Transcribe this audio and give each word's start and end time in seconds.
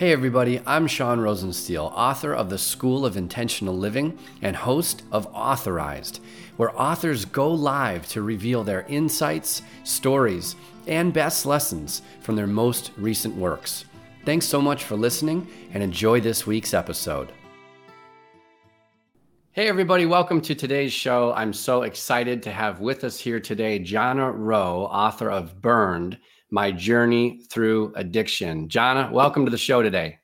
Hey, 0.00 0.12
everybody, 0.12 0.62
I'm 0.64 0.86
Sean 0.86 1.18
Rosensteel, 1.18 1.92
author 1.94 2.32
of 2.32 2.48
The 2.48 2.56
School 2.56 3.04
of 3.04 3.18
Intentional 3.18 3.76
Living 3.76 4.18
and 4.40 4.56
host 4.56 5.02
of 5.12 5.26
Authorized, 5.34 6.22
where 6.56 6.74
authors 6.80 7.26
go 7.26 7.52
live 7.52 8.08
to 8.08 8.22
reveal 8.22 8.64
their 8.64 8.86
insights, 8.88 9.60
stories, 9.84 10.56
and 10.86 11.12
best 11.12 11.44
lessons 11.44 12.00
from 12.22 12.34
their 12.34 12.46
most 12.46 12.92
recent 12.96 13.36
works. 13.36 13.84
Thanks 14.24 14.46
so 14.46 14.62
much 14.62 14.84
for 14.84 14.96
listening 14.96 15.46
and 15.74 15.82
enjoy 15.82 16.22
this 16.22 16.46
week's 16.46 16.72
episode. 16.72 17.30
Hey, 19.52 19.68
everybody, 19.68 20.06
welcome 20.06 20.40
to 20.40 20.54
today's 20.54 20.94
show. 20.94 21.34
I'm 21.34 21.52
so 21.52 21.82
excited 21.82 22.42
to 22.44 22.50
have 22.50 22.80
with 22.80 23.04
us 23.04 23.20
here 23.20 23.38
today 23.38 23.78
Jana 23.78 24.32
Roe, 24.32 24.88
author 24.90 25.30
of 25.30 25.60
Burned 25.60 26.16
My 26.50 26.72
Journey 26.72 27.42
Through 27.48 27.92
Addiction. 27.96 28.68
Jana, 28.68 29.10
welcome 29.12 29.44
to 29.44 29.50
the 29.50 29.58
show 29.58 29.82
today. 29.82 30.18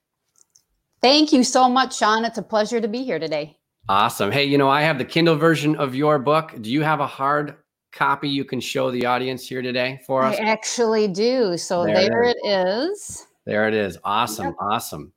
Thank 1.01 1.33
you 1.33 1.45
so 1.45 1.69
much, 1.69 1.97
Sean. 1.97 2.25
It's 2.25 2.39
a 2.39 2.43
pleasure 2.43 2.81
to 2.81 2.89
be 2.89 3.05
here 3.05 3.19
today. 3.19 3.59
Awesome. 3.89 4.33
Hey, 4.33 4.45
you 4.45 4.59
know, 4.59 4.69
I 4.69 4.83
have 4.83 4.99
the 4.99 5.05
Kindle 5.05 5.37
version 5.37 5.77
of 5.77 5.95
your 5.95 6.19
book. 6.19 6.55
Do 6.61 6.71
you 6.71 6.83
have 6.83 6.99
a 6.99 7.07
hard 7.07 7.57
copy 7.93 8.29
you 8.29 8.45
can 8.45 8.59
show 8.59 8.91
the 8.91 9.07
audience 9.07 9.49
here 9.49 9.63
today 9.63 10.01
for 10.05 10.23
us? 10.23 10.37
I 10.37 10.43
actually 10.43 11.07
do. 11.07 11.57
So 11.57 11.85
there, 11.85 11.95
there 11.95 12.23
it 12.25 12.37
is. 12.45 13.27
There 13.45 13.69
it 13.69 13.75
is. 13.75 13.97
Awesome. 14.03 14.47
Yep. 14.47 14.55
Awesome. 14.61 15.13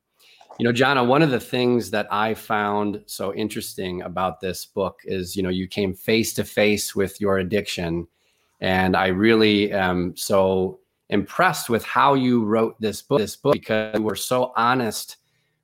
You 0.60 0.64
know, 0.64 0.72
Jana, 0.72 1.02
one 1.02 1.22
of 1.22 1.30
the 1.30 1.40
things 1.40 1.90
that 1.90 2.06
I 2.12 2.34
found 2.34 3.02
so 3.06 3.34
interesting 3.34 4.02
about 4.02 4.40
this 4.40 4.66
book 4.66 5.00
is, 5.04 5.34
you 5.34 5.42
know, 5.42 5.48
you 5.48 5.66
came 5.66 5.92
face 5.92 6.32
to 6.34 6.44
face 6.44 6.94
with 6.94 7.20
your 7.20 7.38
addiction. 7.38 8.06
And 8.60 8.94
I 8.94 9.08
really 9.08 9.72
am 9.72 10.14
so 10.16 10.78
impressed 11.10 11.68
with 11.68 11.84
how 11.84 12.14
you 12.14 12.44
wrote 12.44 12.80
this 12.80 13.02
book, 13.02 13.18
this 13.18 13.36
book 13.36 13.52
because 13.52 13.96
you 13.98 14.02
were 14.02 14.16
so 14.16 14.52
honest 14.56 15.16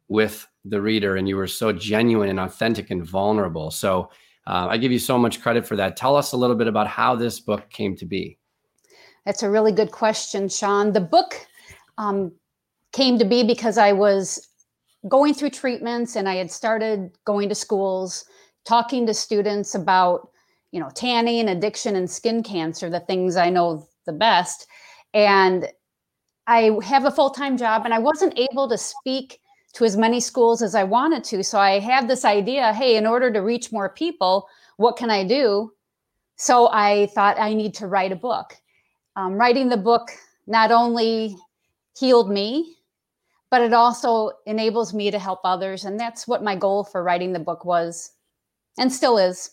with 0.08 0.46
the 0.64 0.80
reader 0.80 1.16
and 1.16 1.28
you 1.28 1.36
were 1.36 1.46
so 1.46 1.72
genuine 1.72 2.28
and 2.28 2.40
authentic 2.40 2.90
and 2.90 3.04
vulnerable. 3.04 3.70
So 3.70 4.10
uh, 4.46 4.68
I 4.70 4.76
give 4.76 4.92
you 4.92 4.98
so 4.98 5.18
much 5.18 5.40
credit 5.40 5.66
for 5.66 5.76
that. 5.76 5.96
Tell 5.96 6.16
us 6.16 6.32
a 6.32 6.36
little 6.36 6.56
bit 6.56 6.66
about 6.66 6.86
how 6.86 7.16
this 7.16 7.40
book 7.40 7.68
came 7.70 7.96
to 7.96 8.04
be. 8.04 8.38
That's 9.24 9.42
a 9.42 9.50
really 9.50 9.72
good 9.72 9.90
question, 9.90 10.48
Sean. 10.48 10.92
The 10.92 11.00
book 11.00 11.34
um, 11.98 12.32
came 12.92 13.18
to 13.18 13.24
be 13.24 13.42
because 13.42 13.78
I 13.78 13.92
was 13.92 14.48
going 15.08 15.34
through 15.34 15.50
treatments 15.50 16.16
and 16.16 16.28
I 16.28 16.36
had 16.36 16.50
started 16.50 17.10
going 17.24 17.48
to 17.48 17.54
schools, 17.54 18.24
talking 18.64 19.06
to 19.06 19.14
students 19.14 19.74
about, 19.74 20.30
you 20.70 20.80
know, 20.80 20.90
tanning, 20.94 21.48
addiction, 21.48 21.96
and 21.96 22.10
skin 22.10 22.42
cancer, 22.42 22.90
the 22.90 23.00
things 23.00 23.36
I 23.36 23.50
know 23.50 23.88
the 24.06 24.12
best. 24.12 24.66
And 25.14 25.66
I 26.46 26.78
have 26.84 27.04
a 27.04 27.10
full 27.10 27.30
time 27.30 27.56
job 27.56 27.84
and 27.84 27.94
I 27.94 27.98
wasn't 27.98 28.38
able 28.38 28.68
to 28.68 28.78
speak 28.78 29.40
to 29.74 29.84
as 29.84 29.96
many 29.96 30.20
schools 30.20 30.62
as 30.62 30.74
I 30.74 30.84
wanted 30.84 31.24
to. 31.24 31.42
So 31.42 31.58
I 31.58 31.78
had 31.78 32.08
this 32.08 32.24
idea 32.24 32.72
hey, 32.72 32.96
in 32.96 33.06
order 33.06 33.32
to 33.32 33.40
reach 33.40 33.72
more 33.72 33.88
people, 33.88 34.48
what 34.76 34.96
can 34.96 35.10
I 35.10 35.24
do? 35.24 35.72
So 36.36 36.68
I 36.72 37.06
thought 37.14 37.38
I 37.38 37.54
need 37.54 37.74
to 37.74 37.86
write 37.86 38.12
a 38.12 38.16
book. 38.16 38.56
Um, 39.16 39.34
writing 39.34 39.68
the 39.68 39.76
book 39.76 40.10
not 40.46 40.70
only 40.70 41.36
healed 41.98 42.30
me, 42.30 42.76
but 43.50 43.62
it 43.62 43.72
also 43.72 44.32
enables 44.46 44.92
me 44.92 45.10
to 45.10 45.18
help 45.18 45.40
others. 45.44 45.84
And 45.84 45.98
that's 45.98 46.28
what 46.28 46.42
my 46.42 46.54
goal 46.56 46.84
for 46.84 47.02
writing 47.02 47.32
the 47.32 47.38
book 47.38 47.64
was 47.64 48.12
and 48.78 48.92
still 48.92 49.18
is. 49.18 49.50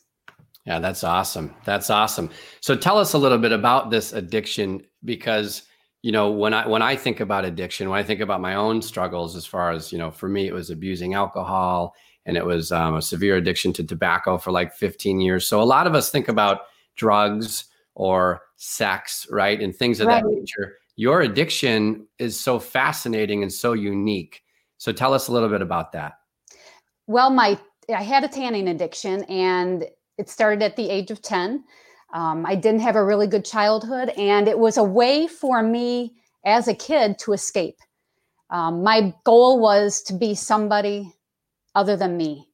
Yeah, 0.66 0.80
that's 0.80 1.04
awesome. 1.04 1.54
That's 1.66 1.90
awesome. 1.90 2.30
So 2.62 2.76
tell 2.76 2.98
us 2.98 3.14
a 3.14 3.18
little 3.18 3.38
bit 3.38 3.52
about 3.52 3.90
this 3.90 4.14
addiction 4.14 4.84
because 5.04 5.64
you 6.02 6.12
know 6.12 6.32
when 6.32 6.54
I 6.54 6.68
when 6.68 6.82
I 6.82 6.96
think 6.96 7.20
about 7.20 7.46
addiction, 7.46 7.90
when 7.90 8.00
I 8.00 8.04
think 8.04 8.22
about 8.22 8.42
my 8.42 8.56
own 8.56 8.82
struggles 8.82 9.36
as 9.36 9.46
far 9.46 9.72
as, 9.72 9.92
you 9.92 9.98
know, 9.98 10.12
for 10.12 10.30
me 10.30 10.48
it 10.48 10.54
was 10.54 10.70
abusing 10.70 11.14
alcohol 11.14 11.96
and 12.26 12.38
it 12.38 12.46
was 12.46 12.72
um, 12.72 12.96
a 12.96 13.02
severe 13.02 13.36
addiction 13.36 13.74
to 13.74 13.84
tobacco 13.84 14.38
for 14.38 14.52
like 14.52 14.74
15 14.74 15.20
years. 15.20 15.48
So 15.48 15.62
a 15.62 15.64
lot 15.64 15.88
of 15.88 15.96
us 15.96 16.10
think 16.10 16.30
about 16.30 16.62
drugs 16.96 17.66
or 17.96 18.42
sex, 18.56 19.28
right? 19.30 19.60
And 19.60 19.76
things 19.76 20.00
of 20.00 20.08
right. 20.08 20.24
that 20.24 20.30
nature 20.30 20.78
your 20.96 21.22
addiction 21.22 22.08
is 22.20 22.40
so 22.40 22.60
fascinating 22.60 23.42
and 23.42 23.52
so 23.52 23.74
unique. 23.74 24.44
So 24.78 24.92
tell 24.92 25.14
us 25.14 25.28
a 25.28 25.32
little 25.32 25.50
bit 25.50 25.62
about 25.62 25.92
that. 25.94 26.14
Well, 27.08 27.30
my 27.30 27.60
I 27.94 28.04
had 28.04 28.24
a 28.24 28.28
tanning 28.28 28.70
addiction 28.70 29.24
and 29.24 29.86
it 30.18 30.30
started 30.30 30.62
at 30.64 30.76
the 30.76 30.90
age 30.90 31.12
of 31.12 31.22
10. 31.22 31.64
Um, 32.14 32.46
I 32.46 32.56
didn't 32.56 32.82
have 32.82 32.96
a 32.96 33.04
really 33.04 33.28
good 33.28 33.46
childhood, 33.46 34.10
and 34.10 34.48
it 34.48 34.58
was 34.58 34.78
a 34.78 34.84
way 34.84 35.28
for 35.28 35.64
me 35.64 36.16
as 36.46 36.68
a 36.68 36.74
kid 36.74 37.18
to 37.20 37.34
escape. 37.34 37.78
Um, 38.50 38.84
my 38.84 39.14
goal 39.24 39.60
was 39.60 40.04
to 40.04 40.14
be 40.14 40.36
somebody 40.36 41.12
other 41.74 41.98
than 41.98 42.18
me. 42.18 42.50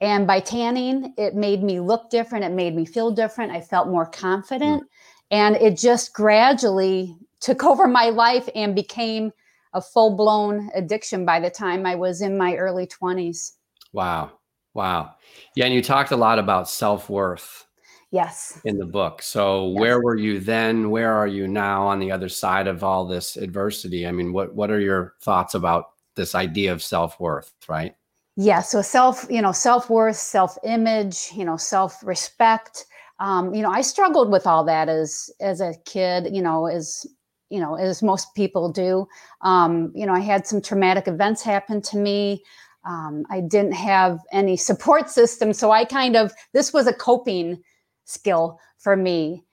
And 0.00 0.26
by 0.26 0.40
tanning, 0.40 1.14
it 1.16 1.34
made 1.34 1.62
me 1.62 1.80
look 1.80 2.10
different. 2.10 2.44
It 2.44 2.52
made 2.52 2.76
me 2.76 2.84
feel 2.84 3.10
different. 3.10 3.52
I 3.52 3.60
felt 3.60 3.88
more 3.88 4.06
confident. 4.06 4.82
Mm. 4.82 4.86
And 5.30 5.56
it 5.56 5.78
just 5.78 6.12
gradually 6.12 7.16
took 7.40 7.64
over 7.70 7.88
my 7.88 8.10
life 8.10 8.48
and 8.54 8.74
became 8.74 9.32
a 9.72 9.80
full 9.80 10.16
blown 10.16 10.70
addiction 10.74 11.24
by 11.24 11.40
the 11.40 11.50
time 11.50 11.86
I 11.86 11.96
was 11.96 12.22
in 12.22 12.38
my 12.38 12.54
early 12.54 12.86
20s. 12.86 13.52
Wow. 13.92 14.32
Wow. 14.76 15.14
Yeah. 15.54 15.64
And 15.64 15.74
you 15.74 15.82
talked 15.82 16.10
a 16.10 16.16
lot 16.16 16.38
about 16.38 16.68
self 16.68 17.08
worth. 17.08 17.66
Yes. 18.12 18.60
In 18.64 18.78
the 18.78 18.86
book. 18.86 19.22
So 19.22 19.70
yes. 19.70 19.80
where 19.80 20.00
were 20.02 20.16
you 20.16 20.38
then? 20.38 20.90
Where 20.90 21.12
are 21.12 21.26
you 21.26 21.48
now 21.48 21.86
on 21.86 21.98
the 21.98 22.12
other 22.12 22.28
side 22.28 22.68
of 22.68 22.84
all 22.84 23.06
this 23.06 23.36
adversity? 23.36 24.06
I 24.06 24.12
mean, 24.12 24.32
what, 24.32 24.54
what 24.54 24.70
are 24.70 24.78
your 24.78 25.14
thoughts 25.22 25.54
about 25.54 25.86
this 26.14 26.34
idea 26.34 26.72
of 26.72 26.82
self 26.82 27.18
worth, 27.18 27.52
right? 27.68 27.94
Yeah. 28.36 28.60
So 28.60 28.82
self, 28.82 29.26
you 29.30 29.40
know, 29.40 29.52
self 29.52 29.88
worth, 29.88 30.16
self 30.16 30.58
image, 30.62 31.30
you 31.34 31.44
know, 31.44 31.56
self 31.56 31.98
respect. 32.04 32.84
Um, 33.18 33.54
you 33.54 33.62
know, 33.62 33.70
I 33.70 33.80
struggled 33.80 34.30
with 34.30 34.46
all 34.46 34.62
that 34.64 34.90
as 34.90 35.30
as 35.40 35.62
a 35.62 35.74
kid. 35.86 36.28
You 36.34 36.42
know, 36.42 36.66
as 36.66 37.06
you 37.48 37.60
know, 37.60 37.76
as 37.76 38.02
most 38.02 38.34
people 38.34 38.70
do. 38.70 39.06
Um, 39.40 39.90
you 39.94 40.04
know, 40.04 40.12
I 40.12 40.20
had 40.20 40.46
some 40.46 40.60
traumatic 40.60 41.08
events 41.08 41.42
happen 41.42 41.80
to 41.82 41.96
me. 41.96 42.42
Um, 42.86 43.24
I 43.30 43.40
didn't 43.40 43.72
have 43.72 44.20
any 44.32 44.56
support 44.56 45.10
system. 45.20 45.52
So 45.52 45.70
I 45.70 45.84
kind 45.84 46.16
of, 46.16 46.32
this 46.52 46.72
was 46.72 46.86
a 46.86 46.92
coping 46.92 47.62
skill 48.04 48.58
for 48.78 48.96
me. 48.96 49.44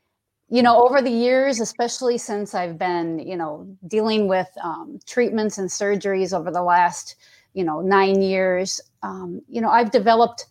You 0.49 0.61
know, 0.61 0.85
over 0.85 1.01
the 1.01 1.09
years, 1.09 1.59
especially 1.59 2.17
since 2.17 2.53
I've 2.53 2.77
been, 2.77 3.17
you 3.19 3.35
know, 3.35 3.67
dealing 3.87 4.27
with 4.27 4.49
um, 4.63 4.99
treatments 5.07 5.57
and 5.57 5.67
surgeries 5.67 6.37
over 6.37 6.51
the 6.51 6.61
last, 6.61 7.15
you 7.53 7.63
know, 7.63 7.81
nine 7.81 8.21
years, 8.21 8.79
um, 9.01 9.41
you 9.47 9.61
know, 9.61 9.69
I've 9.69 9.89
developed 9.89 10.45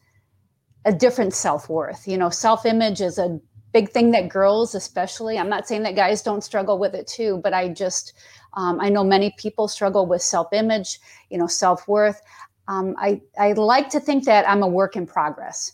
a 0.85 0.93
different 0.93 1.35
self 1.35 1.69
worth. 1.69 2.09
You 2.09 2.19
know, 2.19 2.31
self 2.31 2.67
image 2.67 3.01
is 3.01 3.19
a 3.19 3.41
big 3.73 3.91
thing 3.91 4.11
that 4.11 4.29
girls 4.29 4.75
especially 4.75 5.39
i'm 5.39 5.49
not 5.49 5.67
saying 5.67 5.83
that 5.83 5.97
guys 5.97 6.23
don't 6.23 6.45
struggle 6.45 6.79
with 6.79 6.95
it 6.95 7.07
too 7.07 7.41
but 7.43 7.53
i 7.55 7.69
just 7.69 8.13
um, 8.55 8.79
i 8.81 8.89
know 8.89 9.03
many 9.03 9.35
people 9.39 9.67
struggle 9.67 10.07
with 10.07 10.23
self-image 10.23 11.01
you 11.31 11.39
know 11.39 11.47
self-worth 11.47 12.21
um, 12.69 12.95
I, 12.99 13.21
I 13.39 13.53
like 13.53 13.89
to 13.91 14.01
think 14.01 14.25
that 14.25 14.49
i'm 14.49 14.63
a 14.63 14.69
work 14.69 14.97
in 14.97 15.07
progress. 15.07 15.73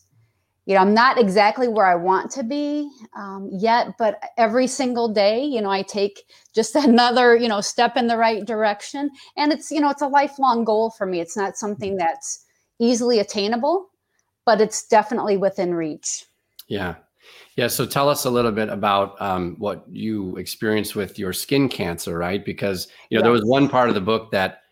You 0.66 0.74
know 0.74 0.82
i'm 0.82 0.94
not 0.94 1.18
exactly 1.18 1.68
where 1.68 1.86
i 1.86 1.94
want 1.94 2.30
to 2.32 2.42
be 2.42 2.90
um, 3.16 3.48
yet 3.52 3.94
but 3.98 4.22
every 4.36 4.66
single 4.66 5.08
day 5.08 5.42
you 5.42 5.60
know 5.62 5.70
i 5.70 5.82
take 5.82 6.24
just 6.54 6.74
another 6.90 7.36
you 7.36 7.48
know 7.48 7.60
step 7.60 7.96
in 7.96 8.06
the 8.06 8.16
right 8.16 8.44
direction. 8.44 9.10
And 9.36 9.52
it's 9.52 9.70
you 9.70 9.80
know 9.80 9.90
it's 9.90 10.02
a 10.02 10.08
lifelong 10.08 10.64
goal 10.64 10.90
for 10.90 11.06
me. 11.06 11.20
It's 11.20 11.36
not 11.36 11.56
something 11.56 11.96
that's 11.96 12.44
easily 12.78 13.18
attainable 13.18 13.88
but 14.48 14.62
it's 14.62 14.86
definitely 14.86 15.36
within 15.36 15.74
reach. 15.74 16.24
Yeah. 16.68 16.94
Yeah, 17.56 17.66
so 17.66 17.84
tell 17.84 18.08
us 18.08 18.24
a 18.24 18.30
little 18.30 18.50
bit 18.50 18.70
about 18.70 19.20
um, 19.20 19.56
what 19.58 19.84
you 19.90 20.38
experienced 20.38 20.96
with 20.96 21.18
your 21.18 21.34
skin 21.34 21.68
cancer, 21.68 22.16
right? 22.16 22.42
Because 22.42 22.88
you 23.10 23.18
know 23.18 23.20
yes. 23.20 23.24
there 23.24 23.32
was 23.32 23.44
one 23.44 23.68
part 23.68 23.90
of 23.90 23.94
the 23.94 24.00
book 24.00 24.30
that 24.30 24.62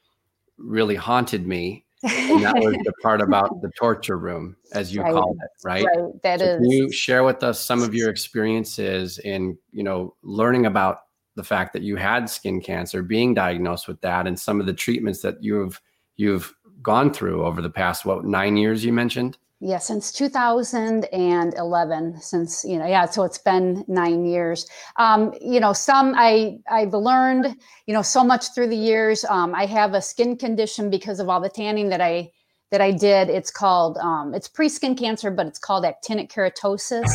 really 0.56 0.94
haunted 0.94 1.46
me, 1.46 1.84
and 2.02 2.42
that 2.42 2.56
was 2.56 2.74
the 2.84 2.92
part 3.02 3.20
about 3.22 3.60
the 3.62 3.70
torture 3.78 4.18
room, 4.18 4.56
as 4.72 4.94
you 4.94 5.02
right. 5.02 5.12
called 5.12 5.36
it, 5.42 5.50
right? 5.64 5.84
Right. 5.84 6.22
That 6.22 6.40
so 6.40 6.46
is. 6.46 6.56
Can 6.58 6.70
you 6.70 6.92
share 6.92 7.24
with 7.24 7.42
us 7.42 7.60
some 7.60 7.82
of 7.82 7.94
your 7.94 8.10
experiences 8.10 9.18
in 9.18 9.56
you 9.72 9.82
know 9.82 10.14
learning 10.22 10.66
about 10.66 11.00
the 11.36 11.44
fact 11.44 11.72
that 11.74 11.82
you 11.82 11.96
had 11.96 12.28
skin 12.30 12.60
cancer, 12.60 13.02
being 13.02 13.34
diagnosed 13.34 13.88
with 13.88 14.00
that, 14.00 14.26
and 14.26 14.38
some 14.38 14.60
of 14.60 14.66
the 14.66 14.72
treatments 14.72 15.20
that 15.22 15.42
you've 15.42 15.80
you've 16.16 16.54
gone 16.82 17.12
through 17.12 17.44
over 17.44 17.60
the 17.60 17.70
past 17.70 18.04
what 18.04 18.24
nine 18.24 18.56
years 18.56 18.84
you 18.84 18.92
mentioned? 18.92 19.38
Yeah 19.66 19.78
since 19.78 20.12
2011 20.12 22.20
since 22.20 22.64
you 22.64 22.78
know 22.78 22.86
yeah 22.86 23.04
so 23.04 23.24
it's 23.24 23.38
been 23.38 23.84
nine 23.88 24.24
years. 24.24 24.68
Um, 24.94 25.34
you 25.40 25.58
know 25.58 25.72
some 25.72 26.14
i 26.16 26.58
i've 26.70 26.94
learned 26.94 27.56
you 27.86 27.92
know 27.92 28.02
so 28.02 28.22
much 28.22 28.54
through 28.54 28.68
the 28.68 28.76
years. 28.76 29.24
Um, 29.24 29.56
i 29.56 29.66
have 29.66 29.94
a 29.94 30.00
skin 30.00 30.36
condition 30.36 30.88
because 30.88 31.18
of 31.18 31.28
all 31.28 31.40
the 31.40 31.48
tanning 31.48 31.88
that 31.88 32.00
i 32.00 32.30
that 32.70 32.80
i 32.80 32.92
did. 32.92 33.28
It's 33.28 33.50
called 33.50 33.98
um, 33.98 34.34
it's 34.34 34.48
pre-skin 34.48 34.94
cancer 34.94 35.32
but 35.32 35.46
it's 35.46 35.58
called 35.58 35.84
actinic 35.84 36.30
keratosis. 36.30 37.10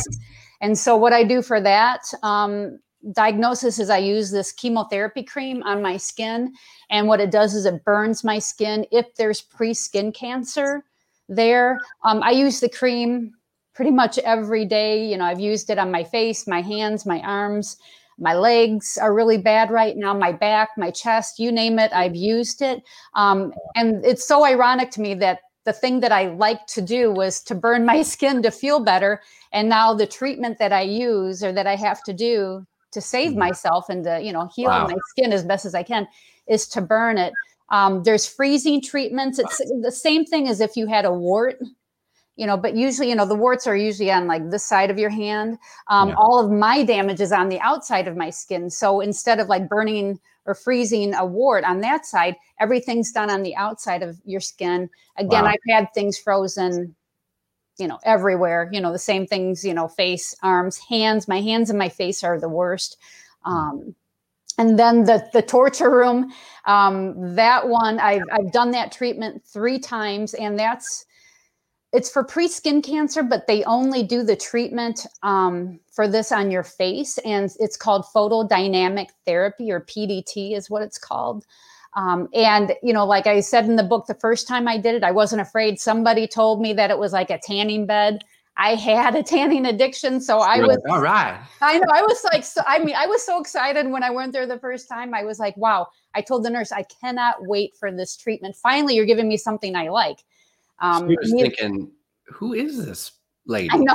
And 0.60 0.76
so 0.76 0.94
what 0.94 1.14
i 1.14 1.24
do 1.24 1.40
for 1.40 1.58
that 1.58 2.02
um, 2.22 2.78
diagnosis 3.12 3.78
is 3.78 3.88
I 3.88 3.98
use 3.98 4.30
this 4.30 4.52
chemotherapy 4.52 5.24
cream 5.24 5.62
on 5.64 5.82
my 5.82 5.96
skin. 5.96 6.52
And 6.90 7.08
what 7.08 7.18
it 7.18 7.32
does 7.32 7.54
is 7.54 7.64
it 7.64 7.84
burns 7.84 8.22
my 8.22 8.38
skin. 8.38 8.86
If 8.92 9.12
there's 9.16 9.40
pre 9.40 9.74
skin 9.74 10.12
cancer 10.12 10.84
there. 11.34 11.80
Um, 12.04 12.22
I 12.22 12.30
use 12.30 12.60
the 12.60 12.68
cream 12.68 13.32
pretty 13.74 13.90
much 13.90 14.18
every 14.18 14.64
day. 14.64 15.06
You 15.06 15.16
know, 15.16 15.24
I've 15.24 15.40
used 15.40 15.70
it 15.70 15.78
on 15.78 15.90
my 15.90 16.04
face, 16.04 16.46
my 16.46 16.60
hands, 16.60 17.06
my 17.06 17.20
arms. 17.20 17.76
My 18.18 18.34
legs 18.34 18.98
are 19.00 19.14
really 19.14 19.38
bad 19.38 19.70
right 19.70 19.96
now, 19.96 20.14
my 20.14 20.32
back, 20.32 20.70
my 20.76 20.90
chest, 20.90 21.38
you 21.38 21.50
name 21.50 21.78
it, 21.78 21.92
I've 21.92 22.14
used 22.14 22.62
it. 22.62 22.82
Um, 23.14 23.52
and 23.74 24.04
it's 24.04 24.28
so 24.28 24.44
ironic 24.44 24.90
to 24.92 25.00
me 25.00 25.14
that 25.14 25.40
the 25.64 25.72
thing 25.72 26.00
that 26.00 26.12
I 26.12 26.28
like 26.28 26.66
to 26.68 26.82
do 26.82 27.10
was 27.10 27.40
to 27.44 27.54
burn 27.54 27.84
my 27.92 28.02
skin 28.02 28.42
to 28.42 28.50
feel 28.50 28.80
better. 28.80 29.22
And 29.52 29.68
now 29.68 29.94
the 29.94 30.06
treatment 30.06 30.58
that 30.58 30.72
I 30.72 30.82
use 30.82 31.42
or 31.42 31.52
that 31.52 31.66
I 31.66 31.76
have 31.76 32.02
to 32.04 32.12
do 32.12 32.66
to 32.92 33.00
save 33.00 33.30
mm-hmm. 33.30 33.40
myself 33.40 33.88
and 33.88 34.04
to, 34.04 34.20
you 34.22 34.32
know, 34.32 34.48
heal 34.54 34.70
wow. 34.70 34.86
my 34.86 34.96
skin 35.08 35.32
as 35.32 35.44
best 35.44 35.64
as 35.64 35.74
I 35.74 35.82
can 35.82 36.06
is 36.46 36.68
to 36.68 36.80
burn 36.80 37.18
it. 37.18 37.32
Um, 37.70 38.02
there's 38.02 38.26
freezing 38.26 38.82
treatments. 38.82 39.38
It's 39.38 39.58
the 39.82 39.92
same 39.92 40.24
thing 40.24 40.48
as 40.48 40.60
if 40.60 40.76
you 40.76 40.86
had 40.86 41.04
a 41.04 41.12
wart, 41.12 41.58
you 42.36 42.46
know, 42.46 42.56
but 42.56 42.76
usually, 42.76 43.08
you 43.08 43.14
know, 43.14 43.26
the 43.26 43.34
warts 43.34 43.66
are 43.66 43.76
usually 43.76 44.10
on 44.10 44.26
like 44.26 44.50
this 44.50 44.64
side 44.64 44.90
of 44.90 44.98
your 44.98 45.10
hand. 45.10 45.58
Um, 45.88 46.10
yeah. 46.10 46.14
All 46.16 46.38
of 46.38 46.50
my 46.50 46.82
damage 46.82 47.20
is 47.20 47.32
on 47.32 47.48
the 47.48 47.60
outside 47.60 48.08
of 48.08 48.16
my 48.16 48.30
skin. 48.30 48.68
So 48.68 49.00
instead 49.00 49.40
of 49.40 49.48
like 49.48 49.68
burning 49.68 50.20
or 50.44 50.54
freezing 50.54 51.14
a 51.14 51.24
wart 51.24 51.64
on 51.64 51.80
that 51.80 52.04
side, 52.04 52.36
everything's 52.60 53.12
done 53.12 53.30
on 53.30 53.42
the 53.42 53.54
outside 53.56 54.02
of 54.02 54.20
your 54.24 54.40
skin. 54.40 54.90
Again, 55.16 55.44
wow. 55.44 55.50
I've 55.50 55.74
had 55.74 55.88
things 55.94 56.18
frozen 56.18 56.94
you 57.78 57.88
know 57.88 57.98
everywhere 58.04 58.68
you 58.70 58.80
know 58.80 58.92
the 58.92 58.98
same 58.98 59.26
things 59.26 59.64
you 59.64 59.72
know 59.72 59.88
face 59.88 60.34
arms 60.42 60.76
hands 60.76 61.26
my 61.26 61.40
hands 61.40 61.70
and 61.70 61.78
my 61.78 61.88
face 61.88 62.22
are 62.22 62.38
the 62.38 62.48
worst 62.48 62.98
um, 63.44 63.94
and 64.58 64.78
then 64.78 65.04
the 65.04 65.26
the 65.32 65.42
torture 65.42 65.90
room 65.90 66.32
um, 66.66 67.34
that 67.34 67.68
one 67.68 67.98
I've, 67.98 68.22
I've 68.32 68.52
done 68.52 68.70
that 68.72 68.92
treatment 68.92 69.42
three 69.44 69.78
times 69.78 70.34
and 70.34 70.58
that's 70.58 71.04
it's 71.92 72.10
for 72.10 72.24
pre-skin 72.24 72.82
cancer 72.82 73.22
but 73.22 73.46
they 73.46 73.64
only 73.64 74.02
do 74.02 74.22
the 74.22 74.36
treatment 74.36 75.06
um, 75.22 75.80
for 75.90 76.08
this 76.08 76.32
on 76.32 76.50
your 76.50 76.62
face 76.62 77.18
and 77.18 77.50
it's 77.58 77.76
called 77.76 78.04
photodynamic 78.14 79.08
therapy 79.26 79.70
or 79.70 79.80
pdt 79.80 80.56
is 80.56 80.70
what 80.70 80.82
it's 80.82 80.98
called 80.98 81.44
um, 81.94 82.28
and, 82.32 82.72
you 82.82 82.92
know, 82.92 83.04
like 83.04 83.26
I 83.26 83.40
said 83.40 83.66
in 83.66 83.76
the 83.76 83.82
book, 83.82 84.06
the 84.06 84.14
first 84.14 84.48
time 84.48 84.66
I 84.66 84.78
did 84.78 84.94
it, 84.94 85.04
I 85.04 85.10
wasn't 85.10 85.42
afraid. 85.42 85.78
Somebody 85.78 86.26
told 86.26 86.60
me 86.60 86.72
that 86.72 86.90
it 86.90 86.98
was 86.98 87.12
like 87.12 87.30
a 87.30 87.38
tanning 87.38 87.86
bed. 87.86 88.24
I 88.56 88.74
had 88.74 89.14
a 89.14 89.22
tanning 89.22 89.66
addiction. 89.66 90.20
So 90.20 90.40
I 90.40 90.60
was, 90.60 90.78
all 90.88 91.00
right. 91.00 91.40
I 91.60 91.78
know. 91.78 91.86
I 91.90 92.02
was 92.02 92.22
like, 92.32 92.44
so, 92.44 92.62
I 92.66 92.78
mean, 92.78 92.94
I 92.94 93.06
was 93.06 93.24
so 93.24 93.40
excited 93.40 93.88
when 93.88 94.02
I 94.02 94.10
went 94.10 94.32
there 94.32 94.46
the 94.46 94.58
first 94.58 94.88
time. 94.88 95.14
I 95.14 95.24
was 95.24 95.38
like, 95.38 95.56
wow. 95.56 95.88
I 96.14 96.20
told 96.20 96.44
the 96.44 96.50
nurse, 96.50 96.70
I 96.70 96.84
cannot 97.00 97.46
wait 97.46 97.74
for 97.78 97.90
this 97.90 98.16
treatment. 98.16 98.54
Finally, 98.56 98.94
you're 98.94 99.06
giving 99.06 99.28
me 99.28 99.38
something 99.38 99.74
I 99.74 99.88
like. 99.88 100.18
Um, 100.80 101.08
so 101.08 101.16
was 101.18 101.32
thinking, 101.32 101.90
who 102.26 102.52
is 102.52 102.84
this 102.84 103.12
lady? 103.46 103.70
I 103.72 103.78
know. 103.78 103.94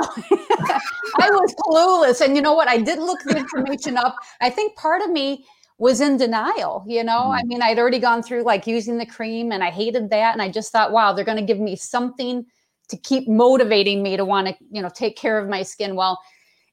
I 1.20 1.30
was 1.30 1.54
clueless. 1.54 2.24
And 2.24 2.34
you 2.34 2.42
know 2.42 2.54
what? 2.54 2.68
I 2.68 2.78
did 2.78 2.98
look 2.98 3.22
the 3.24 3.36
information 3.36 3.96
up. 3.96 4.16
I 4.40 4.50
think 4.50 4.76
part 4.76 5.02
of 5.02 5.10
me, 5.10 5.46
was 5.80 6.00
in 6.00 6.16
denial 6.16 6.84
you 6.88 7.04
know 7.04 7.26
mm. 7.26 7.38
i 7.38 7.42
mean 7.44 7.62
i'd 7.62 7.78
already 7.78 8.00
gone 8.00 8.20
through 8.20 8.42
like 8.42 8.66
using 8.66 8.98
the 8.98 9.06
cream 9.06 9.52
and 9.52 9.62
i 9.62 9.70
hated 9.70 10.10
that 10.10 10.32
and 10.32 10.42
i 10.42 10.50
just 10.50 10.72
thought 10.72 10.90
wow 10.90 11.12
they're 11.12 11.24
going 11.24 11.38
to 11.38 11.44
give 11.44 11.60
me 11.60 11.76
something 11.76 12.44
to 12.88 12.96
keep 12.96 13.28
motivating 13.28 14.02
me 14.02 14.16
to 14.16 14.24
want 14.24 14.48
to 14.48 14.56
you 14.70 14.82
know 14.82 14.90
take 14.94 15.16
care 15.16 15.38
of 15.38 15.48
my 15.48 15.62
skin. 15.62 15.94
Well 15.94 16.18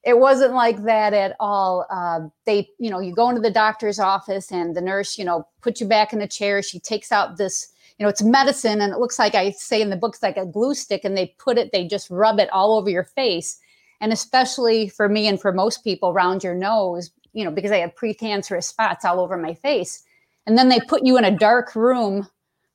it 0.04 0.20
wasn't 0.20 0.54
like 0.54 0.84
that 0.84 1.12
at 1.12 1.34
all. 1.40 1.84
Uh, 1.90 2.28
they 2.44 2.68
you 2.78 2.90
know 2.90 3.00
you 3.00 3.14
go 3.14 3.28
into 3.28 3.40
the 3.40 3.50
doctor's 3.50 3.98
office 3.98 4.52
and 4.52 4.74
the 4.74 4.80
nurse 4.80 5.18
you 5.18 5.24
know 5.24 5.46
put 5.62 5.80
you 5.80 5.86
back 5.86 6.12
in 6.12 6.18
the 6.18 6.28
chair. 6.28 6.62
She 6.62 6.78
takes 6.80 7.12
out 7.12 7.36
this 7.36 7.68
you 7.98 8.04
know 8.04 8.10
it's 8.10 8.22
medicine 8.22 8.80
and 8.80 8.92
it 8.92 8.98
looks 8.98 9.18
like 9.18 9.34
i 9.34 9.50
say 9.52 9.80
in 9.80 9.88
the 9.88 9.96
books 9.96 10.22
like 10.22 10.36
a 10.36 10.44
glue 10.44 10.74
stick 10.74 11.00
and 11.02 11.16
they 11.16 11.34
put 11.38 11.56
it 11.56 11.72
they 11.72 11.86
just 11.86 12.10
rub 12.10 12.38
it 12.38 12.50
all 12.50 12.76
over 12.76 12.90
your 12.90 13.04
face. 13.04 13.58
And 14.02 14.12
especially 14.12 14.88
for 14.88 15.08
me 15.08 15.26
and 15.26 15.40
for 15.40 15.52
most 15.52 15.82
people 15.82 16.10
around 16.10 16.44
your 16.44 16.54
nose 16.54 17.10
you 17.36 17.44
know, 17.44 17.50
because 17.50 17.70
I 17.70 17.76
had 17.76 17.94
precancerous 17.94 18.64
spots 18.64 19.04
all 19.04 19.20
over 19.20 19.36
my 19.36 19.52
face. 19.52 20.02
And 20.46 20.56
then 20.56 20.70
they 20.70 20.80
put 20.88 21.04
you 21.04 21.18
in 21.18 21.24
a 21.24 21.36
dark 21.36 21.76
room 21.76 22.26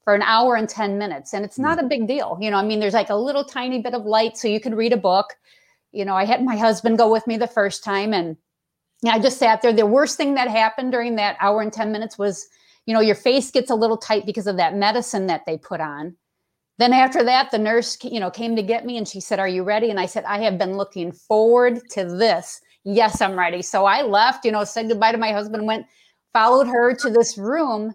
for 0.03 0.15
an 0.15 0.21
hour 0.21 0.55
and 0.55 0.67
10 0.67 0.97
minutes. 0.97 1.33
And 1.33 1.45
it's 1.45 1.59
not 1.59 1.79
hmm. 1.79 1.85
a 1.85 1.89
big 1.89 2.07
deal. 2.07 2.37
You 2.41 2.51
know, 2.51 2.57
I 2.57 2.65
mean, 2.65 2.79
there's 2.79 2.93
like 2.93 3.09
a 3.09 3.15
little 3.15 3.43
tiny 3.43 3.81
bit 3.81 3.93
of 3.93 4.05
light 4.05 4.37
so 4.37 4.47
you 4.47 4.59
can 4.59 4.75
read 4.75 4.93
a 4.93 4.97
book. 4.97 5.35
You 5.91 6.05
know, 6.05 6.15
I 6.15 6.25
had 6.25 6.43
my 6.43 6.55
husband 6.55 6.97
go 6.97 7.11
with 7.11 7.27
me 7.27 7.37
the 7.37 7.47
first 7.47 7.83
time 7.83 8.13
and 8.13 8.37
I 9.05 9.19
just 9.19 9.37
sat 9.37 9.61
there. 9.61 9.73
The 9.73 9.85
worst 9.85 10.17
thing 10.17 10.35
that 10.35 10.49
happened 10.49 10.91
during 10.91 11.15
that 11.15 11.37
hour 11.39 11.61
and 11.61 11.73
10 11.73 11.91
minutes 11.91 12.17
was, 12.17 12.47
you 12.85 12.93
know, 12.93 13.01
your 13.01 13.15
face 13.15 13.51
gets 13.51 13.69
a 13.69 13.75
little 13.75 13.97
tight 13.97 14.25
because 14.25 14.47
of 14.47 14.57
that 14.57 14.75
medicine 14.75 15.27
that 15.27 15.45
they 15.45 15.57
put 15.57 15.81
on. 15.81 16.15
Then 16.77 16.93
after 16.93 17.23
that, 17.23 17.51
the 17.51 17.59
nurse, 17.59 17.97
you 18.03 18.19
know, 18.19 18.31
came 18.31 18.55
to 18.55 18.63
get 18.63 18.85
me 18.85 18.97
and 18.97 19.07
she 19.07 19.19
said, 19.19 19.39
"Are 19.39 19.47
you 19.47 19.61
ready?" 19.63 19.91
And 19.91 19.99
I 19.99 20.07
said, 20.07 20.23
"I 20.23 20.39
have 20.39 20.57
been 20.57 20.77
looking 20.77 21.11
forward 21.11 21.79
to 21.91 22.05
this 22.05 22.59
yes, 22.83 23.21
I'm 23.21 23.37
ready. 23.37 23.61
So 23.61 23.85
I 23.85 24.01
left, 24.01 24.45
you 24.45 24.51
know, 24.51 24.63
said 24.63 24.87
goodbye 24.87 25.11
to 25.11 25.17
my 25.17 25.31
husband, 25.31 25.65
went, 25.65 25.85
followed 26.33 26.67
her 26.67 26.93
to 26.95 27.09
this 27.09 27.37
room. 27.37 27.93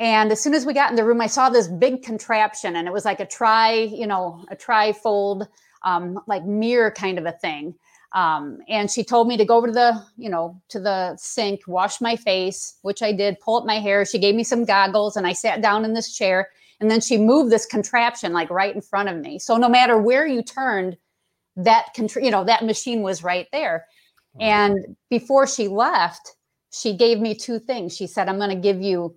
And 0.00 0.30
as 0.30 0.40
soon 0.40 0.54
as 0.54 0.64
we 0.64 0.74
got 0.74 0.90
in 0.90 0.96
the 0.96 1.04
room, 1.04 1.20
I 1.20 1.26
saw 1.26 1.50
this 1.50 1.66
big 1.66 2.02
contraption 2.02 2.76
and 2.76 2.86
it 2.86 2.92
was 2.92 3.04
like 3.04 3.20
a 3.20 3.26
tri, 3.26 3.72
you 3.72 4.06
know, 4.06 4.44
a 4.48 4.56
tri-fold, 4.56 5.48
um, 5.82 6.20
like 6.26 6.44
mirror 6.44 6.90
kind 6.90 7.18
of 7.18 7.26
a 7.26 7.32
thing. 7.32 7.74
Um, 8.12 8.60
and 8.68 8.90
she 8.90 9.04
told 9.04 9.28
me 9.28 9.36
to 9.36 9.44
go 9.44 9.56
over 9.56 9.66
to 9.66 9.72
the, 9.72 10.04
you 10.16 10.30
know, 10.30 10.60
to 10.68 10.80
the 10.80 11.16
sink, 11.16 11.62
wash 11.66 12.00
my 12.00 12.16
face, 12.16 12.76
which 12.82 13.02
I 13.02 13.12
did, 13.12 13.40
pull 13.40 13.58
up 13.58 13.66
my 13.66 13.80
hair. 13.80 14.04
She 14.04 14.18
gave 14.18 14.34
me 14.34 14.44
some 14.44 14.64
goggles 14.64 15.16
and 15.16 15.26
I 15.26 15.32
sat 15.32 15.60
down 15.60 15.84
in 15.84 15.94
this 15.94 16.16
chair. 16.16 16.48
And 16.80 16.90
then 16.90 17.00
she 17.00 17.18
moved 17.18 17.50
this 17.50 17.66
contraption 17.66 18.32
like 18.32 18.50
right 18.50 18.74
in 18.74 18.80
front 18.80 19.08
of 19.08 19.16
me. 19.16 19.40
So 19.40 19.56
no 19.56 19.68
matter 19.68 19.98
where 19.98 20.26
you 20.26 20.42
turned, 20.42 20.96
that, 21.56 21.86
contr- 21.96 22.24
you 22.24 22.30
know, 22.30 22.44
that 22.44 22.64
machine 22.64 23.02
was 23.02 23.24
right 23.24 23.48
there. 23.50 23.84
And 24.40 24.96
before 25.10 25.48
she 25.48 25.66
left, 25.66 26.36
she 26.72 26.96
gave 26.96 27.18
me 27.18 27.34
two 27.34 27.58
things. 27.58 27.96
She 27.96 28.06
said, 28.06 28.28
I'm 28.28 28.38
going 28.38 28.50
to 28.50 28.56
give 28.56 28.80
you 28.80 29.16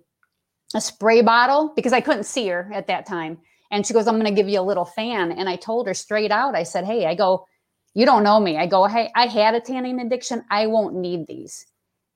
a 0.74 0.80
spray 0.80 1.22
bottle 1.22 1.72
because 1.74 1.92
I 1.92 2.00
couldn't 2.00 2.24
see 2.24 2.48
her 2.48 2.70
at 2.72 2.86
that 2.86 3.06
time. 3.06 3.38
And 3.70 3.86
she 3.86 3.94
goes, 3.94 4.06
I'm 4.06 4.18
going 4.18 4.26
to 4.26 4.42
give 4.42 4.48
you 4.48 4.60
a 4.60 4.62
little 4.62 4.84
fan. 4.84 5.32
And 5.32 5.48
I 5.48 5.56
told 5.56 5.86
her 5.86 5.94
straight 5.94 6.30
out, 6.30 6.54
I 6.54 6.62
said, 6.62 6.84
Hey, 6.84 7.06
I 7.06 7.14
go, 7.14 7.46
you 7.94 8.04
don't 8.04 8.22
know 8.22 8.38
me. 8.38 8.58
I 8.58 8.66
go, 8.66 8.86
Hey, 8.86 9.10
I 9.14 9.26
had 9.26 9.54
a 9.54 9.60
tanning 9.60 10.00
addiction. 10.00 10.44
I 10.50 10.66
won't 10.66 10.94
need 10.94 11.26
these. 11.26 11.66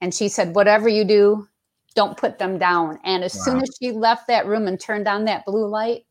And 0.01 0.15
she 0.15 0.29
said, 0.29 0.55
Whatever 0.55 0.89
you 0.89 1.05
do, 1.05 1.47
don't 1.95 2.17
put 2.17 2.39
them 2.39 2.59
down. 2.59 2.99
And 3.05 3.25
as 3.25 3.35
wow. 3.35 3.43
soon 3.45 3.63
as 3.63 3.71
she 3.81 3.91
left 3.91 4.29
that 4.29 4.47
room 4.47 4.69
and 4.69 4.79
turned 4.79 5.09
on 5.09 5.25
that 5.25 5.47
blue 5.47 5.67
light, 5.67 6.05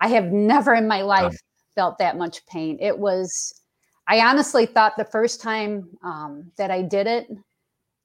I 0.00 0.08
have 0.08 0.26
never 0.26 0.74
in 0.74 0.88
my 0.88 1.02
life 1.02 1.32
wow. 1.32 1.38
felt 1.74 1.98
that 1.98 2.18
much 2.18 2.44
pain. 2.46 2.76
It 2.80 2.98
was 2.98 3.62
I 4.08 4.20
honestly 4.20 4.66
thought 4.66 4.96
the 4.96 5.04
first 5.04 5.40
time 5.40 5.88
um, 6.02 6.50
that 6.58 6.70
I 6.70 6.82
did 6.82 7.06
it 7.06 7.28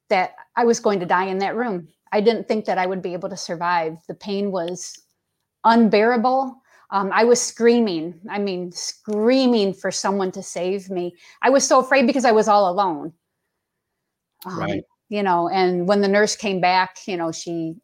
that 0.10 0.34
I 0.56 0.65
was 0.65 0.80
going 0.80 1.00
to 1.00 1.06
die 1.06 1.25
in 1.25 1.38
that 1.39 1.56
room. 1.56 1.88
I 2.12 2.22
didn't 2.22 2.48
think 2.48 2.65
that 2.65 2.77
I 2.77 2.86
would 2.86 3.01
be 3.01 3.13
able 3.13 3.30
to 3.30 3.38
survive. 3.38 3.98
The 4.08 4.13
pain 4.13 4.51
was 4.51 5.00
unbearable. 5.63 6.56
Um, 6.89 7.10
I 7.13 7.24
was 7.24 7.41
screaming. 7.41 8.20
I 8.30 8.39
mean, 8.39 8.72
screaming 8.72 9.74
for 9.74 9.91
someone 9.91 10.32
to 10.34 10.44
save 10.44 10.89
me. 10.89 11.15
I 11.41 11.50
was 11.50 11.65
so 11.65 11.80
afraid 11.80 12.06
because 12.06 12.25
I 12.25 12.32
was 12.32 12.48
all 12.48 12.70
alone. 12.70 13.13
Um, 14.46 14.60
right. 14.60 14.84
You 15.10 15.24
know, 15.24 15.50
and 15.50 15.88
when 15.88 16.01
the 16.01 16.08
nurse 16.08 16.36
came 16.36 16.60
back, 16.60 16.98
you 17.08 17.18
know, 17.18 17.32
she 17.32 17.75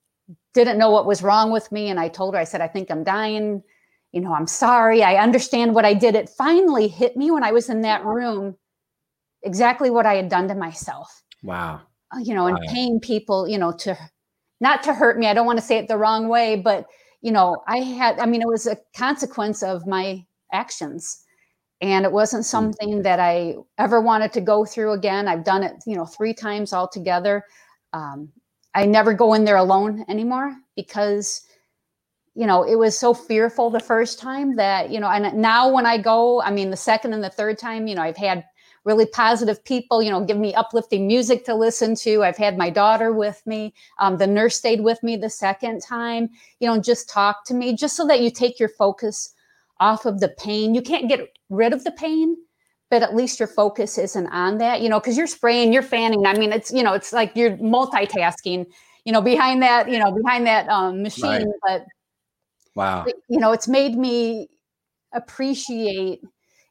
didn't 0.53 0.77
know 0.77 0.91
what 0.91 1.05
was 1.05 1.21
wrong 1.21 1.51
with 1.51 1.71
me. 1.71 1.89
And 1.89 1.99
I 1.99 2.07
told 2.09 2.33
her, 2.33 2.39
I 2.39 2.45
said, 2.45 2.61
I 2.61 2.67
think 2.67 2.89
I'm 2.89 3.03
dying 3.03 3.63
you 4.11 4.21
know, 4.21 4.33
I'm 4.33 4.47
sorry. 4.47 5.03
I 5.03 5.15
understand 5.15 5.75
what 5.75 5.85
I 5.85 5.93
did. 5.93 6.15
It 6.15 6.29
finally 6.29 6.87
hit 6.87 7.17
me 7.17 7.31
when 7.31 7.43
I 7.43 7.51
was 7.51 7.69
in 7.69 7.81
that 7.81 8.05
room 8.05 8.55
exactly 9.43 9.89
what 9.89 10.05
I 10.05 10.15
had 10.15 10.29
done 10.29 10.47
to 10.47 10.55
myself. 10.55 11.23
Wow. 11.43 11.81
Uh, 12.11 12.19
you 12.19 12.33
know, 12.33 12.47
and 12.47 12.57
paying 12.69 12.99
people, 12.99 13.47
you 13.47 13.57
know, 13.57 13.73
to 13.73 13.97
not 14.59 14.83
to 14.83 14.93
hurt 14.93 15.17
me. 15.17 15.27
I 15.27 15.33
don't 15.33 15.45
want 15.45 15.59
to 15.59 15.65
say 15.65 15.77
it 15.77 15.87
the 15.87 15.97
wrong 15.97 16.27
way, 16.27 16.55
but, 16.55 16.85
you 17.21 17.31
know, 17.31 17.63
I 17.67 17.77
had, 17.77 18.19
I 18.19 18.25
mean, 18.25 18.41
it 18.41 18.47
was 18.47 18.67
a 18.67 18.77
consequence 18.95 19.63
of 19.63 19.87
my 19.87 20.25
actions. 20.51 21.23
And 21.79 22.05
it 22.05 22.11
wasn't 22.11 22.43
hmm. 22.43 22.49
something 22.49 23.01
that 23.03 23.19
I 23.19 23.55
ever 23.77 24.01
wanted 24.01 24.33
to 24.33 24.41
go 24.41 24.65
through 24.65 24.93
again. 24.93 25.27
I've 25.27 25.43
done 25.43 25.63
it, 25.63 25.75
you 25.85 25.95
know, 25.95 26.05
three 26.05 26.33
times 26.33 26.73
altogether. 26.73 27.43
Um, 27.93 28.29
I 28.73 28.85
never 28.85 29.13
go 29.13 29.33
in 29.33 29.45
there 29.45 29.57
alone 29.57 30.05
anymore 30.07 30.55
because 30.75 31.47
you 32.37 32.45
know, 32.45 32.61
it 32.61 32.75
was 32.75 32.95
so 32.95 33.15
fearful 33.15 33.71
the 33.71 33.79
first 33.79 34.19
time 34.19 34.57
that, 34.57 34.91
you 34.91 34.99
know, 34.99 35.09
and 35.09 35.35
now 35.41 35.73
when 35.73 35.87
I 35.87 35.97
go, 35.97 36.39
I 36.43 36.51
mean, 36.51 36.69
the 36.69 36.77
second 36.77 37.13
and 37.13 37.23
the 37.23 37.31
third 37.31 37.57
time, 37.57 37.87
you 37.87 37.95
know, 37.95 38.03
I've 38.03 38.15
had 38.15 38.45
really 38.87 39.05
positive 39.05 39.61
people, 39.65 40.01
you 40.01 40.09
know, 40.09 40.23
give 40.23 40.37
me 40.37 40.55
uplifting 40.55 41.05
music 41.05 41.43
to 41.43 41.53
listen 41.53 41.93
to. 41.93 42.23
I've 42.23 42.37
had 42.37 42.57
my 42.57 42.69
daughter 42.69 43.11
with 43.11 43.45
me. 43.45 43.73
Um, 43.99 44.17
the 44.17 44.25
nurse 44.25 44.55
stayed 44.55 44.79
with 44.79 45.03
me 45.03 45.17
the 45.17 45.29
second 45.29 45.81
time, 45.81 46.29
you 46.61 46.67
know, 46.67 46.79
just 46.79 47.09
talk 47.09 47.45
to 47.47 47.53
me, 47.53 47.75
just 47.75 47.97
so 47.97 48.07
that 48.07 48.21
you 48.21 48.31
take 48.31 48.61
your 48.61 48.69
focus 48.69 49.33
off 49.81 50.05
of 50.05 50.21
the 50.21 50.29
pain. 50.29 50.73
You 50.73 50.81
can't 50.81 51.09
get 51.09 51.37
rid 51.49 51.73
of 51.73 51.83
the 51.83 51.91
pain, 51.91 52.37
but 52.89 53.03
at 53.03 53.13
least 53.13 53.41
your 53.41 53.49
focus 53.49 53.97
isn't 53.97 54.27
on 54.27 54.57
that, 54.59 54.79
you 54.79 54.87
know, 54.87 55.01
because 55.01 55.17
you're 55.17 55.27
spraying, 55.27 55.73
you're 55.73 55.83
fanning. 55.83 56.25
I 56.25 56.37
mean, 56.37 56.53
it's, 56.53 56.71
you 56.71 56.81
know, 56.81 56.93
it's 56.93 57.11
like 57.11 57.35
you're 57.35 57.57
multitasking, 57.57 58.67
you 59.03 59.11
know, 59.11 59.21
behind 59.21 59.61
that, 59.63 59.91
you 59.91 59.99
know, 59.99 60.13
behind 60.13 60.47
that 60.47 60.69
um, 60.69 61.03
machine. 61.03 61.29
Right. 61.29 61.45
But 61.67 61.85
wow, 62.73 63.05
you 63.27 63.37
know, 63.37 63.51
it's 63.51 63.67
made 63.67 63.97
me 63.97 64.47
appreciate, 65.11 66.21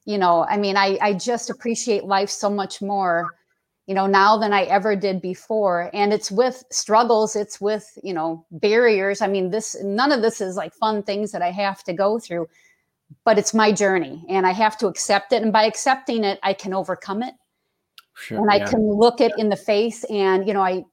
you 0.06 0.16
know, 0.16 0.46
I 0.48 0.56
mean, 0.56 0.76
I, 0.76 0.98
I 1.02 1.12
just 1.12 1.50
appreciate 1.50 2.04
life 2.04 2.30
so 2.30 2.48
much 2.48 2.80
more, 2.80 3.34
you 3.86 3.94
know, 3.94 4.06
now 4.06 4.38
than 4.38 4.52
I 4.52 4.62
ever 4.62 4.96
did 4.96 5.20
before. 5.20 5.90
And 5.92 6.12
it's 6.12 6.30
with 6.30 6.64
struggles, 6.70 7.36
it's 7.36 7.60
with, 7.60 7.86
you 8.02 8.14
know, 8.14 8.46
barriers. 8.50 9.20
I 9.20 9.26
mean, 9.26 9.50
this, 9.50 9.76
none 9.82 10.12
of 10.12 10.22
this 10.22 10.40
is 10.40 10.56
like 10.56 10.72
fun 10.72 11.02
things 11.02 11.32
that 11.32 11.42
I 11.42 11.50
have 11.50 11.84
to 11.84 11.92
go 11.92 12.18
through 12.18 12.48
but 13.24 13.38
it's 13.38 13.54
my 13.54 13.72
journey 13.72 14.24
and 14.28 14.46
I 14.46 14.52
have 14.52 14.76
to 14.78 14.86
accept 14.86 15.32
it. 15.32 15.42
And 15.42 15.52
by 15.52 15.64
accepting 15.64 16.24
it, 16.24 16.38
I 16.42 16.52
can 16.52 16.72
overcome 16.72 17.22
it. 17.22 17.34
Sure, 18.14 18.38
and 18.38 18.50
I 18.50 18.56
yeah. 18.56 18.66
can 18.66 18.80
look 18.80 19.20
it 19.20 19.32
in 19.36 19.50
the 19.50 19.56
face 19.56 20.02
and, 20.04 20.48
you 20.48 20.54
know, 20.54 20.62
I, 20.62 20.84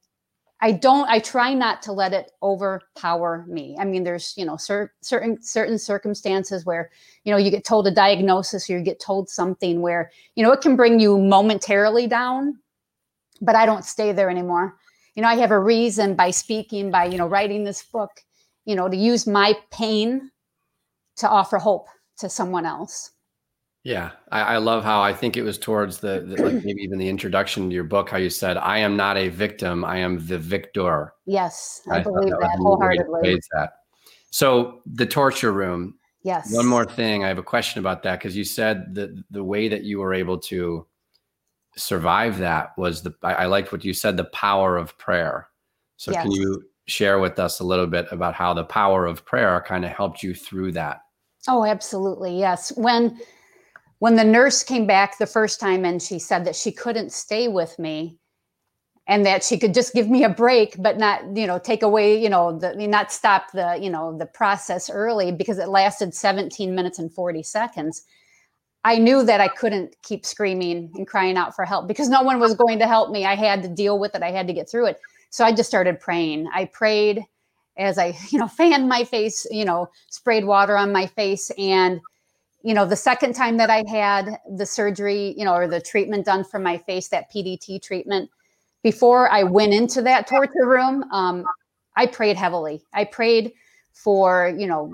I 0.64 0.72
don't, 0.72 1.10
I 1.10 1.20
try 1.20 1.54
not 1.54 1.82
to 1.82 1.92
let 1.92 2.14
it 2.14 2.32
overpower 2.42 3.44
me. 3.50 3.76
I 3.78 3.84
mean, 3.84 4.06
there's, 4.06 4.34
you 4.38 4.46
know, 4.46 4.56
cer- 4.56 4.94
certain, 5.02 5.42
certain 5.42 5.78
circumstances 5.78 6.66
where, 6.66 6.90
you 7.26 7.34
know, 7.34 7.38
you 7.38 7.52
get 7.52 7.66
told 7.66 7.86
a 7.86 7.92
diagnosis 7.92 8.70
or 8.70 8.78
you 8.78 8.82
get 8.82 9.02
told 9.02 9.30
something 9.30 9.82
where, 9.82 10.10
you 10.36 10.44
know, 10.44 10.54
it 10.54 10.62
can 10.62 10.78
bring 10.78 11.02
you 11.02 11.18
momentarily 11.20 12.08
down, 12.08 12.60
but 13.42 13.58
I 13.58 13.66
don't 13.66 13.84
stay 13.84 14.14
there 14.14 14.30
anymore. 14.30 14.78
You 15.16 15.24
know, 15.24 15.28
I 15.28 15.36
have 15.36 15.52
a 15.52 15.60
reason 15.60 16.16
by 16.16 16.32
speaking, 16.32 16.90
by, 16.92 17.08
you 17.08 17.18
know, 17.18 17.28
writing 17.28 17.66
this 17.66 17.84
book, 17.84 18.22
you 18.64 18.78
know, 18.78 18.88
to 18.88 18.96
use 18.96 19.28
my 19.28 19.58
pain 19.70 20.32
to 21.18 21.28
offer 21.28 21.58
hope 21.58 21.88
to 22.20 22.30
someone 22.30 22.66
else. 22.66 23.12
Yeah, 23.84 24.12
I, 24.32 24.42
I, 24.42 24.58
love 24.58 24.86
how 24.86 25.02
I 25.02 25.12
think 25.12 25.36
it 25.36 25.42
was 25.42 25.58
towards 25.58 25.98
the, 25.98 26.22
the, 26.26 26.42
like 26.42 26.64
maybe 26.64 26.82
even 26.84 26.98
the 26.98 27.10
introduction 27.10 27.68
to 27.68 27.76
your 27.76 27.84
book 27.84 28.10
how 28.10 28.18
you 28.18 28.30
said, 28.30 28.56
"I 28.56 28.78
am 28.78 28.96
not 28.96 29.18
a 29.18 29.28
victim; 29.28 29.84
I 29.84 29.98
am 29.98 30.26
the 30.26 30.38
victor." 30.38 31.14
Yes, 31.26 31.82
I, 31.92 31.98
I 31.98 32.00
believe 32.04 32.30
that, 32.30 32.40
that 32.40 32.58
wholeheartedly. 32.60 33.42
That. 33.52 33.74
So 34.30 34.82
the 34.86 35.06
torture 35.06 35.52
room. 35.52 35.96
Yes. 36.24 36.54
One 36.54 36.66
more 36.66 36.86
thing, 36.86 37.26
I 37.26 37.28
have 37.28 37.38
a 37.38 37.44
question 37.44 37.80
about 37.80 38.04
that 38.04 38.20
because 38.20 38.38
you 38.38 38.46
said 38.46 38.96
that 38.96 39.22
the 39.30 39.44
way 39.44 39.68
that 39.68 39.84
you 39.84 40.00
were 40.00 40.14
able 40.14 40.38
to 40.40 40.88
survive 41.76 42.38
that 42.38 42.70
was 42.78 43.02
the. 43.02 43.14
I, 43.22 43.34
I 43.34 43.46
liked 43.48 43.74
what 43.74 43.84
you 43.84 43.94
said, 43.94 44.16
the 44.16 44.24
power 44.26 44.78
of 44.78 44.98
prayer. 44.98 45.50
So 45.98 46.14
yes. 46.14 46.24
can 46.24 46.32
you 46.32 46.64
share 46.86 47.20
with 47.20 47.38
us 47.38 47.60
a 47.60 47.66
little 47.66 47.88
bit 47.88 48.08
about 48.12 48.34
how 48.34 48.54
the 48.54 48.64
power 48.64 49.06
of 49.06 49.26
prayer 49.26 49.62
kind 49.68 49.84
of 49.84 49.92
helped 49.92 50.24
you 50.24 50.34
through 50.34 50.72
that? 50.72 51.02
Oh, 51.50 51.66
absolutely. 51.66 52.40
Yes. 52.40 52.72
When 52.78 53.20
when 54.04 54.16
the 54.16 54.24
nurse 54.26 54.64
came 54.64 54.86
back 54.86 55.18
the 55.18 55.26
first 55.26 55.62
time 55.62 55.86
and 55.86 56.02
she 56.02 56.20
said 56.20 56.44
that 56.44 56.58
she 56.58 56.74
couldn't 56.74 57.10
stay 57.10 57.48
with 57.48 57.80
me 57.80 58.18
and 59.08 59.26
that 59.26 59.46
she 59.46 59.58
could 59.58 59.74
just 59.74 59.94
give 59.94 60.10
me 60.10 60.26
a 60.26 60.30
break 60.30 60.76
but 60.78 60.98
not 60.98 61.22
you 61.38 61.48
know 61.48 61.58
take 61.58 61.84
away 61.84 62.22
you 62.22 62.30
know 62.30 62.52
the 62.60 62.76
not 62.86 63.14
stop 63.14 63.50
the 63.54 63.80
you 63.82 63.90
know 63.90 64.18
the 64.18 64.26
process 64.26 64.90
early 64.90 65.32
because 65.32 65.58
it 65.58 65.70
lasted 65.70 66.14
17 66.14 66.76
minutes 66.76 67.00
and 67.00 67.14
40 67.14 67.44
seconds 67.44 68.04
i 68.84 68.98
knew 68.98 69.24
that 69.24 69.40
i 69.40 69.48
couldn't 69.48 69.96
keep 70.04 70.26
screaming 70.26 70.92
and 70.96 71.08
crying 71.08 71.38
out 71.38 71.56
for 71.56 71.64
help 71.64 71.88
because 71.88 72.10
no 72.10 72.24
one 72.24 72.42
was 72.42 72.56
going 72.56 72.80
to 72.80 72.88
help 72.88 73.10
me. 73.10 73.24
I 73.24 73.36
had 73.36 73.64
to 73.64 73.70
deal 73.70 74.00
with 74.00 74.16
it. 74.16 74.22
I 74.22 74.32
had 74.32 74.48
to 74.48 74.54
get 74.54 74.70
through 74.70 74.88
it. 74.88 75.00
So 75.30 75.46
i 75.46 75.54
just 75.54 75.70
started 75.70 76.02
praying. 76.02 76.50
I 76.54 76.66
prayed 76.66 77.24
as 77.78 77.98
I, 77.98 78.18
you 78.32 78.40
know, 78.40 78.48
fanned 78.60 78.90
my 78.90 79.06
face, 79.06 79.48
you 79.50 79.64
know, 79.64 79.88
sprayed 80.10 80.44
water 80.44 80.76
on 80.78 80.92
my 80.92 81.08
face. 81.08 81.52
And, 81.58 82.02
you 82.64 82.74
know, 82.74 82.86
the 82.86 82.96
second 82.96 83.34
time 83.34 83.58
that 83.58 83.70
I 83.70 83.84
had 83.88 84.40
the 84.58 84.66
surgery, 84.66 85.36
you 85.38 85.46
know, 85.46 85.54
or 85.54 85.68
the 85.68 85.82
treatment 85.82 86.26
done 86.26 86.44
for 86.44 86.60
my 86.60 86.78
face, 86.78 87.10
that 87.10 87.32
PDT 87.32 87.82
treatment, 87.82 88.30
before 88.84 89.30
I 89.30 89.44
went 89.44 89.74
into 89.74 90.02
that 90.04 90.28
torture 90.28 90.66
room, 90.66 91.04
um, 91.12 91.46
I 91.96 92.08
prayed 92.08 92.38
heavily. 92.38 92.82
I 92.94 93.06
prayed 93.06 93.54
for, 93.94 94.54
you 94.58 94.66
know, 94.66 94.92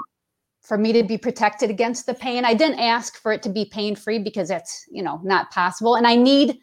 for 0.61 0.77
me 0.77 0.93
to 0.93 1.03
be 1.03 1.17
protected 1.17 1.69
against 1.69 2.05
the 2.05 2.13
pain. 2.13 2.43
I 2.43 2.53
didn't 2.53 2.79
ask 2.79 3.17
for 3.17 3.31
it 3.31 3.41
to 3.43 3.49
be 3.49 3.65
pain 3.65 3.95
free 3.95 4.19
because 4.19 4.49
that's, 4.49 4.85
you 4.91 5.01
know, 5.01 5.21
not 5.23 5.51
possible. 5.51 5.95
And 5.95 6.05
I 6.05 6.15
need 6.15 6.59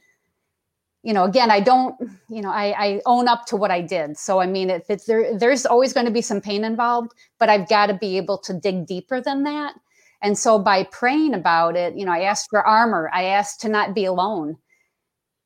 you 1.07 1.13
know, 1.13 1.23
again, 1.23 1.53
I 1.53 1.61
don't, 1.61 1.95
you 2.29 2.43
know, 2.43 2.51
I, 2.51 2.75
I 2.77 3.01
own 3.07 3.29
up 3.29 3.47
to 3.47 3.57
what 3.57 3.71
I 3.71 3.81
did. 3.81 4.19
So, 4.19 4.41
I 4.41 4.47
mean, 4.47 4.71
if 4.71 4.91
it's 4.91 5.05
there, 5.05 5.39
there's 5.39 5.65
always 5.65 5.93
going 5.93 6.07
to 6.07 6.11
be 6.13 6.21
some 6.21 6.41
pain 6.41 6.65
involved, 6.65 7.13
but 7.39 7.49
I've 7.49 7.69
got 7.69 7.87
to 7.87 7.95
be 7.95 8.17
able 8.17 8.39
to 8.39 8.53
dig 8.53 8.89
deeper 8.89 9.21
than 9.21 9.45
that. 9.45 9.75
And 10.23 10.37
so 10.37 10.59
by 10.59 10.85
praying 10.85 11.35
about 11.35 11.77
it, 11.77 11.97
you 11.97 12.05
know, 12.05 12.13
I 12.13 12.23
asked 12.23 12.49
for 12.51 12.67
armor. 12.67 13.11
I 13.13 13.25
asked 13.25 13.61
to 13.61 13.69
not 13.69 13.95
be 13.95 14.05
alone 14.05 14.57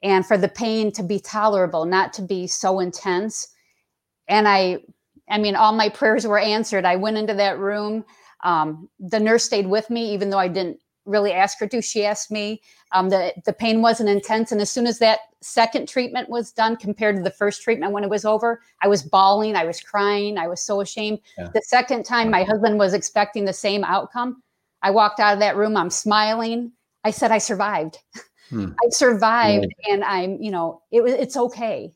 and 0.02 0.24
for 0.24 0.38
the 0.38 0.48
pain 0.48 0.92
to 0.92 1.02
be 1.02 1.20
tolerable, 1.20 1.84
not 1.84 2.12
to 2.14 2.22
be 2.22 2.46
so 2.46 2.80
intense. 2.80 3.48
And 4.28 4.48
I, 4.48 4.78
I 5.28 5.38
mean, 5.38 5.56
all 5.56 5.72
my 5.72 5.88
prayers 5.88 6.26
were 6.26 6.38
answered. 6.38 6.84
I 6.84 6.96
went 6.96 7.18
into 7.18 7.34
that 7.34 7.58
room. 7.58 8.04
Um, 8.42 8.88
the 8.98 9.20
nurse 9.20 9.44
stayed 9.44 9.66
with 9.66 9.90
me, 9.90 10.12
even 10.14 10.30
though 10.30 10.38
I 10.38 10.48
didn't 10.48 10.78
really 11.04 11.32
ask 11.32 11.58
her 11.58 11.66
to. 11.68 11.82
She 11.82 12.04
asked 12.04 12.30
me. 12.30 12.62
Um, 12.92 13.10
the 13.10 13.32
the 13.44 13.52
pain 13.52 13.82
wasn't 13.82 14.08
intense, 14.08 14.52
and 14.52 14.60
as 14.60 14.70
soon 14.70 14.86
as 14.86 14.98
that 14.98 15.20
second 15.42 15.88
treatment 15.88 16.28
was 16.28 16.52
done 16.52 16.76
compared 16.76 17.16
to 17.16 17.22
the 17.22 17.30
first 17.30 17.62
treatment 17.62 17.92
when 17.92 18.04
it 18.04 18.10
was 18.10 18.24
over, 18.24 18.60
I 18.82 18.88
was 18.88 19.02
bawling, 19.02 19.56
I 19.56 19.64
was 19.64 19.80
crying, 19.80 20.38
I 20.38 20.48
was 20.48 20.60
so 20.60 20.80
ashamed. 20.80 21.20
Yeah. 21.38 21.48
The 21.54 21.62
second 21.62 22.04
time, 22.04 22.30
my 22.30 22.42
husband 22.42 22.78
was 22.78 22.94
expecting 22.94 23.44
the 23.44 23.52
same 23.52 23.84
outcome. 23.84 24.42
I 24.82 24.90
walked 24.90 25.20
out 25.20 25.34
of 25.34 25.40
that 25.40 25.56
room. 25.56 25.76
I'm 25.76 25.90
smiling. 25.90 26.72
I 27.04 27.10
said, 27.10 27.30
I 27.30 27.38
survived. 27.38 27.98
Hmm. 28.50 28.72
I 28.84 28.88
survived, 28.90 29.72
yeah. 29.86 29.94
and 29.94 30.04
I'm, 30.04 30.42
you 30.42 30.50
know, 30.50 30.82
it 30.90 31.02
was. 31.02 31.12
It's 31.12 31.36
okay. 31.36 31.92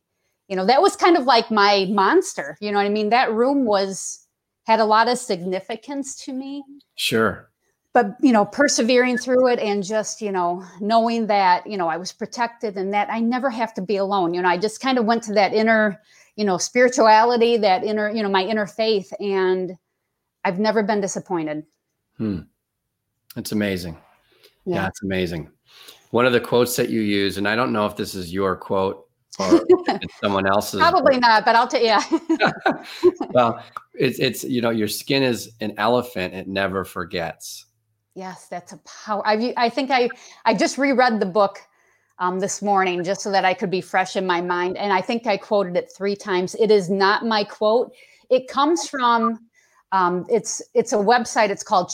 You 0.48 0.56
know, 0.56 0.66
that 0.66 0.82
was 0.82 0.94
kind 0.94 1.16
of 1.16 1.24
like 1.24 1.50
my 1.50 1.86
monster. 1.90 2.56
You 2.60 2.70
know 2.70 2.78
what 2.78 2.86
I 2.86 2.90
mean? 2.90 3.10
That 3.10 3.32
room 3.32 3.64
was 3.64 4.24
had 4.64 4.78
a 4.78 4.84
lot 4.84 5.08
of 5.08 5.18
significance 5.18 6.14
to 6.24 6.32
me. 6.32 6.62
Sure 6.94 7.50
but 7.94 8.16
you 8.20 8.32
know 8.32 8.44
persevering 8.44 9.16
through 9.16 9.48
it 9.48 9.58
and 9.58 9.82
just 9.82 10.20
you 10.20 10.30
know 10.30 10.62
knowing 10.80 11.26
that 11.26 11.66
you 11.66 11.78
know 11.78 11.88
i 11.88 11.96
was 11.96 12.12
protected 12.12 12.76
and 12.76 12.92
that 12.92 13.08
i 13.10 13.20
never 13.20 13.48
have 13.48 13.72
to 13.72 13.80
be 13.80 13.96
alone 13.96 14.34
you 14.34 14.42
know 14.42 14.48
i 14.48 14.58
just 14.58 14.80
kind 14.80 14.98
of 14.98 15.06
went 15.06 15.22
to 15.22 15.32
that 15.32 15.54
inner 15.54 15.98
you 16.36 16.44
know 16.44 16.58
spirituality 16.58 17.56
that 17.56 17.82
inner 17.82 18.10
you 18.10 18.22
know 18.22 18.28
my 18.28 18.42
inner 18.44 18.66
faith 18.66 19.10
and 19.20 19.72
i've 20.44 20.58
never 20.58 20.82
been 20.82 21.00
disappointed 21.00 21.64
hmm 22.18 22.40
it's 23.36 23.52
amazing 23.52 23.96
yeah, 24.64 24.76
yeah 24.76 24.88
it's 24.88 25.02
amazing 25.02 25.50
one 26.10 26.26
of 26.26 26.32
the 26.32 26.40
quotes 26.40 26.76
that 26.76 26.90
you 26.90 27.00
use 27.00 27.38
and 27.38 27.48
i 27.48 27.54
don't 27.54 27.72
know 27.72 27.86
if 27.86 27.96
this 27.96 28.14
is 28.14 28.32
your 28.32 28.56
quote 28.56 29.08
or 29.38 29.60
someone 30.22 30.46
else's 30.46 30.80
probably 30.80 31.18
not 31.18 31.44
but 31.44 31.56
i'll 31.56 31.66
tell 31.66 31.82
you 31.82 31.98
well 33.30 33.62
it's 33.94 34.18
it's 34.18 34.44
you 34.44 34.60
know 34.60 34.70
your 34.70 34.88
skin 34.88 35.22
is 35.22 35.50
an 35.60 35.74
elephant 35.76 36.32
it 36.34 36.46
never 36.46 36.84
forgets 36.84 37.66
Yes, 38.14 38.46
that's 38.46 38.72
a 38.72 38.78
power. 38.78 39.26
I 39.26 39.52
I 39.56 39.68
think 39.68 39.90
I 39.90 40.08
I 40.44 40.54
just 40.54 40.78
reread 40.78 41.18
the 41.18 41.26
book 41.26 41.58
um, 42.20 42.38
this 42.38 42.62
morning 42.62 43.02
just 43.02 43.22
so 43.22 43.30
that 43.32 43.44
I 43.44 43.54
could 43.54 43.70
be 43.70 43.80
fresh 43.80 44.14
in 44.14 44.24
my 44.24 44.40
mind, 44.40 44.76
and 44.76 44.92
I 44.92 45.00
think 45.00 45.26
I 45.26 45.36
quoted 45.36 45.76
it 45.76 45.90
three 45.96 46.14
times. 46.14 46.54
It 46.54 46.70
is 46.70 46.88
not 46.88 47.26
my 47.26 47.42
quote. 47.42 47.92
It 48.30 48.46
comes 48.46 48.88
from 48.88 49.40
um, 49.90 50.24
it's 50.28 50.62
it's 50.74 50.92
a 50.92 50.96
website. 50.96 51.50
It's 51.50 51.64
called 51.64 51.88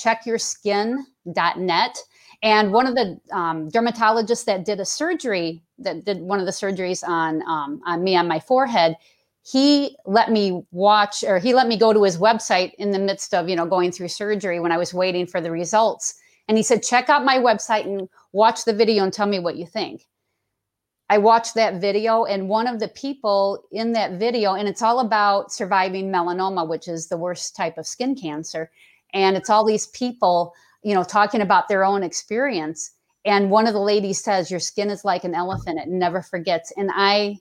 CheckYourSkin.net, 1.27 1.99
and 2.43 2.73
one 2.73 2.87
of 2.87 2.95
the 2.95 3.21
um, 3.33 3.71
dermatologists 3.71 4.45
that 4.47 4.65
did 4.65 4.81
a 4.81 4.85
surgery 4.85 5.63
that 5.79 6.05
did 6.05 6.21
one 6.21 6.41
of 6.41 6.47
the 6.47 6.53
surgeries 6.53 7.07
on 7.07 7.43
um, 7.43 7.81
on 7.87 8.03
me 8.03 8.17
on 8.17 8.29
my 8.29 8.41
forehead 8.41 8.97
he 9.43 9.97
let 10.05 10.31
me 10.31 10.63
watch 10.71 11.25
or 11.25 11.39
he 11.39 11.55
let 11.55 11.67
me 11.67 11.77
go 11.77 11.93
to 11.93 12.03
his 12.03 12.19
website 12.19 12.75
in 12.75 12.91
the 12.91 12.99
midst 12.99 13.33
of 13.33 13.49
you 13.49 13.57
know 13.57 13.67
going 13.67 13.91
through 13.91 14.09
surgery 14.09 14.61
when 14.61 14.73
i 14.73 14.77
was 14.77 14.93
waiting 14.93 15.27
for 15.27 15.41
the 15.41 15.51
results. 15.51 16.15
And 16.49 16.57
he 16.57 16.63
said 16.63 16.83
check 16.83 17.09
out 17.09 17.25
my 17.25 17.39
website 17.39 17.85
and 17.85 18.09
watch 18.33 18.65
the 18.65 18.73
video 18.73 19.05
and 19.05 19.13
tell 19.13 19.27
me 19.27 19.39
what 19.39 19.57
you 19.57 19.67
think. 19.67 20.07
I 21.09 21.19
watched 21.19 21.55
that 21.55 21.81
video 21.81 22.25
and 22.25 22.49
one 22.49 22.67
of 22.67 22.81
the 22.81 22.89
people 22.89 23.65
in 23.73 23.93
that 23.93 24.13
video 24.13 24.55
and 24.55 24.69
it's 24.69 24.83
all 24.83 25.01
about 25.01 25.53
surviving 25.53 26.13
melanoma 26.13 26.69
which 26.69 26.87
is 26.87 27.09
the 27.09 27.17
worst 27.17 27.57
type 27.57 27.79
of 27.79 27.87
skin 27.87 28.15
cancer. 28.15 28.71
And 29.13 29.37
it's 29.37 29.51
all 29.51 29.65
these 29.65 29.89
people 29.89 30.55
you 30.83 30.95
know 30.95 31.05
talking 31.05 31.41
about 31.41 31.69
their 31.69 31.85
own 31.85 32.03
experience 32.03 32.93
and 33.25 33.51
one 33.51 33.67
of 33.67 33.75
the 33.75 33.81
ladies 33.81 34.23
says 34.23 34.51
your 34.51 34.61
skin 34.61 34.91
is 34.91 35.05
like 35.05 35.25
an 35.25 35.35
elephant 35.35 35.79
it 35.79 35.89
never 35.89 36.23
forgets 36.23 36.73
and 36.77 36.91
i 36.95 37.39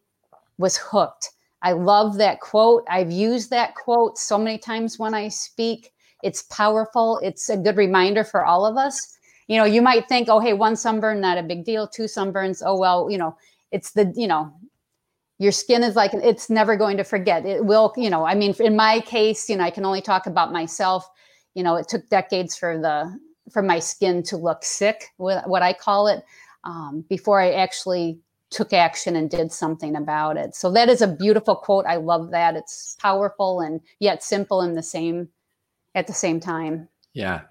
was 0.57 0.77
hooked 0.77 1.31
I 1.61 1.73
love 1.73 2.17
that 2.17 2.39
quote. 2.39 2.85
I've 2.89 3.11
used 3.11 3.49
that 3.49 3.75
quote 3.75 4.17
so 4.17 4.37
many 4.37 4.57
times 4.57 4.97
when 4.97 5.13
I 5.13 5.27
speak. 5.27 5.91
It's 6.23 6.43
powerful. 6.43 7.19
It's 7.23 7.49
a 7.49 7.57
good 7.57 7.77
reminder 7.77 8.23
for 8.23 8.45
all 8.45 8.65
of 8.65 8.77
us. 8.77 9.17
You 9.47 9.57
know, 9.57 9.65
you 9.65 9.81
might 9.81 10.07
think, 10.07 10.29
oh, 10.29 10.39
hey, 10.39 10.53
one 10.53 10.75
sunburn, 10.75 11.19
not 11.19 11.37
a 11.37 11.43
big 11.43 11.65
deal. 11.65 11.87
Two 11.87 12.03
sunburns, 12.03 12.61
oh, 12.65 12.77
well, 12.77 13.09
you 13.09 13.17
know, 13.17 13.35
it's 13.71 13.91
the, 13.91 14.13
you 14.15 14.27
know, 14.27 14.53
your 15.39 15.51
skin 15.51 15.83
is 15.83 15.95
like, 15.95 16.13
it's 16.13 16.49
never 16.49 16.75
going 16.75 16.97
to 16.97 17.03
forget. 17.03 17.45
It 17.45 17.65
will, 17.65 17.93
you 17.97 18.09
know, 18.09 18.25
I 18.25 18.35
mean, 18.35 18.53
in 18.59 18.75
my 18.75 18.99
case, 19.01 19.49
you 19.49 19.55
know, 19.55 19.63
I 19.63 19.71
can 19.71 19.85
only 19.85 20.01
talk 20.01 20.27
about 20.27 20.51
myself. 20.51 21.09
You 21.55 21.63
know, 21.63 21.75
it 21.75 21.87
took 21.87 22.07
decades 22.09 22.55
for 22.55 22.77
the, 22.77 23.17
for 23.51 23.61
my 23.61 23.79
skin 23.79 24.23
to 24.23 24.37
look 24.37 24.63
sick, 24.63 25.05
what 25.17 25.61
I 25.61 25.73
call 25.73 26.07
it. 26.07 26.23
um, 26.63 27.05
before 27.09 27.41
I 27.41 27.51
actually 27.51 28.19
took 28.49 28.73
action 28.73 29.15
and 29.15 29.29
did 29.29 29.51
something 29.51 29.95
about 29.95 30.37
it. 30.37 30.55
So 30.55 30.71
that 30.71 30.89
is 30.89 31.01
a 31.01 31.07
beautiful 31.07 31.55
quote. 31.55 31.85
I 31.85 31.97
love 31.97 32.31
that. 32.31 32.55
It's 32.55 32.97
powerful 32.99 33.61
and 33.61 33.79
yet 33.99 34.23
simple 34.23 34.61
in 34.61 34.73
the 34.73 34.83
same 34.83 35.29
at 35.95 36.07
the 36.07 36.13
same 36.13 36.39
time. 36.39 36.87
Yeah. 37.13 37.41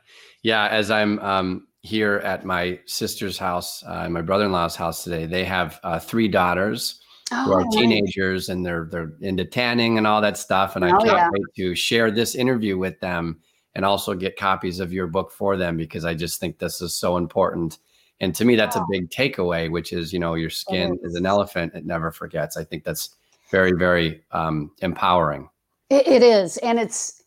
Yeah. 0.43 0.67
As 0.69 0.91
I'm 0.91 1.19
um, 1.21 1.69
here 1.83 2.17
at 2.25 2.45
my 2.45 2.81
sister's 2.87 3.39
house, 3.39 3.83
uh, 3.87 4.09
my 4.09 4.23
brother-in-law's 4.23 4.77
house 4.77 5.05
today, 5.05 5.27
they 5.27 5.45
have 5.45 5.79
uh, 5.85 5.99
three 5.99 6.29
daughters 6.29 7.01
oh, 7.33 7.45
who 7.45 7.53
are 7.53 7.63
oh, 7.63 7.71
teenagers 7.71 8.49
and 8.49 8.67
they're 8.67 8.89
they're 8.91 9.13
into 9.21 9.45
tanning 9.45 9.99
and 9.99 10.07
all 10.07 10.21
that 10.21 10.37
stuff. 10.37 10.75
And 10.75 10.85
I 10.85 10.91
oh, 10.91 10.99
can't 10.99 11.07
yeah. 11.07 11.29
wait 11.33 11.55
to 11.57 11.75
share 11.77 12.11
this 12.11 12.35
interview 12.35 12.77
with 12.77 12.99
them 13.01 13.41
and 13.75 13.85
also 13.85 14.15
get 14.15 14.37
copies 14.37 14.81
of 14.81 14.93
your 14.93 15.07
book 15.07 15.31
for 15.31 15.57
them 15.57 15.77
because 15.77 16.05
I 16.05 16.15
just 16.15 16.41
think 16.41 16.59
this 16.59 16.81
is 16.81 16.95
so 16.95 17.17
important. 17.17 17.79
And 18.21 18.35
to 18.35 18.45
me, 18.45 18.57
that's 18.57 18.75
a 18.75 18.85
big 18.91 19.11
takeaway, 19.11 19.71
which 19.71 19.93
is, 19.93 20.13
you 20.13 20.19
know, 20.19 20.35
your 20.35 20.51
skin 20.51 20.99
is 21.05 21.15
an 21.15 21.25
elephant; 21.25 21.75
it 21.75 21.87
never 21.87 22.11
forgets. 22.11 22.57
I 22.57 22.65
think 22.65 22.83
that's 22.83 23.17
very, 23.51 23.73
very 23.73 24.23
um, 24.33 24.73
empowering. 24.81 25.49
It, 25.91 26.07
it 26.09 26.23
is, 26.23 26.57
and 26.59 26.81
it's, 26.81 27.23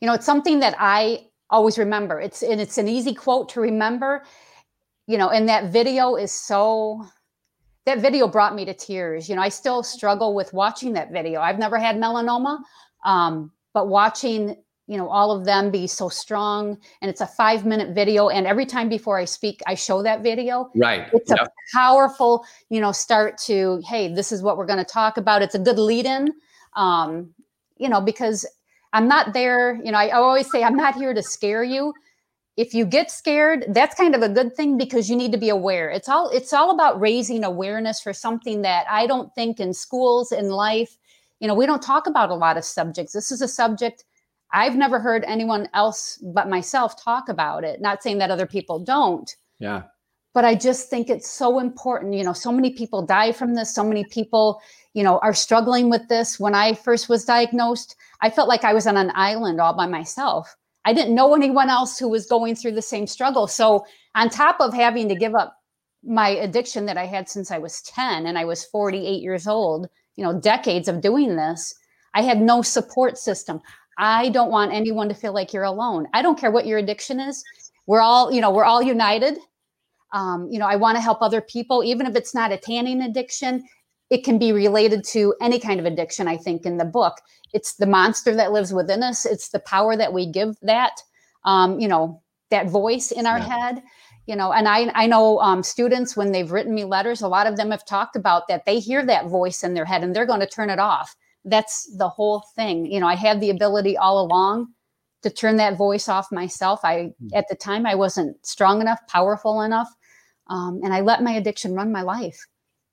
you 0.00 0.06
know, 0.06 0.14
it's 0.14 0.24
something 0.24 0.60
that 0.60 0.76
I 0.78 1.26
always 1.50 1.78
remember. 1.78 2.20
It's 2.20 2.42
and 2.42 2.60
it's 2.60 2.78
an 2.78 2.86
easy 2.86 3.12
quote 3.12 3.48
to 3.50 3.60
remember, 3.60 4.24
you 5.08 5.18
know. 5.18 5.30
And 5.30 5.48
that 5.48 5.72
video 5.72 6.14
is 6.14 6.32
so. 6.32 7.04
That 7.84 7.98
video 8.00 8.26
brought 8.26 8.54
me 8.54 8.64
to 8.64 8.74
tears. 8.74 9.28
You 9.28 9.36
know, 9.36 9.42
I 9.42 9.48
still 9.48 9.82
struggle 9.82 10.34
with 10.34 10.52
watching 10.52 10.92
that 10.94 11.12
video. 11.12 11.40
I've 11.40 11.58
never 11.58 11.78
had 11.78 11.96
melanoma, 11.96 12.60
um, 13.04 13.52
but 13.74 13.88
watching 13.88 14.56
you 14.86 14.96
know 14.96 15.08
all 15.08 15.30
of 15.30 15.44
them 15.44 15.70
be 15.70 15.86
so 15.86 16.08
strong 16.08 16.78
and 17.00 17.10
it's 17.10 17.20
a 17.20 17.26
five 17.26 17.66
minute 17.66 17.94
video 17.94 18.28
and 18.28 18.46
every 18.46 18.66
time 18.66 18.88
before 18.88 19.18
i 19.18 19.24
speak 19.24 19.60
i 19.66 19.74
show 19.74 20.02
that 20.02 20.22
video. 20.22 20.70
Right. 20.74 21.08
It's 21.12 21.30
yep. 21.30 21.40
a 21.40 21.48
powerful 21.74 22.44
you 22.70 22.80
know 22.80 22.92
start 22.92 23.38
to 23.46 23.82
hey 23.86 24.12
this 24.12 24.32
is 24.32 24.42
what 24.42 24.56
we're 24.56 24.66
going 24.66 24.78
to 24.78 24.84
talk 24.84 25.16
about. 25.16 25.42
It's 25.42 25.54
a 25.54 25.58
good 25.58 25.78
lead 25.78 26.06
in 26.06 26.28
um, 26.74 27.30
you 27.76 27.88
know 27.88 28.00
because 28.00 28.46
i'm 28.92 29.08
not 29.08 29.34
there 29.34 29.80
you 29.84 29.90
know 29.90 29.98
I, 29.98 30.06
I 30.06 30.18
always 30.18 30.50
say 30.50 30.62
i'm 30.62 30.76
not 30.76 30.94
here 30.94 31.14
to 31.14 31.22
scare 31.22 31.64
you. 31.64 31.92
If 32.56 32.72
you 32.72 32.86
get 32.86 33.10
scared 33.10 33.66
that's 33.68 33.94
kind 33.94 34.14
of 34.14 34.22
a 34.22 34.28
good 34.28 34.54
thing 34.54 34.78
because 34.78 35.10
you 35.10 35.16
need 35.16 35.32
to 35.32 35.38
be 35.38 35.50
aware. 35.50 35.90
It's 35.90 36.08
all 36.08 36.30
it's 36.30 36.52
all 36.52 36.70
about 36.70 37.00
raising 37.00 37.44
awareness 37.44 38.00
for 38.00 38.12
something 38.12 38.62
that 38.62 38.86
i 38.90 39.06
don't 39.06 39.34
think 39.34 39.58
in 39.58 39.74
schools 39.74 40.32
in 40.32 40.48
life 40.48 40.96
you 41.40 41.48
know 41.48 41.54
we 41.54 41.66
don't 41.66 41.82
talk 41.82 42.06
about 42.06 42.30
a 42.30 42.34
lot 42.34 42.56
of 42.56 42.64
subjects. 42.64 43.12
This 43.12 43.30
is 43.30 43.42
a 43.42 43.48
subject 43.48 44.04
I've 44.52 44.76
never 44.76 44.98
heard 44.98 45.24
anyone 45.26 45.68
else 45.74 46.18
but 46.22 46.48
myself 46.48 47.02
talk 47.02 47.28
about 47.28 47.64
it. 47.64 47.80
Not 47.80 48.02
saying 48.02 48.18
that 48.18 48.30
other 48.30 48.46
people 48.46 48.78
don't. 48.78 49.34
Yeah. 49.58 49.82
But 50.34 50.44
I 50.44 50.54
just 50.54 50.90
think 50.90 51.08
it's 51.08 51.30
so 51.30 51.58
important. 51.58 52.14
You 52.14 52.24
know, 52.24 52.32
so 52.32 52.52
many 52.52 52.70
people 52.70 53.02
die 53.02 53.32
from 53.32 53.54
this. 53.54 53.74
So 53.74 53.82
many 53.82 54.04
people, 54.04 54.60
you 54.94 55.02
know, 55.02 55.18
are 55.20 55.34
struggling 55.34 55.88
with 55.90 56.08
this. 56.08 56.38
When 56.38 56.54
I 56.54 56.74
first 56.74 57.08
was 57.08 57.24
diagnosed, 57.24 57.96
I 58.20 58.30
felt 58.30 58.48
like 58.48 58.64
I 58.64 58.74
was 58.74 58.86
on 58.86 58.96
an 58.96 59.12
island 59.14 59.60
all 59.60 59.74
by 59.74 59.86
myself. 59.86 60.54
I 60.84 60.92
didn't 60.92 61.14
know 61.14 61.34
anyone 61.34 61.68
else 61.68 61.98
who 61.98 62.08
was 62.08 62.26
going 62.26 62.54
through 62.54 62.72
the 62.72 62.82
same 62.82 63.06
struggle. 63.06 63.48
So, 63.48 63.84
on 64.14 64.30
top 64.30 64.60
of 64.60 64.72
having 64.72 65.08
to 65.08 65.16
give 65.16 65.34
up 65.34 65.56
my 66.04 66.28
addiction 66.28 66.86
that 66.86 66.96
I 66.96 67.06
had 67.06 67.28
since 67.28 67.50
I 67.50 67.58
was 67.58 67.82
10 67.82 68.26
and 68.26 68.38
I 68.38 68.44
was 68.44 68.64
48 68.64 69.20
years 69.20 69.46
old, 69.48 69.88
you 70.14 70.24
know, 70.24 70.38
decades 70.38 70.86
of 70.86 71.00
doing 71.00 71.36
this, 71.36 71.74
I 72.14 72.22
had 72.22 72.40
no 72.40 72.62
support 72.62 73.18
system. 73.18 73.60
I 73.98 74.28
don't 74.28 74.50
want 74.50 74.72
anyone 74.72 75.08
to 75.08 75.14
feel 75.14 75.32
like 75.32 75.52
you're 75.52 75.64
alone. 75.64 76.06
I 76.12 76.22
don't 76.22 76.38
care 76.38 76.50
what 76.50 76.66
your 76.66 76.78
addiction 76.78 77.20
is. 77.20 77.42
We're 77.86 78.00
all, 78.00 78.32
you 78.32 78.40
know, 78.40 78.50
we're 78.50 78.64
all 78.64 78.82
united. 78.82 79.38
Um, 80.12 80.48
you 80.50 80.58
know, 80.58 80.66
I 80.66 80.76
want 80.76 80.96
to 80.96 81.02
help 81.02 81.22
other 81.22 81.40
people, 81.40 81.82
even 81.84 82.06
if 82.06 82.14
it's 82.14 82.34
not 82.34 82.52
a 82.52 82.56
tanning 82.56 83.02
addiction. 83.02 83.64
It 84.08 84.22
can 84.22 84.38
be 84.38 84.52
related 84.52 85.02
to 85.08 85.34
any 85.40 85.58
kind 85.58 85.80
of 85.80 85.86
addiction. 85.86 86.28
I 86.28 86.36
think 86.36 86.64
in 86.64 86.76
the 86.76 86.84
book, 86.84 87.14
it's 87.52 87.74
the 87.74 87.86
monster 87.86 88.34
that 88.36 88.52
lives 88.52 88.72
within 88.72 89.02
us. 89.02 89.26
It's 89.26 89.48
the 89.48 89.58
power 89.60 89.96
that 89.96 90.12
we 90.12 90.30
give 90.30 90.56
that, 90.62 90.92
um, 91.44 91.80
you 91.80 91.88
know, 91.88 92.22
that 92.50 92.68
voice 92.68 93.10
in 93.10 93.26
our 93.26 93.38
yeah. 93.38 93.48
head. 93.48 93.82
You 94.26 94.36
know, 94.36 94.52
and 94.52 94.68
I 94.68 94.90
I 94.94 95.06
know 95.06 95.40
um, 95.40 95.62
students 95.62 96.16
when 96.16 96.32
they've 96.32 96.50
written 96.50 96.74
me 96.74 96.84
letters, 96.84 97.22
a 97.22 97.28
lot 97.28 97.46
of 97.46 97.56
them 97.56 97.70
have 97.70 97.84
talked 97.84 98.16
about 98.16 98.48
that. 98.48 98.64
They 98.64 98.78
hear 98.78 99.04
that 99.06 99.26
voice 99.26 99.64
in 99.64 99.74
their 99.74 99.84
head 99.84 100.02
and 100.02 100.14
they're 100.14 100.26
going 100.26 100.40
to 100.40 100.46
turn 100.46 100.70
it 100.70 100.80
off 100.80 101.16
that's 101.46 101.96
the 101.96 102.08
whole 102.08 102.44
thing. 102.54 102.86
You 102.86 103.00
know, 103.00 103.06
I 103.06 103.14
had 103.14 103.40
the 103.40 103.50
ability 103.50 103.96
all 103.96 104.20
along 104.20 104.68
to 105.22 105.30
turn 105.30 105.56
that 105.56 105.76
voice 105.76 106.08
off 106.08 106.30
myself. 106.30 106.80
I, 106.84 107.12
hmm. 107.18 107.28
at 107.34 107.46
the 107.48 107.56
time, 107.56 107.86
I 107.86 107.94
wasn't 107.94 108.44
strong 108.44 108.80
enough, 108.80 109.00
powerful 109.08 109.62
enough. 109.62 109.88
Um, 110.48 110.80
and 110.84 110.92
I 110.92 111.00
let 111.00 111.22
my 111.22 111.32
addiction 111.32 111.74
run 111.74 111.90
my 111.90 112.02
life 112.02 112.38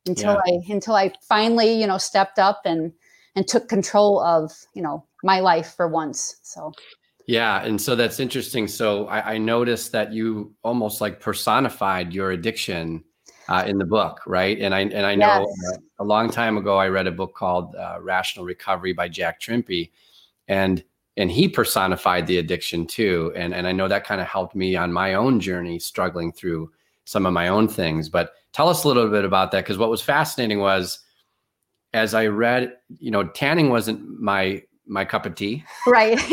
until 0.08 0.34
yeah. 0.46 0.54
I, 0.54 0.74
until 0.74 0.96
I 0.96 1.12
finally, 1.28 1.80
you 1.80 1.88
know, 1.88 1.98
stepped 1.98 2.40
up 2.40 2.62
and, 2.66 2.94
and 3.36 3.48
took 3.48 3.68
control 3.68 4.22
of, 4.22 4.52
you 4.74 4.82
know, 4.82 5.06
my 5.24 5.40
life 5.40 5.74
for 5.76 5.88
once. 5.88 6.38
So, 6.44 6.72
yeah. 7.28 7.64
And 7.64 7.80
so 7.80 7.96
that's 7.96 8.20
interesting. 8.20 8.68
So 8.68 9.08
I, 9.08 9.34
I 9.34 9.38
noticed 9.38 9.92
that 9.92 10.12
you 10.14 10.54
almost 10.64 11.02
like 11.02 11.20
personified 11.20 12.14
your 12.14 12.32
addiction 12.32 13.04
uh, 13.50 13.64
in 13.68 13.78
the 13.78 13.86
book, 13.86 14.22
right? 14.26 14.60
And 14.60 14.74
I 14.74 14.82
and 14.82 15.06
I 15.06 15.16
know 15.16 15.48
yes. 15.64 15.74
uh, 15.74 15.78
a 16.00 16.04
long 16.04 16.30
time 16.30 16.58
ago 16.58 16.78
I 16.78 16.88
read 16.88 17.08
a 17.08 17.12
book 17.12 17.34
called 17.36 17.76
uh, 17.76 17.98
Rational 18.02 18.46
Recovery 18.46 18.94
by 18.94 19.08
Jack 19.08 19.40
Trimpey, 19.40 19.92
and 20.48 20.84
and 21.18 21.30
he 21.30 21.48
personified 21.48 22.28
the 22.28 22.38
addiction 22.38 22.86
too. 22.88 23.32
And 23.36 23.54
and 23.54 23.68
I 23.68 23.72
know 23.72 23.88
that 23.88 24.06
kind 24.06 24.22
of 24.22 24.28
helped 24.28 24.56
me 24.56 24.76
on 24.76 24.92
my 24.92 25.14
own 25.14 25.40
journey, 25.40 25.80
struggling 25.80 26.32
through 26.32 26.72
some 27.06 27.26
of 27.26 27.34
my 27.34 27.50
own 27.50 27.68
things. 27.68 28.10
But 28.10 28.34
tell 28.54 28.70
us 28.70 28.84
a 28.84 28.88
little 28.88 29.10
bit 29.10 29.26
about 29.26 29.52
that 29.52 29.64
because 29.64 29.78
what 29.78 29.90
was 29.90 30.02
fascinating 30.02 30.60
was 30.60 31.00
as 31.94 32.14
I 32.14 32.28
read, 32.28 32.74
you 32.98 33.12
know, 33.12 33.24
tanning 33.24 33.70
wasn't 33.70 34.20
my 34.20 34.64
my 34.86 35.06
cup 35.06 35.26
of 35.26 35.36
tea. 35.36 35.64
Right. 35.88 36.18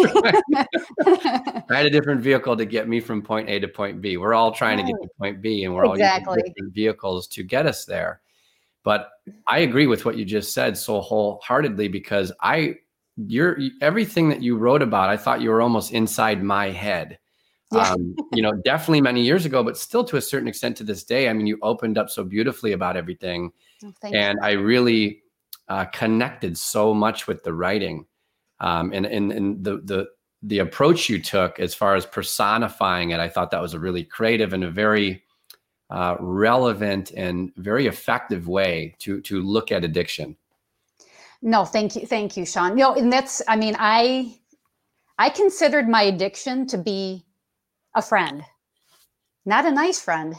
I 1.06 1.64
had 1.70 1.86
a 1.86 1.90
different 1.90 2.20
vehicle 2.20 2.56
to 2.56 2.64
get 2.64 2.88
me 2.88 3.00
from 3.00 3.22
point 3.22 3.48
A 3.48 3.60
to 3.60 3.68
point 3.68 4.00
B. 4.00 4.16
We're 4.16 4.34
all 4.34 4.52
trying 4.52 4.78
right. 4.78 4.86
to 4.86 4.92
get 4.92 5.02
to 5.02 5.08
point 5.18 5.40
B 5.40 5.64
and 5.64 5.74
we're 5.74 5.84
exactly. 5.84 6.26
all 6.26 6.36
using 6.36 6.52
different 6.52 6.74
vehicles 6.74 7.26
to 7.28 7.42
get 7.42 7.66
us 7.66 7.84
there. 7.84 8.20
But 8.82 9.10
I 9.46 9.60
agree 9.60 9.86
with 9.86 10.04
what 10.04 10.16
you 10.16 10.24
just 10.24 10.52
said 10.52 10.76
so 10.76 11.00
wholeheartedly 11.00 11.88
because 11.88 12.32
I 12.40 12.76
you're 13.16 13.58
everything 13.82 14.28
that 14.30 14.42
you 14.42 14.56
wrote 14.56 14.82
about, 14.82 15.10
I 15.10 15.16
thought 15.16 15.40
you 15.40 15.50
were 15.50 15.60
almost 15.60 15.92
inside 15.92 16.42
my 16.42 16.70
head. 16.70 17.18
Yeah. 17.72 17.92
Um, 17.92 18.16
you 18.32 18.42
know, 18.42 18.52
definitely 18.64 19.00
many 19.00 19.22
years 19.22 19.46
ago, 19.46 19.62
but 19.62 19.76
still 19.76 20.02
to 20.04 20.16
a 20.16 20.20
certain 20.20 20.48
extent 20.48 20.76
to 20.78 20.84
this 20.84 21.04
day. 21.04 21.28
I 21.28 21.32
mean, 21.32 21.46
you 21.46 21.58
opened 21.62 21.98
up 21.98 22.10
so 22.10 22.24
beautifully 22.24 22.72
about 22.72 22.96
everything. 22.96 23.52
Oh, 23.84 23.92
and 24.02 24.38
you. 24.40 24.46
I 24.46 24.52
really 24.52 25.22
uh, 25.68 25.84
connected 25.86 26.58
so 26.58 26.92
much 26.92 27.28
with 27.28 27.44
the 27.44 27.52
writing 27.52 28.06
um, 28.61 28.92
and 28.92 29.07
and 29.07 29.33
and 29.33 29.64
the 29.64 29.79
the 29.85 30.09
the 30.42 30.59
approach 30.59 31.09
you 31.09 31.20
took 31.20 31.61
as 31.61 31.75
far 31.75 31.94
as 31.94 32.07
personifying 32.07 33.11
it, 33.11 33.20
I 33.20 33.29
thought 33.29 33.51
that 33.51 33.61
was 33.61 33.75
a 33.75 33.79
really 33.79 34.05
creative 34.05 34.53
and 34.53 34.64
a 34.64 34.70
very 34.70 35.23
uh, 35.90 36.16
relevant 36.18 37.11
and 37.11 37.53
very 37.57 37.87
effective 37.87 38.49
way 38.49 38.94
to 39.01 39.20
to 39.23 39.42
look 39.42 39.73
at 39.73 39.85
addiction. 39.85 40.37
No, 41.42 41.64
thank 41.64 41.96
you, 41.96 42.07
thank 42.07 42.37
you, 42.37 42.44
Sean. 42.44 42.77
You 42.77 42.85
know, 42.85 42.94
and 42.94 43.12
that's 43.12 43.42
I 43.49 43.57
mean, 43.57 43.77
I 43.79 44.38
I 45.18 45.31
considered 45.31 45.88
my 45.88 46.03
addiction 46.03 46.66
to 46.68 46.79
be 46.79 47.25
a 47.94 48.03
friend, 48.03 48.44
not 49.44 49.66
a 49.66 49.70
nice 49.70 50.01
friend, 50.01 50.37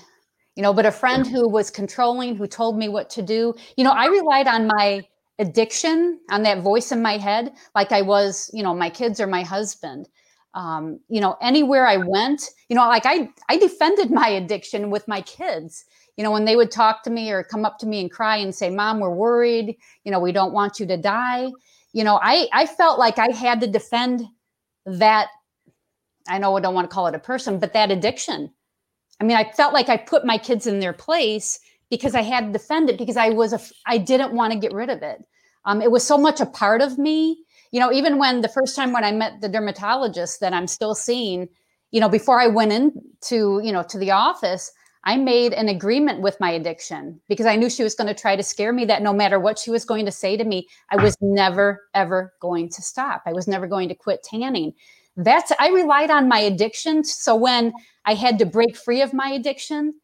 you 0.56 0.64
know, 0.64 0.74
but 0.74 0.86
a 0.86 0.92
friend 0.92 1.26
who 1.28 1.50
was 1.50 1.70
controlling, 1.70 2.36
who 2.36 2.48
told 2.48 2.78
me 2.78 2.88
what 2.88 3.10
to 3.12 3.22
do. 3.22 3.54
You 3.78 3.84
know, 3.84 3.92
I 3.92 4.08
relied 4.08 4.48
on 4.48 4.68
my 4.68 5.02
addiction 5.40 6.20
on 6.30 6.44
that 6.44 6.62
voice 6.62 6.92
in 6.92 7.02
my 7.02 7.18
head 7.18 7.52
like 7.74 7.92
i 7.92 8.02
was 8.02 8.50
you 8.54 8.62
know 8.62 8.74
my 8.74 8.90
kids 8.90 9.20
or 9.20 9.28
my 9.28 9.44
husband. 9.44 10.08
Um, 10.54 11.00
you 11.08 11.22
know 11.22 11.38
anywhere 11.42 11.88
i 11.88 11.96
went 11.96 12.44
you 12.68 12.76
know 12.76 12.86
like 12.88 13.06
i 13.06 13.30
i 13.48 13.56
defended 13.58 14.12
my 14.12 14.28
addiction 14.28 14.90
with 14.90 15.08
my 15.08 15.22
kids. 15.22 15.86
You 16.18 16.26
know 16.26 16.32
when 16.32 16.44
they 16.44 16.58
would 16.58 16.72
talk 16.72 17.04
to 17.04 17.10
me 17.10 17.32
or 17.32 17.42
come 17.44 17.64
up 17.64 17.80
to 17.80 17.88
me 17.88 18.02
and 18.02 18.12
cry 18.12 18.36
and 18.36 18.54
say 18.54 18.70
mom 18.70 19.00
we're 19.00 19.16
worried. 19.16 19.78
You 20.04 20.12
know 20.12 20.20
we 20.20 20.34
don't 20.34 20.52
want 20.54 20.80
you 20.80 20.86
to 20.88 20.98
die. 20.98 21.50
You 21.94 22.04
know 22.04 22.20
i 22.22 22.48
i 22.52 22.66
felt 22.66 23.00
like 23.00 23.18
i 23.18 23.32
had 23.32 23.62
to 23.62 23.68
defend 23.68 24.24
that 24.86 25.30
i 26.28 26.38
know 26.38 26.58
i 26.58 26.60
don't 26.60 26.76
want 26.76 26.90
to 26.90 26.94
call 26.94 27.08
it 27.08 27.16
a 27.16 27.20
person 27.20 27.58
but 27.58 27.72
that 27.74 27.90
addiction. 27.90 28.52
I 29.22 29.24
mean 29.24 29.38
i 29.38 29.50
felt 29.54 29.74
like 29.74 29.88
i 29.88 29.96
put 29.96 30.26
my 30.26 30.38
kids 30.38 30.68
in 30.68 30.82
their 30.82 30.94
place 30.94 31.60
because 31.92 32.16
I 32.16 32.22
had 32.22 32.48
to 32.48 32.52
defend 32.54 32.90
it 32.90 32.98
because 32.98 33.18
I 33.18 33.30
was 33.30 33.54
a, 33.54 33.60
I 33.86 34.00
didn't 34.00 34.34
want 34.34 34.54
to 34.54 34.58
get 34.58 34.74
rid 34.74 34.90
of 34.90 35.04
it. 35.04 35.24
Um, 35.66 35.82
it 35.82 35.92
was 35.92 36.04
so 36.04 36.18
much 36.18 36.40
a 36.42 36.48
part 36.48 36.82
of 36.82 36.98
me. 36.98 37.44
You 37.72 37.80
know, 37.80 37.92
even 37.92 38.18
when 38.18 38.42
the 38.42 38.50
first 38.50 38.76
time 38.76 38.92
when 38.92 39.04
I 39.04 39.12
met 39.12 39.42
the 39.42 39.50
dermatologist 39.50 40.40
that 40.40 40.54
I'm 40.54 40.68
still 40.68 40.96
seeing, 40.96 41.48
you 41.92 42.00
know, 42.00 42.10
before 42.10 42.40
I 42.40 42.48
went 42.48 42.74
into, 42.74 43.62
you 43.64 43.72
know, 43.72 43.84
to 43.84 44.00
the 44.00 44.12
office, 44.12 44.72
I 45.04 45.18
made 45.18 45.54
an 45.54 45.68
agreement 45.68 46.22
with 46.22 46.40
my 46.40 46.52
addiction 46.52 47.20
because 47.28 47.46
I 47.46 47.56
knew 47.56 47.70
she 47.70 47.84
was 47.84 47.96
going 47.96 48.08
to 48.08 48.20
try 48.20 48.36
to 48.36 48.44
scare 48.44 48.72
me 48.72 48.86
that 48.86 49.02
no 49.02 49.14
matter 49.14 49.40
what 49.40 49.60
she 49.60 49.72
was 49.72 49.84
going 49.84 50.06
to 50.06 50.12
say 50.12 50.38
to 50.38 50.44
me, 50.44 50.68
I 50.92 51.02
was 51.02 51.18
never, 51.22 51.82
ever 51.94 52.34
going 52.40 52.70
to 52.70 52.82
stop. 52.82 53.24
I 53.26 53.34
was 53.34 53.48
never 53.48 53.68
going 53.68 53.90
to 53.90 53.96
quit 53.96 54.24
tanning. 54.24 54.74
That's, 55.18 55.52
I 55.60 55.70
relied 55.70 56.12
on 56.12 56.30
my 56.30 56.40
addiction. 56.40 57.04
So 57.04 57.36
when 57.36 57.74
I 58.06 58.14
had 58.14 58.40
to 58.40 58.46
break 58.46 58.78
free 58.78 59.02
of 59.02 59.14
my 59.14 59.30
addiction, 59.30 59.96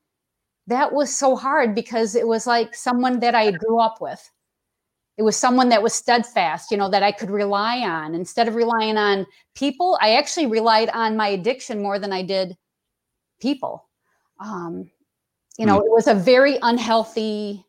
that 0.68 0.94
was 0.94 1.16
so 1.16 1.36
hard 1.36 1.74
because 1.74 2.16
it 2.16 2.28
was 2.28 2.46
like 2.46 2.76
someone 2.76 3.20
that 3.22 3.36
I 3.36 3.52
grew 3.52 3.80
up 3.80 4.02
with. 4.02 4.32
It 5.18 5.24
was 5.24 5.36
someone 5.36 5.70
that 5.70 5.82
was 5.82 5.94
steadfast, 5.94 6.70
you 6.70 6.78
know, 6.78 6.90
that 6.90 7.02
I 7.02 7.12
could 7.12 7.32
rely 7.32 7.80
on. 7.80 8.14
Instead 8.14 8.48
of 8.48 8.56
relying 8.56 8.98
on 8.98 9.26
people, 9.56 9.98
I 10.00 10.16
actually 10.16 10.46
relied 10.46 10.90
on 10.90 11.18
my 11.18 11.30
addiction 11.30 11.82
more 11.82 11.98
than 11.98 12.14
I 12.14 12.22
did 12.22 12.56
people. 13.42 13.88
Um, 14.40 14.92
you 15.58 15.66
know, 15.66 15.80
mm. 15.80 15.86
it 15.86 15.92
was 15.92 16.08
a 16.08 16.14
very 16.14 16.60
unhealthy, 16.62 17.66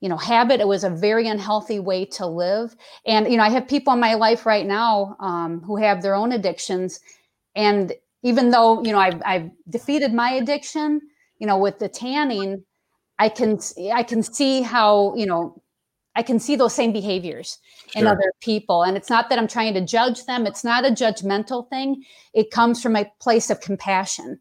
you 0.00 0.08
know, 0.08 0.16
habit. 0.16 0.60
It 0.60 0.66
was 0.66 0.82
a 0.82 0.90
very 0.90 1.28
unhealthy 1.28 1.78
way 1.78 2.04
to 2.06 2.26
live. 2.26 2.74
And, 3.06 3.30
you 3.30 3.36
know, 3.36 3.44
I 3.44 3.50
have 3.50 3.68
people 3.68 3.92
in 3.92 4.00
my 4.00 4.14
life 4.14 4.44
right 4.44 4.66
now 4.66 5.16
um, 5.20 5.60
who 5.60 5.76
have 5.76 6.02
their 6.02 6.16
own 6.16 6.32
addictions. 6.32 6.98
And 7.54 7.92
even 8.24 8.50
though, 8.50 8.82
you 8.82 8.90
know, 8.90 8.98
I've, 8.98 9.22
I've 9.24 9.50
defeated 9.70 10.12
my 10.12 10.32
addiction, 10.32 11.02
you 11.38 11.46
know, 11.46 11.58
with 11.58 11.78
the 11.78 11.88
tanning, 11.88 12.64
I 13.18 13.28
can, 13.28 13.58
I 13.92 14.02
can 14.02 14.22
see 14.22 14.62
how, 14.62 15.14
you 15.16 15.26
know, 15.26 15.62
I 16.14 16.22
can 16.22 16.40
see 16.40 16.56
those 16.56 16.74
same 16.74 16.92
behaviors 16.92 17.58
sure. 17.90 18.02
in 18.02 18.08
other 18.08 18.32
people. 18.40 18.82
And 18.82 18.96
it's 18.96 19.08
not 19.08 19.28
that 19.30 19.38
I'm 19.38 19.46
trying 19.46 19.74
to 19.74 19.84
judge 19.84 20.24
them, 20.26 20.46
it's 20.46 20.64
not 20.64 20.84
a 20.84 20.90
judgmental 20.90 21.68
thing. 21.68 22.04
It 22.34 22.50
comes 22.50 22.82
from 22.82 22.96
a 22.96 23.10
place 23.20 23.50
of 23.50 23.60
compassion, 23.60 24.40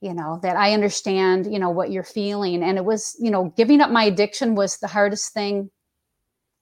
you 0.00 0.12
know, 0.12 0.40
that 0.42 0.56
I 0.56 0.72
understand, 0.72 1.52
you 1.52 1.60
know, 1.60 1.70
what 1.70 1.92
you're 1.92 2.02
feeling. 2.02 2.64
And 2.64 2.78
it 2.78 2.84
was, 2.84 3.16
you 3.20 3.30
know, 3.30 3.52
giving 3.56 3.80
up 3.80 3.90
my 3.90 4.04
addiction 4.04 4.56
was 4.56 4.78
the 4.78 4.88
hardest 4.88 5.32
thing 5.32 5.70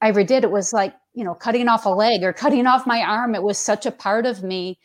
I 0.03 0.09
ever 0.09 0.23
did. 0.23 0.45
It 0.45 0.51
was 0.51 0.73
like, 0.75 0.95
you 1.15 1.25
know, 1.25 1.35
cutting 1.35 1.69
off 1.69 1.87
a 1.87 1.91
leg 1.91 2.25
or 2.25 2.35
cutting 2.35 2.67
off 2.67 2.87
my 2.87 3.01
arm. 3.01 3.35
It 3.35 3.43
was 3.43 3.59
such 3.59 3.87
a 3.87 3.91
part 3.91 4.27
of 4.27 4.43
me. 4.43 4.79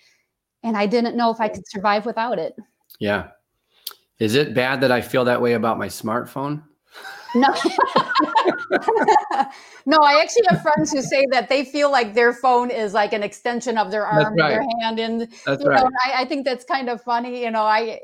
And 0.63 0.78
I 0.78 0.86
didn't 0.86 1.17
know 1.17 1.30
if 1.30 1.41
I 1.41 1.49
could 1.49 1.67
survive 1.67 2.06
without 2.06 2.39
it. 2.39 2.56
Yeah. 3.02 3.32
Is 4.19 4.36
it 4.36 4.53
bad 4.53 4.82
that 4.82 4.91
I 4.91 5.01
feel 5.01 5.25
that 5.25 5.41
way 5.41 5.53
about 5.53 5.77
my 5.77 5.88
smartphone? 5.88 6.62
No. 7.36 7.47
no, 9.86 9.97
I 9.99 10.19
actually 10.21 10.45
have 10.49 10.62
friends 10.62 10.91
who 10.91 11.01
say 11.01 11.25
that 11.32 11.47
they 11.47 11.63
feel 11.63 11.91
like 11.91 12.13
their 12.13 12.34
phone 12.34 12.69
is 12.71 12.93
like 12.93 13.13
an 13.13 13.23
extension 13.23 13.77
of 13.77 13.91
their 13.91 14.05
arm, 14.05 14.36
right. 14.36 14.49
their 14.49 14.65
hand, 14.82 14.99
and 14.99 15.21
that's 15.45 15.63
you 15.63 15.69
right. 15.69 15.79
know, 15.79 15.89
I, 16.05 16.21
I, 16.21 16.25
think 16.25 16.43
that's 16.43 16.65
kind 16.65 16.89
of 16.89 17.01
funny. 17.01 17.43
You 17.43 17.51
know, 17.51 17.62
I 17.62 18.01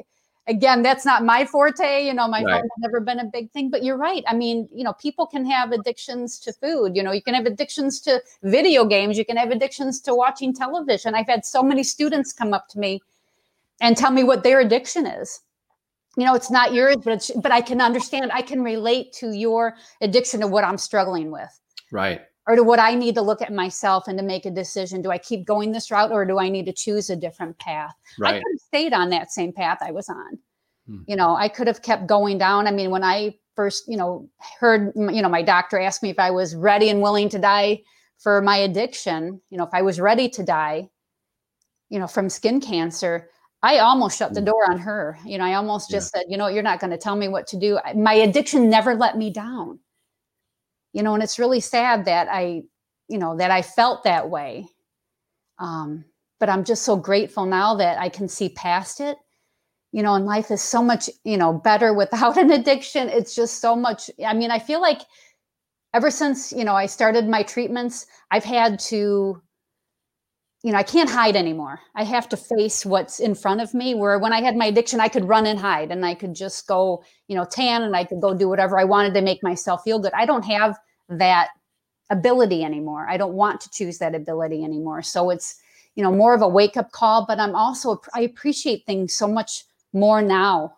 again, 0.47 0.83
that's 0.83 1.05
not 1.05 1.25
my 1.25 1.43
forte. 1.43 2.05
You 2.05 2.13
know, 2.13 2.27
my 2.27 2.43
right. 2.43 2.53
phone 2.53 2.61
has 2.61 2.71
never 2.79 2.99
been 2.99 3.19
a 3.19 3.25
big 3.25 3.51
thing. 3.51 3.71
But 3.71 3.83
you're 3.83 3.97
right. 3.97 4.23
I 4.27 4.35
mean, 4.35 4.69
you 4.71 4.83
know, 4.83 4.93
people 4.93 5.25
can 5.25 5.43
have 5.45 5.71
addictions 5.71 6.39
to 6.41 6.53
food. 6.53 6.95
You 6.95 7.01
know, 7.01 7.11
you 7.11 7.21
can 7.21 7.33
have 7.33 7.47
addictions 7.47 7.99
to 8.01 8.21
video 8.43 8.85
games. 8.85 9.17
You 9.17 9.25
can 9.25 9.37
have 9.37 9.49
addictions 9.49 9.99
to 10.01 10.13
watching 10.13 10.53
television. 10.53 11.15
I've 11.15 11.27
had 11.27 11.45
so 11.45 11.63
many 11.63 11.83
students 11.83 12.31
come 12.31 12.53
up 12.53 12.67
to 12.69 12.79
me 12.79 13.01
and 13.81 13.97
tell 13.97 14.11
me 14.11 14.23
what 14.23 14.43
their 14.43 14.59
addiction 14.59 15.07
is 15.07 15.41
you 16.17 16.25
know 16.25 16.33
it's 16.33 16.51
not 16.51 16.73
yours 16.73 16.95
but 17.03 17.13
it's 17.13 17.31
but 17.31 17.51
i 17.51 17.61
can 17.61 17.81
understand 17.81 18.31
i 18.33 18.41
can 18.41 18.63
relate 18.63 19.11
to 19.13 19.31
your 19.31 19.75
addiction 20.01 20.39
to 20.41 20.47
what 20.47 20.63
i'm 20.63 20.77
struggling 20.77 21.31
with. 21.31 21.59
Right. 21.91 22.21
Or 22.47 22.55
to 22.55 22.63
what 22.63 22.79
i 22.79 22.93
need 22.93 23.15
to 23.15 23.21
look 23.21 23.41
at 23.41 23.53
myself 23.53 24.07
and 24.07 24.17
to 24.17 24.23
make 24.23 24.45
a 24.45 24.51
decision. 24.51 25.01
Do 25.01 25.11
i 25.11 25.17
keep 25.17 25.45
going 25.45 25.71
this 25.71 25.91
route 25.91 26.11
or 26.11 26.25
do 26.25 26.39
i 26.39 26.49
need 26.49 26.65
to 26.65 26.73
choose 26.73 27.09
a 27.09 27.15
different 27.15 27.57
path? 27.59 27.93
Right. 28.19 28.35
i 28.35 28.37
could 28.37 28.53
have 28.53 28.67
stayed 28.67 28.93
on 28.93 29.09
that 29.09 29.31
same 29.31 29.53
path 29.53 29.79
i 29.81 29.91
was 29.91 30.09
on. 30.09 30.39
Hmm. 30.87 31.01
you 31.07 31.15
know 31.15 31.35
i 31.35 31.47
could 31.47 31.67
have 31.67 31.81
kept 31.81 32.07
going 32.07 32.37
down. 32.37 32.67
I 32.67 32.71
mean 32.71 32.91
when 32.91 33.03
i 33.03 33.35
first 33.55 33.85
you 33.87 33.97
know 33.97 34.29
heard 34.59 34.91
you 34.95 35.21
know 35.21 35.29
my 35.29 35.41
doctor 35.41 35.79
asked 35.79 36.03
me 36.03 36.09
if 36.09 36.19
i 36.19 36.29
was 36.29 36.55
ready 36.55 36.89
and 36.89 37.01
willing 37.01 37.29
to 37.29 37.39
die 37.39 37.81
for 38.19 38.41
my 38.41 38.57
addiction 38.57 39.41
you 39.49 39.57
know 39.57 39.63
if 39.63 39.73
i 39.73 39.81
was 39.81 39.99
ready 39.99 40.29
to 40.29 40.43
die 40.43 40.89
you 41.89 41.99
know 41.99 42.07
from 42.07 42.29
skin 42.29 42.59
cancer 42.59 43.29
I 43.65 43.79
almost 43.79 44.19
shut 44.19 44.35
the 44.35 44.41
mm. 44.41 44.45
door 44.45 44.69
on 44.69 44.77
her. 44.77 45.17
You 45.25 45.39
know, 45.39 45.43
I 45.43 45.55
almost 45.55 45.89
just 45.89 46.13
yeah. 46.13 46.19
said, 46.19 46.27
you 46.29 46.37
know, 46.37 46.47
you're 46.47 46.61
not 46.61 46.79
going 46.79 46.91
to 46.91 46.99
tell 46.99 47.15
me 47.15 47.27
what 47.27 47.47
to 47.47 47.57
do. 47.57 47.79
My 47.95 48.13
addiction 48.13 48.69
never 48.69 48.93
let 48.93 49.17
me 49.17 49.31
down. 49.31 49.79
You 50.93 51.01
know, 51.01 51.15
and 51.15 51.23
it's 51.23 51.39
really 51.39 51.59
sad 51.59 52.05
that 52.05 52.27
I, 52.29 52.61
you 53.07 53.17
know, 53.17 53.35
that 53.37 53.49
I 53.49 53.63
felt 53.63 54.03
that 54.03 54.29
way. 54.29 54.67
Um, 55.57 56.05
but 56.39 56.47
I'm 56.47 56.63
just 56.63 56.83
so 56.83 56.95
grateful 56.95 57.47
now 57.47 57.73
that 57.75 57.97
I 57.97 58.07
can 58.07 58.29
see 58.29 58.49
past 58.49 58.99
it. 58.99 59.17
You 59.91 60.03
know, 60.03 60.13
and 60.13 60.27
life 60.27 60.51
is 60.51 60.61
so 60.61 60.83
much, 60.83 61.09
you 61.23 61.37
know, 61.37 61.51
better 61.51 61.91
without 61.91 62.37
an 62.43 62.51
addiction. 62.51 63.09
It's 63.09 63.33
just 63.33 63.61
so 63.61 63.75
much. 63.75 64.11
I 64.23 64.35
mean, 64.35 64.51
I 64.51 64.59
feel 64.59 64.79
like 64.79 65.01
ever 65.95 66.11
since, 66.11 66.51
you 66.51 66.65
know, 66.65 66.75
I 66.75 66.85
started 66.85 67.27
my 67.27 67.41
treatments, 67.41 68.05
I've 68.29 68.43
had 68.43 68.77
to 68.91 69.41
you 70.65 70.71
know, 70.71 70.79
I 70.79 70.83
can't 70.83 71.11
hide 71.11 71.35
anymore. 71.35 71.79
I 71.93 72.03
have 72.03 72.27
to 72.29 72.35
face 72.35 72.87
what's 72.87 73.19
in 73.19 73.35
front 73.35 73.61
of 73.61 73.75
me. 73.75 73.93
Where 73.93 74.17
when 74.17 74.33
I 74.33 74.41
had 74.41 74.57
my 74.57 74.65
addiction, 74.65 74.99
I 74.99 75.09
could 75.09 75.25
run 75.25 75.45
and 75.45 75.59
hide 75.59 75.91
and 75.91 76.03
I 76.03 76.15
could 76.15 76.33
just 76.33 76.65
go, 76.65 77.03
you 77.27 77.35
know, 77.35 77.45
tan 77.45 77.83
and 77.83 77.95
I 77.95 78.03
could 78.03 78.19
go 78.19 78.33
do 78.33 78.49
whatever 78.49 78.79
I 78.79 78.83
wanted 78.83 79.13
to 79.13 79.21
make 79.21 79.43
myself 79.43 79.83
feel 79.83 79.99
good. 79.99 80.11
I 80.13 80.25
don't 80.25 80.43
have 80.45 80.75
that 81.07 81.49
ability 82.09 82.63
anymore. 82.63 83.05
I 83.07 83.15
don't 83.15 83.35
want 83.35 83.61
to 83.61 83.69
choose 83.69 83.99
that 83.99 84.15
ability 84.15 84.63
anymore. 84.63 85.03
So 85.03 85.29
it's, 85.29 85.61
you 85.93 86.01
know, 86.01 86.11
more 86.11 86.33
of 86.33 86.41
a 86.41 86.47
wake 86.47 86.77
up 86.77 86.91
call, 86.91 87.27
but 87.27 87.39
I'm 87.39 87.53
also, 87.53 88.01
I 88.15 88.21
appreciate 88.21 88.87
things 88.87 89.13
so 89.13 89.27
much 89.27 89.65
more 89.93 90.23
now. 90.23 90.73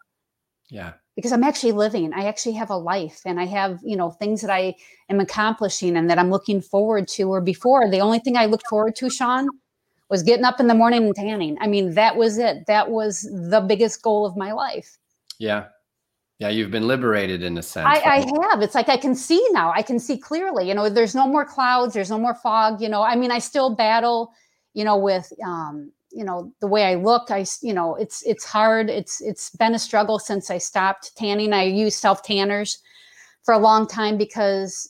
Yeah. 0.69 0.95
Because 1.15 1.31
I'm 1.31 1.45
actually 1.45 1.71
living. 1.71 2.11
I 2.13 2.25
actually 2.25 2.55
have 2.55 2.71
a 2.71 2.75
life 2.75 3.21
and 3.25 3.39
I 3.39 3.45
have, 3.45 3.79
you 3.85 3.95
know, 3.95 4.11
things 4.11 4.41
that 4.41 4.51
I 4.51 4.75
am 5.07 5.21
accomplishing 5.21 5.95
and 5.95 6.09
that 6.09 6.19
I'm 6.19 6.29
looking 6.29 6.59
forward 6.59 7.07
to. 7.15 7.29
Or 7.29 7.39
before, 7.39 7.89
the 7.89 8.01
only 8.01 8.19
thing 8.19 8.35
I 8.35 8.47
looked 8.47 8.67
forward 8.67 8.97
to, 8.97 9.09
Sean, 9.09 9.47
was 10.09 10.23
getting 10.23 10.45
up 10.45 10.59
in 10.59 10.67
the 10.67 10.73
morning 10.73 11.05
and 11.05 11.15
tanning. 11.15 11.57
I 11.59 11.67
mean, 11.67 11.93
that 11.95 12.15
was 12.15 12.37
it. 12.37 12.65
That 12.67 12.89
was 12.89 13.21
the 13.21 13.61
biggest 13.61 14.01
goal 14.01 14.25
of 14.25 14.37
my 14.37 14.51
life. 14.51 14.97
Yeah. 15.39 15.65
Yeah, 16.39 16.49
you've 16.49 16.69
been 16.69 16.87
liberated 16.87 17.41
in 17.41 17.57
a 17.57 17.63
sense. 17.63 17.87
I, 17.87 17.99
I, 17.99 18.49
have. 18.49 18.61
It's 18.61 18.75
like 18.75 18.89
I 18.89 18.97
can 18.97 19.15
see 19.15 19.43
now. 19.51 19.71
I 19.71 19.81
can 19.81 19.97
see 19.97 20.19
clearly. 20.19 20.67
You 20.67 20.75
know, 20.75 20.87
there's 20.87 21.15
no 21.15 21.27
more 21.27 21.45
clouds. 21.45 21.95
There's 21.95 22.11
no 22.11 22.19
more 22.19 22.35
fog. 22.35 22.79
You 22.79 22.89
know, 22.89 23.01
I 23.01 23.15
mean, 23.15 23.31
I 23.31 23.39
still 23.39 23.75
battle. 23.75 24.31
You 24.75 24.83
know, 24.83 24.97
with 24.97 25.33
um, 25.43 25.91
you 26.11 26.23
know 26.23 26.53
the 26.61 26.67
way 26.67 26.83
I 26.83 26.93
look. 26.93 27.31
I, 27.31 27.43
you 27.63 27.73
know, 27.73 27.95
it's 27.95 28.21
it's 28.21 28.45
hard. 28.45 28.91
It's 28.91 29.19
it's 29.19 29.49
been 29.49 29.73
a 29.73 29.79
struggle 29.79 30.19
since 30.19 30.51
I 30.51 30.59
stopped 30.59 31.15
tanning. 31.17 31.53
I 31.53 31.63
use 31.63 31.95
self 31.95 32.21
tanners 32.21 32.77
for 33.43 33.55
a 33.55 33.59
long 33.59 33.87
time 33.87 34.15
because 34.15 34.87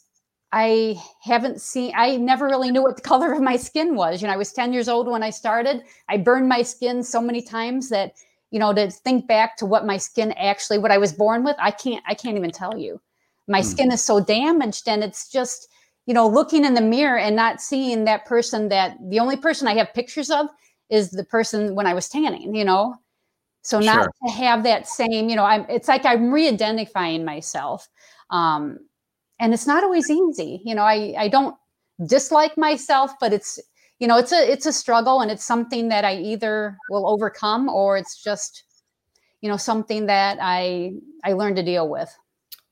I 0.52 1.02
haven't 1.22 1.62
seen, 1.62 1.94
I 1.96 2.18
never 2.18 2.46
really 2.46 2.72
knew 2.72 2.82
what 2.82 2.96
the 2.96 3.02
color 3.14 3.34
of 3.34 3.42
my 3.42 3.58
skin 3.58 3.96
was. 3.96 4.22
You 4.22 4.28
know, 4.28 4.34
I 4.34 4.38
was 4.38 4.54
10 4.54 4.74
years 4.74 4.88
old 4.88 5.08
when 5.08 5.24
I 5.24 5.30
started. 5.30 5.84
I 6.10 6.18
burned 6.18 6.48
my 6.48 6.62
skin 6.62 7.04
so 7.04 7.22
many 7.22 7.42
times 7.42 7.90
that, 7.90 8.14
you 8.52 8.60
know, 8.60 8.74
to 8.74 8.90
think 8.90 9.28
back 9.28 9.58
to 9.58 9.66
what 9.66 9.86
my 9.86 9.98
skin 9.98 10.32
actually, 10.34 10.78
what 10.78 10.92
I 10.92 10.98
was 10.98 11.12
born 11.12 11.44
with, 11.44 11.56
I 11.60 11.72
can't, 11.72 12.04
I 12.08 12.14
can't 12.14 12.38
even 12.38 12.52
tell 12.52 12.78
you. 12.78 13.02
My 13.48 13.62
mm. 13.62 13.66
skin 13.66 13.92
is 13.92 14.04
so 14.04 14.20
damaged 14.20 14.88
and 14.88 15.04
it's 15.04 15.30
just, 15.30 15.70
you 16.06 16.14
know, 16.14 16.28
looking 16.28 16.64
in 16.64 16.74
the 16.74 16.82
mirror 16.82 17.18
and 17.18 17.36
not 17.36 17.62
seeing 17.62 18.06
that 18.06 18.26
person 18.26 18.70
that 18.70 18.98
the 19.10 19.20
only 19.20 19.36
person 19.36 19.68
I 19.68 19.76
have 19.76 19.94
pictures 19.94 20.30
of 20.30 20.48
is 20.90 21.12
the 21.12 21.26
person 21.26 21.76
when 21.76 21.86
I 21.86 21.94
was 21.94 22.08
tanning, 22.08 22.56
you 22.56 22.64
know? 22.64 22.96
So 23.64 23.80
not 23.80 24.04
sure. 24.04 24.12
to 24.26 24.32
have 24.32 24.64
that 24.64 24.88
same, 24.88 25.28
you 25.28 25.36
know, 25.36 25.44
I'm, 25.44 25.66
it's 25.68 25.90
like 25.90 26.06
I'm 26.06 26.32
re-identifying 26.32 27.26
myself. 27.26 27.90
Um, 28.30 28.80
and 29.40 29.54
it's 29.54 29.68
not 29.68 29.84
always 29.84 30.10
easy 30.10 30.62
you 30.66 30.76
know 30.76 30.84
i 30.84 31.14
i 31.18 31.28
don't 31.28 31.56
dislike 32.08 32.58
myself 32.58 33.12
but 33.20 33.34
it's 33.34 33.60
you 34.00 34.08
know 34.08 34.18
it's 34.18 34.32
a 34.32 34.52
it's 34.52 34.66
a 34.66 34.74
struggle 34.74 35.22
and 35.22 35.32
it's 35.32 35.44
something 35.44 35.90
that 35.90 36.06
i 36.06 36.16
either 36.16 36.78
will 36.90 37.08
overcome 37.08 37.70
or 37.70 37.98
it's 37.98 38.24
just 38.24 38.64
you 39.42 39.50
know 39.50 39.58
something 39.58 40.06
that 40.06 40.38
i 40.42 40.92
i 41.24 41.34
learn 41.34 41.56
to 41.56 41.64
deal 41.64 41.90
with. 41.90 42.16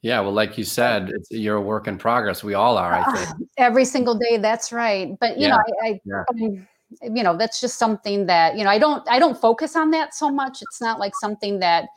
Yeah 0.01 0.19
well 0.19 0.34
like 0.34 0.58
you 0.58 0.63
said 0.63 1.10
it's 1.10 1.32
you're 1.32 1.58
a 1.58 1.62
work 1.62 1.88
in 1.88 1.97
progress. 1.97 2.43
We 2.43 2.54
all 2.54 2.78
are 2.78 2.93
i 2.93 3.25
think. 3.25 3.49
every 3.58 3.86
single 3.86 4.15
day 4.15 4.38
that's 4.38 4.71
right. 4.71 5.17
But 5.19 5.38
you 5.38 5.47
yeah. 5.47 5.56
know 5.56 5.63
i, 5.84 5.88
I 5.88 5.99
yeah. 6.06 6.23
um, 6.30 6.67
you 7.01 7.23
know 7.23 7.36
that's 7.36 7.60
just 7.60 7.78
something 7.78 8.25
that 8.28 8.58
you 8.58 8.63
know 8.63 8.69
i 8.69 8.78
don't 8.78 9.04
i 9.10 9.19
don't 9.19 9.39
focus 9.39 9.75
on 9.75 9.91
that 9.91 10.13
so 10.13 10.30
much. 10.30 10.62
It's 10.62 10.82
not 10.82 10.99
like 10.99 11.13
something 11.19 11.60
that 11.60 11.89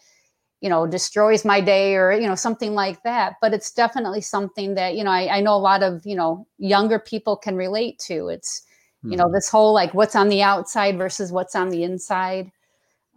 you 0.60 0.68
know 0.68 0.86
destroys 0.86 1.44
my 1.44 1.60
day 1.60 1.94
or 1.94 2.12
you 2.12 2.26
know 2.26 2.34
something 2.34 2.74
like 2.74 3.02
that. 3.02 3.34
But 3.40 3.54
it's 3.54 3.70
definitely 3.70 4.20
something 4.20 4.74
that 4.74 4.96
you 4.96 5.04
know 5.04 5.10
I, 5.10 5.36
I 5.36 5.40
know 5.40 5.54
a 5.54 5.56
lot 5.56 5.82
of 5.82 6.04
you 6.04 6.16
know 6.16 6.46
younger 6.58 6.98
people 6.98 7.36
can 7.36 7.56
relate 7.56 7.98
to. 8.00 8.28
It's 8.28 8.62
mm-hmm. 8.98 9.12
you 9.12 9.16
know 9.16 9.24
mm-hmm. 9.24 9.34
this 9.34 9.48
whole 9.48 9.72
like 9.72 9.94
what's 9.94 10.16
on 10.16 10.28
the 10.28 10.42
outside 10.42 10.98
versus 10.98 11.32
what's 11.32 11.54
on 11.54 11.70
the 11.70 11.84
inside. 11.84 12.50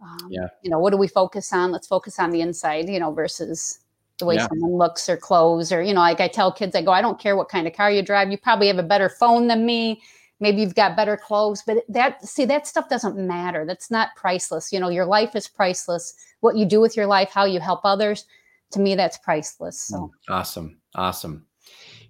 Um, 0.02 0.28
yeah. 0.30 0.48
you 0.62 0.70
know 0.70 0.80
what 0.80 0.90
do 0.90 0.96
we 0.96 1.08
focus 1.08 1.52
on? 1.52 1.72
Let's 1.72 1.86
focus 1.86 2.18
on 2.18 2.30
the 2.30 2.40
inside 2.40 2.88
you 2.88 3.00
know 3.00 3.12
versus 3.12 3.78
the 4.18 4.26
way 4.26 4.36
yeah. 4.36 4.46
someone 4.46 4.76
looks 4.76 5.08
or 5.08 5.16
clothes 5.16 5.72
or 5.72 5.82
you 5.82 5.94
know 5.94 6.00
like 6.00 6.20
i 6.20 6.28
tell 6.28 6.52
kids 6.52 6.76
i 6.76 6.82
go 6.82 6.92
i 6.92 7.00
don't 7.00 7.18
care 7.18 7.34
what 7.34 7.48
kind 7.48 7.66
of 7.66 7.72
car 7.72 7.90
you 7.90 8.02
drive. 8.02 8.30
You 8.30 8.38
probably 8.38 8.68
have 8.68 8.78
a 8.78 8.82
better 8.82 9.08
phone 9.08 9.48
than 9.48 9.66
me. 9.66 10.02
Maybe 10.38 10.60
you've 10.60 10.74
got 10.74 10.96
better 10.96 11.16
clothes. 11.16 11.62
But 11.66 11.78
that 11.88 12.24
see 12.24 12.44
that 12.44 12.66
stuff 12.66 12.88
doesn't 12.88 13.16
matter. 13.16 13.64
That's 13.64 13.90
not 13.90 14.14
priceless. 14.16 14.72
You 14.72 14.80
know 14.80 14.90
your 14.90 15.06
life 15.06 15.34
is 15.34 15.48
priceless 15.48 16.14
what 16.42 16.56
you 16.56 16.64
do 16.64 16.80
with 16.80 16.96
your 16.96 17.06
life 17.06 17.30
how 17.30 17.44
you 17.44 17.58
help 17.58 17.80
others 17.84 18.26
to 18.70 18.78
me 18.80 18.94
that's 18.94 19.18
priceless 19.18 19.80
so 19.80 19.96
mm, 19.96 20.10
awesome 20.28 20.78
awesome 20.94 21.44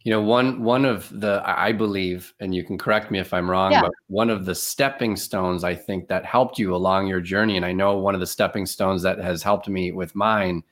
you 0.03 0.11
know 0.11 0.21
one 0.21 0.62
one 0.62 0.85
of 0.85 1.09
the 1.21 1.42
i 1.47 1.71
believe 1.71 2.35
and 2.40 2.55
you 2.55 2.64
can 2.64 2.77
correct 2.77 3.11
me 3.11 3.18
if 3.18 3.33
i'm 3.33 3.49
wrong 3.49 3.73
yeah. 3.73 3.83
but 3.83 3.92
one 4.09 4.31
of 4.31 4.45
the 4.45 4.55
stepping 4.55 5.16
stones 5.16 5.64
i 5.64 5.75
think 5.75 6.09
that 6.09 6.25
helped 6.25 6.59
you 6.59 6.75
along 6.75 7.07
your 7.07 7.21
journey 7.21 7.57
and 7.57 7.64
i 7.64 7.73
know 7.73 7.97
one 7.97 8.14
of 8.14 8.21
the 8.21 8.27
stepping 8.27 8.66
stones 8.66 9.01
that 9.03 9.18
has 9.18 9.42
helped 9.42 9.68
me 9.68 9.92
with 9.92 10.14
mine 10.14 10.62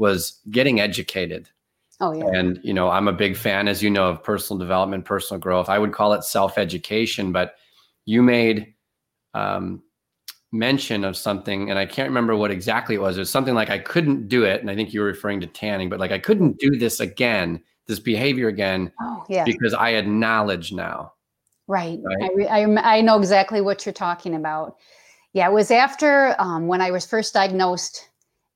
was 0.00 0.40
getting 0.50 0.80
educated. 0.80 1.48
Oh 2.00 2.12
yeah. 2.12 2.30
And 2.32 2.58
you 2.64 2.72
know, 2.72 2.88
I'm 2.88 3.06
a 3.06 3.12
big 3.12 3.36
fan, 3.36 3.68
as 3.68 3.82
you 3.82 3.90
know, 3.90 4.08
of 4.08 4.24
personal 4.24 4.58
development, 4.58 5.04
personal 5.04 5.38
growth. 5.38 5.68
I 5.68 5.78
would 5.78 5.92
call 5.92 6.14
it 6.14 6.24
self-education, 6.24 7.30
but 7.30 7.56
you 8.06 8.22
made 8.22 8.74
um, 9.34 9.82
mention 10.52 11.04
of 11.04 11.16
something, 11.16 11.70
and 11.70 11.78
I 11.78 11.86
can't 11.86 12.08
remember 12.08 12.36
what 12.36 12.50
exactly 12.50 12.96
it 12.96 13.00
was. 13.00 13.16
It 13.16 13.20
was 13.20 13.30
something 13.30 13.54
like 13.54 13.70
I 13.70 13.78
couldn't 13.78 14.28
do 14.28 14.44
it, 14.44 14.60
and 14.60 14.70
I 14.70 14.74
think 14.74 14.92
you 14.92 15.00
were 15.00 15.06
referring 15.06 15.40
to 15.40 15.46
tanning, 15.46 15.88
but 15.88 16.00
like 16.00 16.12
I 16.12 16.18
couldn't 16.18 16.58
do 16.58 16.70
this 16.76 17.00
again, 17.00 17.62
this 17.86 18.00
behavior 18.00 18.48
again, 18.48 18.92
oh 19.00 19.24
yeah, 19.28 19.44
because 19.44 19.74
I 19.74 19.92
had 19.92 20.08
knowledge 20.08 20.72
now. 20.72 21.12
Right. 21.66 22.00
right? 22.02 22.48
I, 22.50 22.62
I 22.64 22.96
I 22.96 23.00
know 23.00 23.18
exactly 23.18 23.60
what 23.60 23.86
you're 23.86 23.92
talking 23.92 24.34
about. 24.34 24.76
Yeah, 25.32 25.48
it 25.48 25.52
was 25.52 25.70
after 25.70 26.34
um, 26.40 26.66
when 26.66 26.80
I 26.80 26.90
was 26.90 27.06
first 27.06 27.34
diagnosed 27.34 28.10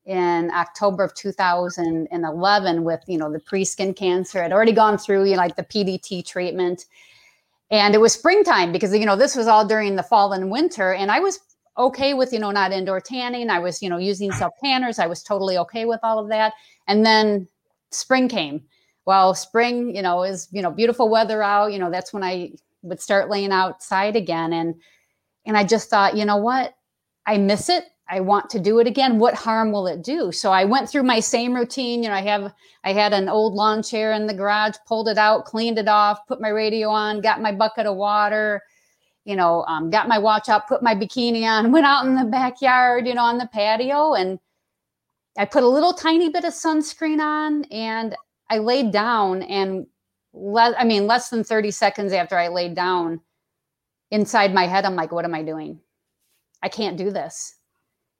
in 0.06 0.50
October 0.50 1.04
of 1.04 1.14
2011 1.14 2.84
with, 2.84 3.00
you 3.06 3.16
know, 3.16 3.32
the 3.32 3.38
pre-skin 3.38 3.94
cancer. 3.94 4.42
I'd 4.42 4.52
already 4.52 4.72
gone 4.72 4.98
through, 4.98 5.24
you 5.24 5.32
know, 5.32 5.38
like 5.38 5.56
the 5.56 5.64
PDT 5.64 6.26
treatment. 6.26 6.86
And 7.70 7.94
it 7.94 7.98
was 7.98 8.12
springtime 8.12 8.70
because, 8.70 8.94
you 8.94 9.06
know, 9.06 9.16
this 9.16 9.34
was 9.34 9.46
all 9.46 9.66
during 9.66 9.96
the 9.96 10.02
fall 10.02 10.32
and 10.32 10.50
winter. 10.50 10.92
And 10.92 11.10
I 11.10 11.20
was 11.20 11.40
okay 11.76 12.14
with, 12.14 12.32
you 12.32 12.38
know, 12.38 12.50
not 12.50 12.72
indoor 12.72 13.00
tanning. 13.00 13.50
I 13.50 13.58
was, 13.58 13.82
you 13.82 13.88
know, 13.88 13.98
using 13.98 14.32
self 14.32 14.54
tanners. 14.62 14.98
I 14.98 15.06
was 15.06 15.22
totally 15.22 15.58
okay 15.58 15.84
with 15.84 16.00
all 16.02 16.18
of 16.18 16.28
that. 16.28 16.52
And 16.86 17.04
then 17.04 17.48
spring 17.90 18.28
came. 18.28 18.62
Well, 19.06 19.34
spring, 19.34 19.94
you 19.94 20.02
know, 20.02 20.22
is, 20.22 20.48
you 20.50 20.62
know, 20.62 20.70
beautiful 20.70 21.08
weather 21.08 21.42
out. 21.42 21.72
You 21.72 21.78
know, 21.78 21.90
that's 21.90 22.12
when 22.12 22.22
I 22.22 22.52
would 22.82 23.00
start 23.00 23.30
laying 23.30 23.52
outside 23.52 24.16
again. 24.16 24.52
And, 24.52 24.74
and 25.46 25.56
I 25.56 25.64
just 25.64 25.90
thought, 25.90 26.16
you 26.16 26.24
know 26.24 26.36
what? 26.36 26.74
I 27.26 27.38
miss 27.38 27.68
it. 27.68 27.84
I 28.08 28.20
want 28.20 28.50
to 28.50 28.60
do 28.60 28.78
it 28.80 28.86
again. 28.86 29.18
What 29.18 29.34
harm 29.34 29.72
will 29.72 29.86
it 29.86 30.02
do? 30.02 30.30
So 30.30 30.52
I 30.52 30.64
went 30.64 30.90
through 30.90 31.04
my 31.04 31.20
same 31.20 31.54
routine. 31.54 32.02
You 32.02 32.10
know, 32.10 32.14
I 32.14 32.20
have 32.22 32.52
I 32.84 32.92
had 32.92 33.14
an 33.14 33.30
old 33.30 33.54
lawn 33.54 33.82
chair 33.82 34.12
in 34.12 34.26
the 34.26 34.34
garage, 34.34 34.74
pulled 34.86 35.08
it 35.08 35.16
out, 35.16 35.46
cleaned 35.46 35.78
it 35.78 35.88
off, 35.88 36.26
put 36.26 36.40
my 36.40 36.50
radio 36.50 36.90
on, 36.90 37.22
got 37.22 37.40
my 37.40 37.52
bucket 37.52 37.86
of 37.86 37.96
water, 37.96 38.62
you 39.24 39.36
know, 39.36 39.64
um, 39.66 39.90
got 39.90 40.08
my 40.08 40.18
watch 40.18 40.48
out, 40.48 40.68
put 40.68 40.82
my 40.82 40.94
bikini 40.94 41.44
on, 41.44 41.72
went 41.72 41.86
out 41.86 42.06
in 42.06 42.14
the 42.14 42.24
backyard, 42.24 43.06
you 43.06 43.14
know, 43.14 43.24
on 43.24 43.38
the 43.38 43.48
patio, 43.52 44.14
and 44.14 44.38
I 45.36 45.44
put 45.44 45.62
a 45.62 45.68
little 45.68 45.92
tiny 45.92 46.28
bit 46.28 46.44
of 46.44 46.52
sunscreen 46.52 47.20
on, 47.20 47.64
and 47.64 48.16
I 48.50 48.58
laid 48.58 48.92
down, 48.92 49.42
and 49.42 49.86
le- 50.32 50.76
I 50.78 50.84
mean, 50.84 51.06
less 51.06 51.30
than 51.30 51.44
thirty 51.44 51.70
seconds 51.70 52.12
after 52.12 52.36
I 52.36 52.48
laid 52.48 52.74
down, 52.74 53.20
inside 54.10 54.54
my 54.54 54.66
head, 54.66 54.84
I'm 54.84 54.96
like, 54.96 55.12
what 55.12 55.24
am 55.24 55.34
I 55.34 55.42
doing? 55.42 55.80
I 56.62 56.68
can't 56.68 56.96
do 56.96 57.10
this 57.10 57.54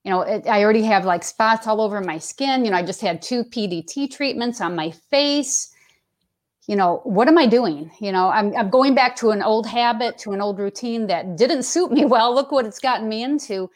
you 0.05 0.11
know, 0.11 0.21
it, 0.21 0.47
I 0.47 0.63
already 0.63 0.83
have 0.83 1.07
like 1.07 1.25
spots 1.25 1.67
all 1.67 1.81
over 1.81 2.01
my 2.01 2.19
skin. 2.19 2.65
You 2.65 2.71
know, 2.71 2.77
I 2.77 2.83
just 2.83 3.01
had 3.01 3.23
two 3.23 3.43
PDT 3.43 4.11
treatments 4.15 4.61
on 4.61 4.77
my 4.77 4.91
face. 4.91 5.74
You 6.67 6.77
know, 6.77 7.01
what 7.05 7.29
am 7.29 7.37
I 7.37 7.47
doing? 7.47 7.91
You 8.01 8.13
know, 8.13 8.29
I'm, 8.29 8.57
I'm 8.57 8.71
going 8.71 8.95
back 8.95 9.17
to 9.17 9.31
an 9.31 9.43
old 9.43 9.67
habit, 9.67 10.17
to 10.19 10.33
an 10.33 10.41
old 10.41 10.59
routine 10.59 11.07
that 11.09 11.37
didn't 11.37 11.63
suit 11.75 11.93
me 11.93 12.05
well. 12.05 12.35
Look 12.35 12.53
what 12.53 12.67
it's 12.67 12.79
gotten 12.79 13.09
me 13.09 13.23
into. 13.23 13.71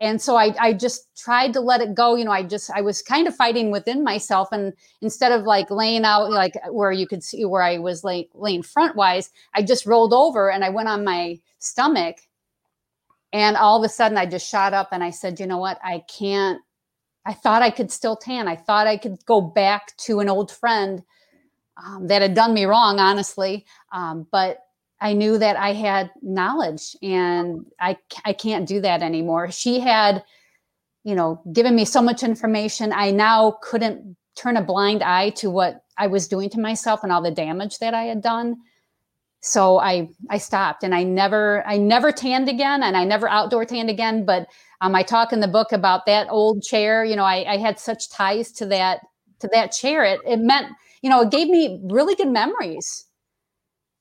And 0.00 0.20
so 0.20 0.36
I, 0.36 0.54
I 0.60 0.72
just 0.72 1.16
tried 1.16 1.52
to 1.54 1.60
let 1.60 1.80
it 1.80 1.94
go. 1.94 2.16
You 2.16 2.24
know, 2.24 2.32
I 2.32 2.42
just, 2.42 2.70
I 2.70 2.82
was 2.82 3.00
kind 3.00 3.26
of 3.26 3.34
fighting 3.34 3.70
within 3.70 4.04
myself. 4.04 4.48
And 4.52 4.74
instead 5.00 5.32
of 5.32 5.44
like 5.44 5.70
laying 5.70 6.04
out, 6.04 6.30
like 6.30 6.54
where 6.70 6.92
you 6.92 7.06
could 7.06 7.22
see 7.22 7.44
where 7.44 7.62
I 7.62 7.78
was 7.78 8.04
like 8.04 8.28
laying 8.34 8.62
front 8.62 8.96
wise, 8.96 9.30
I 9.54 9.62
just 9.62 9.86
rolled 9.86 10.12
over 10.12 10.50
and 10.50 10.64
I 10.64 10.70
went 10.70 10.88
on 10.88 11.04
my 11.04 11.38
stomach 11.60 12.16
and 13.34 13.56
all 13.56 13.76
of 13.76 13.84
a 13.84 13.92
sudden, 13.92 14.16
I 14.16 14.26
just 14.26 14.48
shot 14.48 14.74
up 14.74 14.90
and 14.92 15.02
I 15.02 15.10
said, 15.10 15.40
you 15.40 15.46
know 15.48 15.58
what? 15.58 15.80
I 15.82 16.04
can't. 16.08 16.60
I 17.26 17.32
thought 17.34 17.62
I 17.62 17.70
could 17.70 17.90
still 17.90 18.14
tan. 18.14 18.46
I 18.46 18.54
thought 18.54 18.86
I 18.86 18.96
could 18.96 19.26
go 19.26 19.40
back 19.40 19.96
to 20.06 20.20
an 20.20 20.28
old 20.28 20.52
friend 20.52 21.02
um, 21.76 22.06
that 22.06 22.22
had 22.22 22.34
done 22.34 22.54
me 22.54 22.64
wrong, 22.64 22.98
honestly. 22.98 23.64
Um, 23.92 24.26
but 24.30 24.60
I 25.00 25.12
knew 25.12 25.38
that 25.38 25.56
I 25.56 25.72
had 25.72 26.10
knowledge 26.22 26.96
and 27.02 27.66
I, 27.80 27.98
I 28.24 28.32
can't 28.32 28.66
do 28.66 28.80
that 28.80 29.02
anymore. 29.02 29.50
She 29.50 29.80
had, 29.80 30.24
you 31.02 31.14
know, 31.14 31.42
given 31.52 31.74
me 31.74 31.84
so 31.84 32.00
much 32.00 32.22
information. 32.22 32.92
I 32.92 33.10
now 33.10 33.58
couldn't 33.62 34.16
turn 34.36 34.56
a 34.56 34.62
blind 34.62 35.02
eye 35.02 35.30
to 35.30 35.50
what 35.50 35.84
I 35.98 36.06
was 36.06 36.28
doing 36.28 36.50
to 36.50 36.60
myself 36.60 37.02
and 37.02 37.12
all 37.12 37.22
the 37.22 37.30
damage 37.30 37.78
that 37.78 37.94
I 37.94 38.04
had 38.04 38.22
done 38.22 38.56
so 39.44 39.78
I 39.78 40.08
I 40.30 40.38
stopped 40.38 40.84
and 40.84 40.94
I 40.94 41.02
never 41.02 41.62
I 41.66 41.76
never 41.76 42.10
tanned 42.10 42.48
again 42.48 42.82
and 42.82 42.96
I 42.96 43.04
never 43.04 43.28
outdoor 43.28 43.66
tanned 43.66 43.90
again. 43.90 44.24
But 44.24 44.48
um, 44.80 44.94
I 44.94 45.02
talk 45.02 45.34
in 45.34 45.40
the 45.40 45.48
book 45.48 45.70
about 45.70 46.06
that 46.06 46.28
old 46.30 46.62
chair. 46.62 47.04
You 47.04 47.14
know, 47.14 47.24
I, 47.24 47.44
I 47.52 47.56
had 47.58 47.78
such 47.78 48.08
ties 48.08 48.50
to 48.52 48.66
that 48.66 49.00
to 49.40 49.48
that 49.52 49.66
chair. 49.70 50.02
It 50.02 50.20
it 50.26 50.38
meant 50.38 50.68
you 51.04 51.10
know 51.10 51.20
it 51.20 51.30
gave 51.30 51.48
me 51.48 51.80
really 51.84 52.14
good 52.14 52.30
memories. 52.30 53.04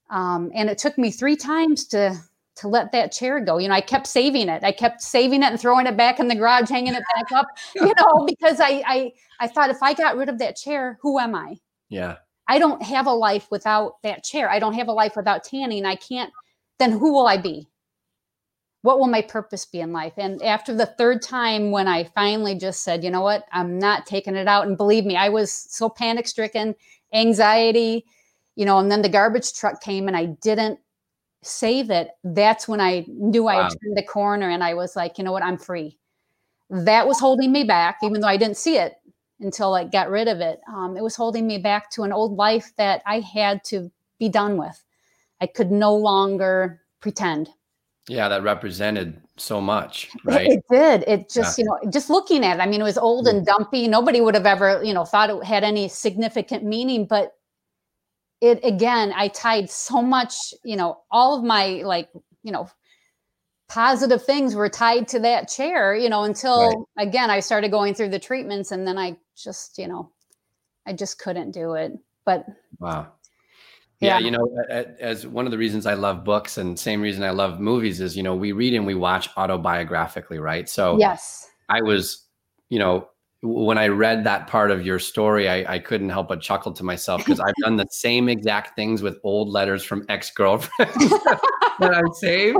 Um, 0.10 0.52
and 0.56 0.70
it 0.70 0.78
took 0.78 0.98
me 0.98 1.12
three 1.12 1.36
times 1.36 1.86
to 1.88 2.18
to 2.56 2.68
let 2.70 2.94
that 2.94 3.12
chair 3.12 3.42
go. 3.42 3.58
You 3.58 3.68
know, 3.68 3.74
I 3.74 3.82
kept 3.82 4.08
saving 4.08 4.48
it. 4.48 4.64
I 4.64 4.72
kept 4.72 5.02
saving 5.02 5.44
it 5.44 5.48
and 5.48 5.60
throwing 5.60 5.86
it 5.86 5.98
back 5.98 6.22
in 6.22 6.30
the 6.30 6.36
garage, 6.36 6.70
hanging 6.70 6.94
it 6.94 7.04
back 7.14 7.32
up. 7.34 7.48
You 7.76 7.94
know, 8.00 8.26
because 8.26 8.62
I 8.62 8.82
I 8.88 9.12
I 9.42 9.48
thought 9.48 9.70
if 9.70 9.84
I 9.84 9.94
got 9.94 10.16
rid 10.16 10.30
of 10.30 10.40
that 10.40 10.56
chair, 10.56 10.98
who 11.02 11.20
am 11.20 11.36
I? 11.36 11.58
Yeah. 11.90 12.18
I 12.48 12.58
don't 12.58 12.82
have 12.82 13.06
a 13.06 13.12
life 13.12 13.48
without 13.52 14.02
that 14.04 14.24
chair. 14.24 14.50
I 14.50 14.60
don't 14.60 14.74
have 14.74 14.88
a 14.88 14.94
life 14.94 15.18
without 15.18 15.44
tanning. 15.44 15.86
I 15.86 15.96
can't, 15.96 16.32
then 16.80 16.92
who 16.92 17.12
will 17.12 17.28
I 17.28 17.38
be? 17.38 17.68
What 18.84 19.00
will 19.00 19.08
my 19.08 19.22
purpose 19.22 19.66
be 19.66 19.80
in 19.80 19.94
life? 19.94 20.14
And 20.18 20.44
after 20.44 20.76
the 20.76 20.86
third 20.86 21.22
time, 21.22 21.72
when 21.72 21.88
I 21.88 22.04
finally 22.04 22.54
just 22.56 22.84
said, 22.84 23.02
you 23.02 23.10
know 23.10 23.22
what, 23.22 23.46
I'm 23.54 23.80
not 23.80 24.06
taking 24.06 24.36
it 24.36 24.48
out. 24.48 24.68
And 24.68 24.76
believe 24.76 25.06
me, 25.06 25.16
I 25.16 25.30
was 25.30 25.52
so 25.52 25.90
panic 25.90 26.28
stricken, 26.28 26.76
anxiety, 27.14 28.06
you 28.56 28.66
know, 28.66 28.80
and 28.80 28.92
then 28.92 29.02
the 29.02 29.08
garbage 29.10 29.54
truck 29.54 29.82
came 29.82 30.10
and 30.10 30.18
I 30.18 30.26
didn't 30.26 30.80
save 31.44 31.92
it. 31.92 32.10
That's 32.26 32.68
when 32.68 32.82
I 32.82 33.06
knew 33.08 33.44
wow. 33.44 33.62
I 33.62 33.70
turned 33.70 33.96
the 33.96 34.04
corner 34.04 34.50
and 34.50 34.62
I 34.62 34.74
was 34.74 34.98
like, 34.98 35.18
you 35.18 35.24
know 35.24 35.32
what, 35.32 35.44
I'm 35.44 35.58
free. 35.58 35.98
That 36.70 37.08
was 37.08 37.22
holding 37.22 37.54
me 37.54 37.64
back, 37.64 38.00
even 38.04 38.20
though 38.20 38.28
I 38.28 38.38
didn't 38.38 38.58
see 38.58 38.78
it 38.78 38.96
until 39.40 39.76
I 39.76 39.86
got 39.86 40.10
rid 40.10 40.28
of 40.28 40.42
it. 40.42 40.60
Um, 40.68 40.98
it 40.98 41.04
was 41.04 41.16
holding 41.16 41.48
me 41.48 41.58
back 41.58 41.90
to 41.92 42.04
an 42.04 42.12
old 42.12 42.36
life 42.36 42.74
that 42.78 43.02
I 43.06 43.22
had 43.22 43.64
to 43.66 43.90
be 44.20 44.28
done 44.28 44.58
with. 44.58 44.84
I 45.40 45.48
could 45.48 45.72
no 45.72 45.96
longer 45.96 46.82
pretend. 47.00 47.50
Yeah, 48.10 48.28
that 48.28 48.44
represented 48.44 49.22
so 49.38 49.62
much, 49.62 50.10
right? 50.26 50.52
It, 50.52 50.64
did. 50.70 51.04
It 51.08 51.30
just, 51.30 51.58
yeah. 51.58 51.64
you 51.64 51.70
know, 51.70 51.92
just 51.92 52.10
looking 52.10 52.44
at 52.44 52.58
it, 52.58 52.62
I 52.62 52.66
mean, 52.66 52.82
it 52.82 52.84
was 52.84 52.98
old 52.98 53.28
and 53.28 53.46
dumpy. 53.46 53.88
Nobody 53.88 54.20
would 54.20 54.36
have 54.36 54.46
ever, 54.46 54.84
you 54.84 54.94
know, 54.94 55.06
thought 55.06 55.30
it 55.30 55.44
had 55.44 55.64
any 55.64 55.88
significant 55.88 56.64
meaning, 56.64 57.06
but 57.06 57.34
it 58.42 58.60
again, 58.64 59.14
I 59.16 59.30
tied 59.30 59.70
so 59.70 60.02
much, 60.02 60.36
you 60.66 60.76
know, 60.76 61.02
all 61.12 61.38
of 61.38 61.46
my 61.46 61.82
like, 61.86 62.10
you 62.44 62.52
know, 62.52 62.70
positive 63.70 64.24
things 64.24 64.54
were 64.54 64.68
tied 64.68 65.08
to 65.08 65.20
that 65.20 65.48
chair, 65.48 65.96
you 65.96 66.10
know, 66.10 66.24
until 66.24 66.86
right. 66.98 67.08
again 67.08 67.30
I 67.30 67.40
started 67.40 67.72
going 67.72 67.94
through 67.94 68.10
the 68.10 68.20
treatments 68.20 68.74
and 68.74 68.86
then 68.86 68.98
I 68.98 69.16
just, 69.38 69.78
you 69.78 69.88
know, 69.88 70.12
I 70.86 70.92
just 70.92 71.20
couldn't 71.20 71.52
do 71.52 71.76
it. 71.76 71.94
But 72.26 72.46
wow. 72.80 73.14
Yeah, 74.04 74.20
yeah, 74.20 74.26
you 74.26 74.32
know, 74.32 74.48
as 75.00 75.26
one 75.26 75.46
of 75.46 75.52
the 75.52 75.58
reasons 75.58 75.86
I 75.86 75.94
love 75.94 76.24
books 76.24 76.58
and 76.58 76.78
same 76.80 77.02
reason 77.02 77.24
I 77.24 77.32
love 77.32 77.60
movies 77.60 78.02
is, 78.02 78.18
you 78.18 78.24
know, 78.24 78.36
we 78.36 78.52
read 78.52 78.74
and 78.74 78.86
we 78.86 78.96
watch 78.96 79.30
autobiographically, 79.36 80.42
right? 80.42 80.68
So 80.68 80.98
yes, 80.98 81.50
I 81.70 81.82
was, 81.82 82.26
you 82.70 82.80
know, 82.80 83.08
when 83.44 83.78
I 83.78 83.90
read 83.90 84.24
that 84.24 84.48
part 84.48 84.72
of 84.72 84.86
your 84.86 85.00
story, 85.00 85.50
I, 85.50 85.74
I 85.76 85.80
couldn't 85.80 86.10
help 86.10 86.30
but 86.30 86.42
chuckle 86.42 86.72
to 86.72 86.84
myself 86.84 87.26
because 87.26 87.42
I've 87.42 87.56
done 87.62 87.76
the 87.76 87.88
same 87.92 88.30
exact 88.30 88.76
things 88.76 89.02
with 89.02 89.20
old 89.24 89.50
letters 89.50 89.84
from 89.84 90.06
ex 90.08 90.32
girlfriends 90.32 91.10
that 91.80 91.94
I 91.94 92.02
saved. 92.14 92.58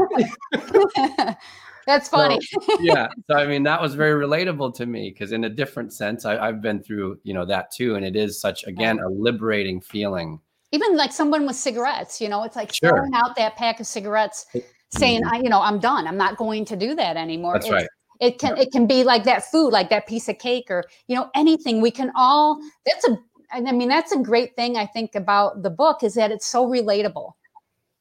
That's 1.86 2.10
funny. 2.10 2.40
So, 2.42 2.78
yeah. 2.82 3.08
So 3.28 3.36
I 3.36 3.48
mean, 3.48 3.64
that 3.64 3.82
was 3.82 3.96
very 3.96 4.22
relatable 4.22 4.76
to 4.76 4.86
me 4.86 5.10
because 5.10 5.32
in 5.32 5.46
a 5.46 5.50
different 5.50 5.94
sense, 5.94 6.26
I, 6.26 6.46
have 6.46 6.62
been 6.62 6.84
through, 6.84 7.20
you 7.24 7.34
know, 7.34 7.46
that 7.46 7.72
too. 7.72 7.96
And 7.96 8.06
it 8.06 8.16
is 8.16 8.40
such 8.40 8.66
again 8.66 9.00
a 9.00 9.10
liberating 9.10 9.80
feeling. 9.80 10.40
Even 10.74 10.98
like 10.98 11.14
someone 11.14 11.46
with 11.46 11.56
cigarettes, 11.56 12.20
you 12.20 12.28
know, 12.28 12.44
it's 12.44 12.58
like 12.58 12.74
sure. 12.74 12.90
throwing 12.90 13.14
out 13.14 13.36
that 13.38 13.56
pack 13.56 13.80
of 13.80 13.88
cigarettes, 13.88 14.46
saying, 14.90 15.22
mm-hmm. 15.22 15.34
I, 15.34 15.38
you 15.38 15.50
know, 15.50 15.62
I'm 15.62 15.80
done. 15.80 16.08
I'm 16.08 16.18
not 16.18 16.36
going 16.36 16.66
to 16.66 16.76
do 16.76 16.94
that 16.96 17.16
anymore. 17.16 17.54
That's 17.54 17.68
it's, 17.68 17.74
right 17.74 17.88
it 18.24 18.40
can 18.40 18.58
it 18.58 18.72
can 18.72 18.88
be 18.88 19.04
like 19.04 19.26
that 19.26 19.44
food, 19.52 19.70
like 19.72 19.90
that 19.90 20.08
piece 20.08 20.30
of 20.30 20.40
cake, 20.40 20.68
or 20.70 20.84
you 21.08 21.16
know 21.16 21.30
anything. 21.36 21.82
We 21.82 21.92
can 21.92 22.12
all. 22.16 22.60
That's 22.86 23.08
a. 23.08 23.18
I 23.52 23.60
mean, 23.72 23.90
that's 23.90 24.12
a 24.12 24.18
great 24.18 24.56
thing 24.56 24.78
I 24.78 24.88
think 24.88 25.14
about 25.14 25.62
the 25.62 25.70
book 25.70 26.02
is 26.02 26.16
that 26.16 26.32
it's 26.32 26.48
so 26.48 26.66
relatable. 26.66 27.34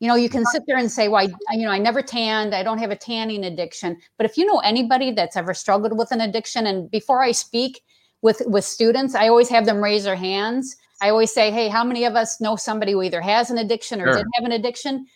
You 0.00 0.08
know, 0.08 0.14
you 0.14 0.30
can 0.30 0.46
sit 0.46 0.62
there 0.66 0.78
and 0.78 0.90
say, 0.90 1.08
"Well, 1.08 1.28
you 1.28 1.64
know, 1.64 1.70
I 1.70 1.78
never 1.78 2.02
tanned. 2.02 2.54
I 2.54 2.62
don't 2.62 2.78
have 2.78 2.90
a 2.90 2.96
tanning 2.96 3.44
addiction." 3.44 3.98
But 4.16 4.26
if 4.26 4.36
you 4.36 4.46
know 4.46 4.58
anybody 4.60 5.10
that's 5.10 5.36
ever 5.36 5.54
struggled 5.54 5.98
with 5.98 6.12
an 6.12 6.20
addiction, 6.20 6.66
and 6.66 6.90
before 6.90 7.22
I 7.22 7.32
speak 7.32 7.82
with 8.22 8.42
with 8.46 8.64
students, 8.64 9.14
I 9.14 9.28
always 9.28 9.48
have 9.48 9.66
them 9.66 9.82
raise 9.82 10.04
their 10.04 10.16
hands. 10.16 10.76
I 11.02 11.10
always 11.10 11.34
say, 11.34 11.50
"Hey, 11.50 11.68
how 11.68 11.84
many 11.84 12.04
of 12.04 12.14
us 12.14 12.40
know 12.40 12.56
somebody 12.56 12.92
who 12.92 13.02
either 13.02 13.20
has 13.20 13.50
an 13.50 13.58
addiction 13.58 14.00
or 14.00 14.06
sure. 14.06 14.16
did 14.18 14.26
have 14.34 14.44
an 14.44 14.52
addiction?" 14.52 15.06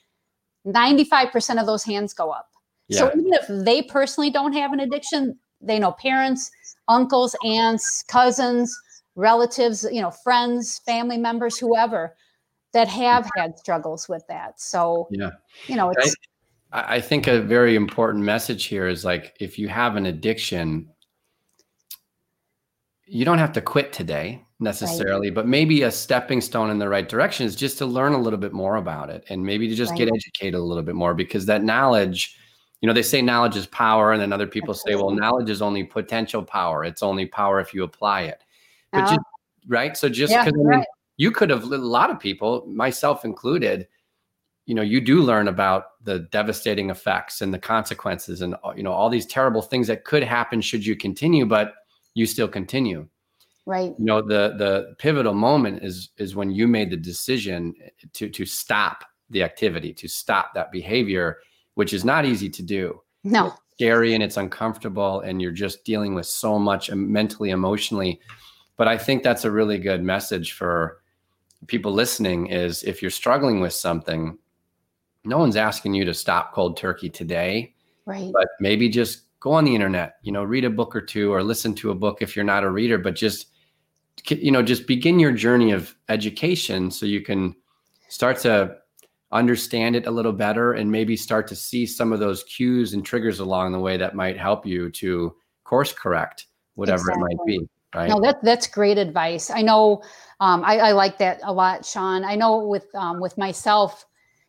Ninety-five 0.64 1.30
percent 1.30 1.60
of 1.60 1.66
those 1.66 1.84
hands 1.84 2.12
go 2.12 2.30
up. 2.30 2.48
Yeah. 2.88 2.98
So 2.98 3.10
even 3.16 3.32
if 3.32 3.46
they 3.64 3.82
personally 3.82 4.30
don't 4.30 4.52
have 4.52 4.72
an 4.72 4.80
addiction, 4.80 5.38
they 5.60 5.78
know 5.78 5.92
parents, 5.92 6.50
uncles, 6.88 7.36
aunts, 7.44 8.04
cousins, 8.08 8.76
relatives, 9.14 9.86
you 9.90 10.00
know, 10.00 10.10
friends, 10.10 10.80
family 10.84 11.18
members, 11.18 11.56
whoever 11.56 12.16
that 12.72 12.88
have 12.88 13.30
had 13.36 13.58
struggles 13.58 14.08
with 14.08 14.24
that. 14.28 14.60
So, 14.60 15.08
yeah, 15.10 15.30
you 15.68 15.76
know, 15.76 15.90
it's. 15.90 16.14
I, 16.72 16.96
I 16.96 17.00
think 17.00 17.26
a 17.26 17.40
very 17.40 17.76
important 17.76 18.24
message 18.24 18.64
here 18.64 18.88
is 18.88 19.04
like 19.04 19.36
if 19.40 19.58
you 19.58 19.68
have 19.68 19.96
an 19.96 20.06
addiction, 20.06 20.88
you 23.06 23.24
don't 23.24 23.38
have 23.38 23.52
to 23.52 23.60
quit 23.60 23.92
today 23.92 24.44
necessarily, 24.58 25.28
right. 25.28 25.34
but 25.34 25.46
maybe 25.46 25.82
a 25.82 25.90
stepping 25.90 26.40
stone 26.40 26.70
in 26.70 26.78
the 26.78 26.88
right 26.88 27.08
direction 27.08 27.46
is 27.46 27.54
just 27.54 27.78
to 27.78 27.86
learn 27.86 28.12
a 28.12 28.18
little 28.18 28.38
bit 28.38 28.52
more 28.52 28.76
about 28.76 29.10
it 29.10 29.24
and 29.28 29.44
maybe 29.44 29.68
to 29.68 29.74
just 29.74 29.90
right. 29.90 29.98
get 29.98 30.08
educated 30.08 30.54
a 30.54 30.62
little 30.62 30.82
bit 30.82 30.94
more 30.94 31.14
because 31.14 31.46
that 31.46 31.62
knowledge, 31.62 32.36
you 32.80 32.86
know, 32.86 32.92
they 32.92 33.02
say 33.02 33.22
knowledge 33.22 33.56
is 33.56 33.66
power, 33.66 34.12
and 34.12 34.20
then 34.20 34.32
other 34.32 34.46
people 34.46 34.70
Absolutely. 34.70 35.00
say, 35.00 35.04
well, 35.04 35.14
knowledge 35.14 35.50
is 35.50 35.62
only 35.62 35.84
potential 35.84 36.42
power. 36.42 36.84
It's 36.84 37.02
only 37.02 37.26
power 37.26 37.60
if 37.60 37.72
you 37.72 37.84
apply 37.84 38.22
it. 38.22 38.42
But 38.92 39.04
uh, 39.04 39.08
just 39.08 39.20
right. 39.68 39.96
So 39.96 40.08
just 40.08 40.32
because 40.32 40.52
yeah, 40.56 40.74
I 40.74 40.76
mean, 40.76 40.84
you 41.16 41.30
could 41.30 41.50
have 41.50 41.64
a 41.64 41.76
lot 41.76 42.10
of 42.10 42.18
people, 42.18 42.66
myself 42.66 43.24
included, 43.24 43.88
you 44.66 44.74
know, 44.74 44.82
you 44.82 45.00
do 45.00 45.22
learn 45.22 45.48
about 45.48 46.02
the 46.02 46.20
devastating 46.30 46.90
effects 46.90 47.40
and 47.40 47.54
the 47.54 47.58
consequences 47.58 48.42
and 48.42 48.56
you 48.76 48.82
know 48.82 48.92
all 48.92 49.08
these 49.08 49.26
terrible 49.26 49.62
things 49.62 49.86
that 49.86 50.04
could 50.04 50.22
happen 50.22 50.60
should 50.60 50.84
you 50.84 50.96
continue, 50.96 51.46
but 51.46 51.74
you 52.16 52.24
still 52.24 52.48
continue. 52.48 53.06
Right. 53.66 53.94
You 53.98 54.04
know, 54.04 54.22
the 54.22 54.54
the 54.56 54.94
pivotal 54.98 55.34
moment 55.34 55.84
is 55.84 56.10
is 56.16 56.34
when 56.34 56.50
you 56.50 56.66
made 56.66 56.90
the 56.90 56.96
decision 56.96 57.74
to 58.14 58.28
to 58.30 58.46
stop 58.46 59.04
the 59.28 59.42
activity, 59.42 59.92
to 59.92 60.08
stop 60.08 60.54
that 60.54 60.72
behavior, 60.72 61.38
which 61.74 61.92
is 61.92 62.04
not 62.04 62.24
easy 62.24 62.48
to 62.48 62.62
do. 62.62 63.02
No. 63.22 63.48
It's 63.48 63.56
scary 63.74 64.14
and 64.14 64.22
it's 64.22 64.38
uncomfortable 64.38 65.20
and 65.20 65.42
you're 65.42 65.50
just 65.50 65.84
dealing 65.84 66.14
with 66.14 66.26
so 66.26 66.58
much 66.58 66.88
um, 66.90 67.12
mentally, 67.12 67.50
emotionally. 67.50 68.20
But 68.76 68.88
I 68.88 68.96
think 68.96 69.22
that's 69.22 69.44
a 69.44 69.50
really 69.50 69.78
good 69.78 70.02
message 70.02 70.52
for 70.52 71.02
people 71.66 71.92
listening 71.92 72.46
is 72.46 72.82
if 72.84 73.02
you're 73.02 73.10
struggling 73.10 73.60
with 73.60 73.72
something, 73.72 74.38
no 75.24 75.38
one's 75.38 75.56
asking 75.56 75.92
you 75.94 76.04
to 76.04 76.14
stop 76.14 76.54
cold 76.54 76.76
turkey 76.78 77.10
today. 77.10 77.74
Right. 78.06 78.30
But 78.32 78.48
maybe 78.60 78.88
just 78.88 79.25
go 79.46 79.52
on 79.52 79.64
the 79.64 79.76
internet, 79.76 80.16
you 80.22 80.32
know, 80.32 80.42
read 80.42 80.64
a 80.64 80.70
book 80.70 80.96
or 80.96 81.00
two 81.00 81.32
or 81.32 81.40
listen 81.40 81.72
to 81.72 81.92
a 81.92 81.94
book 81.94 82.18
if 82.20 82.34
you're 82.34 82.44
not 82.44 82.64
a 82.64 82.70
reader, 82.70 82.98
but 82.98 83.14
just 83.14 83.46
you 84.28 84.50
know, 84.50 84.60
just 84.60 84.88
begin 84.88 85.20
your 85.20 85.30
journey 85.30 85.70
of 85.70 85.94
education 86.08 86.90
so 86.90 87.06
you 87.06 87.20
can 87.20 87.54
start 88.08 88.38
to 88.38 88.76
understand 89.30 89.94
it 89.94 90.08
a 90.08 90.10
little 90.10 90.32
better 90.32 90.72
and 90.72 90.90
maybe 90.90 91.16
start 91.16 91.46
to 91.46 91.54
see 91.54 91.86
some 91.86 92.12
of 92.12 92.18
those 92.18 92.42
cues 92.42 92.92
and 92.92 93.06
triggers 93.06 93.38
along 93.38 93.70
the 93.70 93.78
way 93.78 93.96
that 93.96 94.16
might 94.16 94.36
help 94.36 94.66
you 94.66 94.90
to 94.90 95.32
course 95.62 95.92
correct 95.92 96.46
whatever 96.74 97.02
exactly. 97.02 97.22
it 97.22 97.36
might 97.36 97.46
be. 97.46 97.68
Right. 97.94 98.08
No, 98.08 98.20
that 98.22 98.42
that's 98.42 98.66
great 98.66 98.98
advice. 98.98 99.48
I 99.48 99.62
know 99.62 100.02
um, 100.40 100.64
I, 100.64 100.78
I, 100.78 100.92
like 100.92 101.18
that 101.18 101.38
a 101.44 101.52
lot, 101.52 101.84
Sean. 101.84 102.24
I 102.24 102.34
know 102.34 102.66
with 102.66 102.92
um, 102.96 103.20
with 103.20 103.38
myself, 103.38 104.06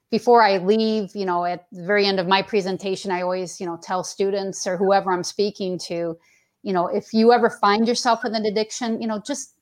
before 0.09 0.41
I 0.41 0.57
leave, 0.57 1.15
you 1.15 1.25
know, 1.25 1.45
at 1.45 1.65
the 1.71 1.83
very 1.83 2.05
end 2.05 2.19
of 2.19 2.27
my 2.27 2.41
presentation, 2.41 3.11
I 3.11 3.21
always, 3.21 3.59
you 3.59 3.65
know, 3.65 3.77
tell 3.81 4.03
students 4.03 4.65
or 4.65 4.77
whoever 4.77 5.11
I'm 5.11 5.23
speaking 5.23 5.77
to, 5.87 6.17
you 6.63 6.73
know, 6.73 6.87
if 6.87 7.13
you 7.13 7.33
ever 7.33 7.49
find 7.49 7.87
yourself 7.87 8.21
with 8.23 8.33
an 8.33 8.45
addiction, 8.45 9.01
you 9.01 9.07
know, 9.07 9.21
just 9.25 9.55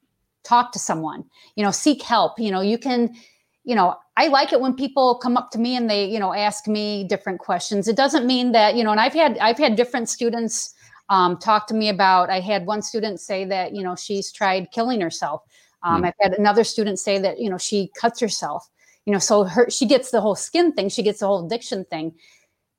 talk 0.43 0.71
to 0.73 0.79
someone, 0.79 1.23
you 1.55 1.63
know, 1.63 1.71
seek 1.71 2.01
help. 2.01 2.39
You 2.39 2.51
know, 2.51 2.61
you 2.61 2.77
can, 2.77 3.15
you 3.63 3.75
know, 3.75 3.95
I 4.17 4.27
like 4.27 4.53
it 4.53 4.61
when 4.61 4.75
people 4.75 5.15
come 5.15 5.35
up 5.35 5.51
to 5.51 5.59
me 5.59 5.75
and 5.75 5.89
they, 5.89 6.05
you 6.05 6.19
know, 6.19 6.33
ask 6.33 6.67
me 6.67 7.03
different 7.03 7.39
questions. 7.39 7.87
It 7.87 7.95
doesn't 7.95 8.27
mean 8.27 8.51
that, 8.51 8.75
you 8.75 8.83
know, 8.83 8.91
and 8.91 8.99
I've 8.99 9.13
had 9.13 9.37
I've 9.39 9.57
had 9.57 9.75
different 9.75 10.09
students 10.09 10.75
um, 11.09 11.37
talk 11.37 11.67
to 11.67 11.73
me 11.73 11.89
about. 11.89 12.29
I 12.29 12.39
had 12.39 12.65
one 12.65 12.81
student 12.81 13.19
say 13.19 13.45
that 13.45 13.75
you 13.75 13.83
know 13.83 13.95
she's 13.95 14.31
tried 14.31 14.71
killing 14.71 15.01
herself. 15.01 15.43
Um, 15.83 16.01
mm. 16.01 16.07
I've 16.07 16.13
had 16.19 16.33
another 16.33 16.63
student 16.63 16.99
say 16.99 17.19
that 17.19 17.39
you 17.39 17.49
know 17.49 17.57
she 17.57 17.91
cuts 17.99 18.19
herself. 18.19 18.67
You 19.05 19.13
know, 19.13 19.19
so 19.19 19.43
her 19.43 19.69
she 19.69 19.85
gets 19.85 20.11
the 20.11 20.21
whole 20.21 20.35
skin 20.35 20.73
thing. 20.73 20.89
She 20.89 21.03
gets 21.03 21.19
the 21.19 21.27
whole 21.27 21.45
addiction 21.45 21.85
thing. 21.85 22.13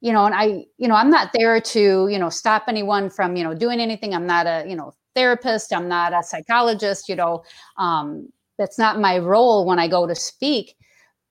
You 0.00 0.12
know, 0.12 0.26
and 0.26 0.34
I, 0.34 0.66
you 0.76 0.88
know, 0.88 0.94
I'm 0.94 1.10
not 1.10 1.30
there 1.32 1.60
to 1.60 2.08
you 2.08 2.18
know 2.18 2.28
stop 2.28 2.64
anyone 2.68 3.10
from 3.10 3.36
you 3.36 3.44
know 3.44 3.54
doing 3.54 3.80
anything. 3.80 4.14
I'm 4.14 4.26
not 4.26 4.46
a 4.46 4.64
you 4.68 4.76
know 4.76 4.92
therapist. 5.14 5.72
I'm 5.72 5.88
not 5.88 6.12
a 6.12 6.22
psychologist. 6.22 7.08
You 7.08 7.16
know, 7.16 7.44
um, 7.78 8.28
that's 8.58 8.78
not 8.78 9.00
my 9.00 9.18
role 9.18 9.66
when 9.66 9.78
I 9.78 9.88
go 9.88 10.06
to 10.06 10.14
speak. 10.14 10.76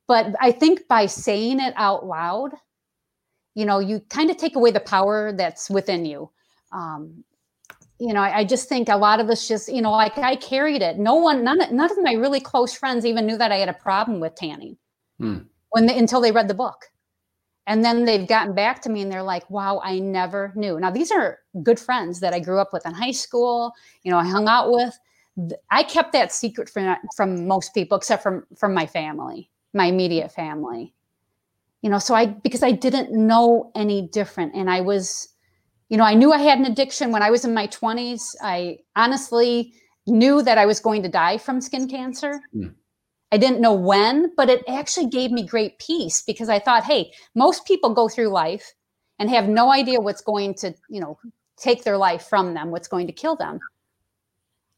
But 0.08 0.36
I 0.39 0.51
think 0.51 0.88
by 0.88 1.08
saying 1.08 1.60
it 1.60 1.73
out 1.77 2.05
loud, 2.05 2.51
you 3.55 3.65
know, 3.65 3.79
you 3.79 4.01
kind 4.10 4.29
of 4.29 4.38
take 4.38 4.55
away 4.55 4.69
the 4.69 4.79
power 4.79 5.34
that's 5.34 5.69
within 5.69 6.05
you 6.05 6.29
um, 6.75 7.23
you 7.99 8.13
know, 8.13 8.19
I, 8.19 8.39
I, 8.39 8.43
just 8.43 8.67
think 8.67 8.89
a 8.89 8.97
lot 8.97 9.21
of 9.21 9.29
us 9.29 9.47
just, 9.47 9.71
you 9.71 9.81
know, 9.81 9.91
like 9.91 10.17
I 10.17 10.36
carried 10.36 10.81
it. 10.81 10.97
No 10.97 11.15
one, 11.15 11.43
none, 11.43 11.60
none 11.71 11.91
of 11.91 12.03
my 12.03 12.13
really 12.13 12.41
close 12.41 12.73
friends 12.73 13.05
even 13.05 13.25
knew 13.25 13.38
that 13.38 13.51
I 13.51 13.55
had 13.55 13.69
a 13.69 13.73
problem 13.73 14.19
with 14.19 14.36
tanning 14.36 14.77
hmm. 15.19 15.39
when 15.69 15.86
they, 15.86 15.97
until 15.97 16.21
they 16.21 16.32
read 16.32 16.47
the 16.47 16.54
book. 16.54 16.86
And 17.67 17.84
then 17.84 18.06
they've 18.06 18.28
gotten 18.28 18.54
back 18.54 18.82
to 18.84 18.89
me 18.89 19.01
and 19.01 19.12
they're 19.12 19.23
like, 19.23 19.49
wow, 19.49 19.82
I 19.84 19.99
never 19.99 20.54
knew. 20.56 20.80
Now, 20.80 20.91
these 20.91 21.12
are 21.12 21.39
good 21.63 21.80
friends 21.80 22.19
that 22.19 22.34
I 22.34 22.39
grew 22.39 22.60
up 22.60 22.71
with 22.71 22.86
in 22.86 22.93
high 22.93 23.12
school, 23.12 23.73
you 24.04 24.12
know, 24.12 24.17
I 24.17 24.28
hung 24.28 24.47
out 24.47 24.69
with. 24.71 24.97
I 25.71 25.84
kept 25.84 26.13
that 26.13 26.32
secret 26.32 26.69
from, 26.69 26.95
from 27.15 27.47
most 27.47 27.73
people, 27.73 27.97
except 27.97 28.23
from, 28.23 28.45
from 28.56 28.73
my 28.73 28.86
family, 28.86 29.49
my 29.73 29.86
immediate 29.86 30.32
family. 30.32 30.93
You 31.82 31.89
know, 31.89 31.99
so 31.99 32.15
I, 32.15 32.28
because 32.28 32.63
I 32.63 32.71
didn't 32.71 33.12
know 33.12 33.71
any 33.75 34.08
different. 34.10 34.54
And 34.56 34.69
I 34.69 34.82
was, 34.82 35.30
you 35.89 35.97
know, 35.97 36.04
I 36.04 36.13
knew 36.13 36.32
I 36.32 36.39
had 36.39 36.60
an 36.60 36.65
addiction 36.65 37.12
when 37.12 37.21
I 37.21 37.32
was 37.32 37.45
in 37.45 37.54
my 37.54 37.67
20s. 37.67 38.36
I 38.41 38.78
honestly 38.95 39.73
knew 40.08 40.41
that 40.43 40.58
I 40.58 40.65
was 40.65 40.80
going 40.80 41.04
to 41.04 41.10
die 41.10 41.38
from 41.38 41.62
skin 41.62 41.89
cancer. 41.89 42.41
Mm. 42.56 42.75
I 43.35 43.37
didn't 43.37 43.59
know 43.59 43.73
when, 43.73 44.31
but 44.37 44.49
it 44.49 44.63
actually 44.65 45.07
gave 45.07 45.29
me 45.29 45.45
great 45.45 45.77
peace 45.77 46.21
because 46.21 46.47
I 46.47 46.57
thought, 46.57 46.85
hey, 46.85 47.11
most 47.35 47.65
people 47.65 47.93
go 47.93 48.07
through 48.07 48.29
life 48.29 48.73
and 49.19 49.29
have 49.29 49.49
no 49.49 49.73
idea 49.73 49.99
what's 49.99 50.21
going 50.21 50.53
to, 50.53 50.73
you 50.87 51.01
know, 51.01 51.19
take 51.57 51.83
their 51.83 51.97
life 51.97 52.27
from 52.29 52.53
them, 52.53 52.71
what's 52.71 52.87
going 52.87 53.07
to 53.07 53.11
kill 53.11 53.35
them. 53.35 53.59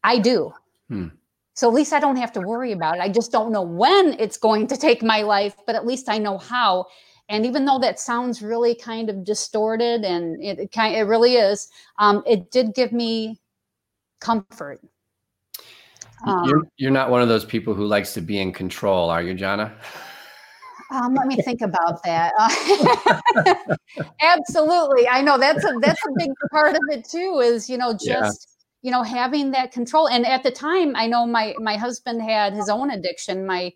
I 0.03 0.17
do. 0.17 0.53
Hmm. 0.89 1.09
So 1.53 1.67
at 1.67 1.75
least 1.75 1.93
I 1.93 1.99
don't 1.99 2.15
have 2.15 2.31
to 2.31 2.41
worry 2.41 2.71
about 2.71 2.95
it. 2.95 3.01
I 3.01 3.09
just 3.09 3.31
don't 3.31 3.51
know 3.51 3.61
when 3.61 4.15
it's 4.17 4.37
going 4.37 4.65
to 4.67 4.75
take 4.75 5.03
my 5.03 5.21
life, 5.21 5.55
but 5.67 5.75
at 5.75 5.85
least 5.85 6.09
I 6.09 6.17
know 6.17 6.39
how. 6.39 6.87
And 7.29 7.45
even 7.45 7.65
though 7.65 7.77
that 7.77 7.99
sounds 7.99 8.41
really 8.41 8.73
kind 8.73 9.07
of 9.11 9.23
distorted, 9.23 10.03
and 10.03 10.43
it, 10.43 10.57
it 10.57 10.71
kind 10.71 10.95
it 10.95 11.03
really 11.03 11.35
is, 11.35 11.67
um, 11.99 12.23
it 12.25 12.49
did 12.49 12.73
give 12.73 12.91
me 12.91 13.39
comfort. 14.19 14.79
Um, 16.25 16.45
you're, 16.45 16.67
you're 16.77 16.91
not 16.91 17.10
one 17.10 17.21
of 17.21 17.27
those 17.27 17.45
people 17.45 17.73
who 17.73 17.86
likes 17.86 18.13
to 18.15 18.21
be 18.21 18.39
in 18.39 18.51
control, 18.51 19.10
are 19.10 19.21
you, 19.21 19.34
Jana? 19.34 19.73
Um, 20.89 21.13
let 21.13 21.27
me 21.27 21.36
think 21.41 21.62
about 21.62 22.01
that. 22.03 22.34
Absolutely, 24.21 25.08
I 25.08 25.21
know 25.21 25.38
that's 25.38 25.63
a 25.65 25.73
that's 25.82 26.01
a 26.06 26.12
big 26.17 26.32
part 26.51 26.75
of 26.75 26.82
it 26.91 27.03
too. 27.03 27.41
Is 27.43 27.69
you 27.69 27.77
know 27.77 27.91
just 27.93 28.47
yeah. 28.82 28.88
you 28.88 28.91
know 28.91 29.03
having 29.03 29.51
that 29.51 29.73
control. 29.73 30.08
And 30.08 30.25
at 30.25 30.43
the 30.43 30.51
time, 30.51 30.95
I 30.95 31.08
know 31.08 31.27
my 31.27 31.56
my 31.60 31.75
husband 31.75 32.21
had 32.21 32.53
his 32.53 32.69
own 32.69 32.89
addiction. 32.89 33.45
My 33.45 33.73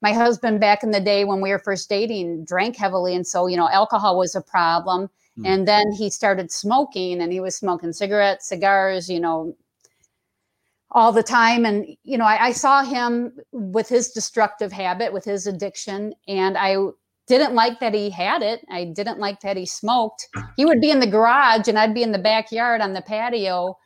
my 0.00 0.12
husband 0.12 0.60
back 0.60 0.82
in 0.82 0.90
the 0.90 1.00
day 1.00 1.24
when 1.24 1.40
we 1.40 1.50
were 1.50 1.58
first 1.58 1.88
dating 1.88 2.44
drank 2.44 2.76
heavily 2.76 3.14
and 3.14 3.26
so 3.26 3.46
you 3.46 3.56
know 3.56 3.68
alcohol 3.68 4.16
was 4.18 4.34
a 4.34 4.40
problem 4.40 5.08
mm. 5.38 5.46
and 5.46 5.66
then 5.66 5.90
he 5.92 6.08
started 6.08 6.52
smoking 6.52 7.20
and 7.20 7.32
he 7.32 7.40
was 7.40 7.56
smoking 7.56 7.92
cigarettes 7.92 8.48
cigars 8.48 9.08
you 9.08 9.18
know 9.18 9.54
all 10.90 11.12
the 11.12 11.22
time 11.22 11.66
and 11.66 11.86
you 12.04 12.16
know 12.16 12.24
I, 12.24 12.46
I 12.46 12.52
saw 12.52 12.82
him 12.82 13.32
with 13.52 13.88
his 13.88 14.10
destructive 14.10 14.72
habit 14.72 15.12
with 15.12 15.24
his 15.24 15.46
addiction 15.46 16.14
and 16.26 16.56
i 16.56 16.76
didn't 17.26 17.54
like 17.54 17.78
that 17.80 17.94
he 17.94 18.08
had 18.08 18.42
it 18.42 18.64
i 18.70 18.84
didn't 18.84 19.18
like 19.18 19.40
that 19.40 19.56
he 19.56 19.66
smoked 19.66 20.26
he 20.56 20.64
would 20.64 20.80
be 20.80 20.90
in 20.90 21.00
the 21.00 21.06
garage 21.06 21.68
and 21.68 21.78
i'd 21.78 21.94
be 21.94 22.02
in 22.02 22.12
the 22.12 22.18
backyard 22.18 22.80
on 22.80 22.94
the 22.94 23.02
patio 23.02 23.76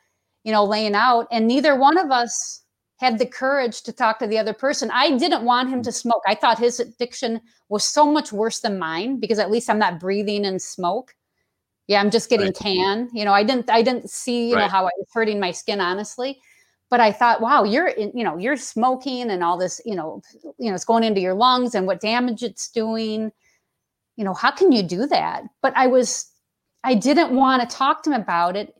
you 0.45 0.53
know 0.53 0.65
laying 0.65 0.95
out 0.95 1.27
and 1.33 1.49
neither 1.49 1.77
one 1.77 1.99
of 1.99 2.11
us 2.13 2.63
had 3.03 3.19
the 3.19 3.27
courage 3.27 3.83
to 3.83 3.93
talk 3.93 4.21
to 4.21 4.29
the 4.29 4.39
other 4.39 4.53
person. 4.53 4.89
I 4.93 5.19
didn't 5.19 5.43
want 5.43 5.69
him 5.69 5.83
to 5.83 5.91
smoke. 5.91 6.23
I 6.25 6.37
thought 6.37 6.61
his 6.61 6.79
addiction 6.79 7.41
was 7.69 7.85
so 7.85 8.07
much 8.07 8.33
worse 8.33 8.61
than 8.61 8.79
mine 8.79 9.19
because 9.19 9.41
at 9.41 9.51
least 9.51 9.69
I'm 9.69 9.81
not 9.81 9.99
breathing 9.99 10.45
in 10.45 10.61
smoke. 10.61 11.13
Yeah, 11.89 12.01
I'm 12.01 12.13
just 12.13 12.31
getting 12.31 12.47
right. 12.47 12.55
tan. 12.55 13.11
You 13.13 13.25
know, 13.25 13.33
I 13.33 13.43
didn't 13.43 13.69
I 13.69 13.83
didn't 13.83 14.09
see, 14.09 14.51
you 14.51 14.55
right. 14.55 14.63
know, 14.63 14.69
how 14.69 14.83
I 14.85 14.91
was 14.97 15.09
hurting 15.13 15.41
my 15.41 15.51
skin 15.51 15.81
honestly. 15.81 16.41
But 16.93 17.01
I 17.01 17.11
thought, 17.11 17.41
wow, 17.41 17.65
you're 17.65 17.89
in, 17.89 18.13
you 18.15 18.23
know, 18.23 18.37
you're 18.37 18.59
smoking 18.59 19.31
and 19.31 19.43
all 19.43 19.57
this, 19.57 19.81
you 19.87 19.95
know, 19.95 20.21
you 20.59 20.69
know, 20.69 20.75
it's 20.75 20.85
going 20.85 21.05
into 21.05 21.23
your 21.23 21.33
lungs 21.33 21.75
and 21.75 21.87
what 21.87 22.03
damage 22.03 22.43
it's 22.43 22.69
doing. 22.71 23.33
You 24.17 24.25
know, 24.27 24.35
how 24.35 24.51
can 24.51 24.73
you 24.73 24.83
do 24.83 25.07
that? 25.07 25.45
But 25.63 25.73
I 25.75 25.87
was 25.87 26.31
I 26.85 26.93
didn't 26.93 27.35
want 27.35 27.63
to 27.63 27.75
talk 27.75 28.03
to 28.03 28.11
him 28.11 28.21
about 28.21 28.57
it 28.57 28.75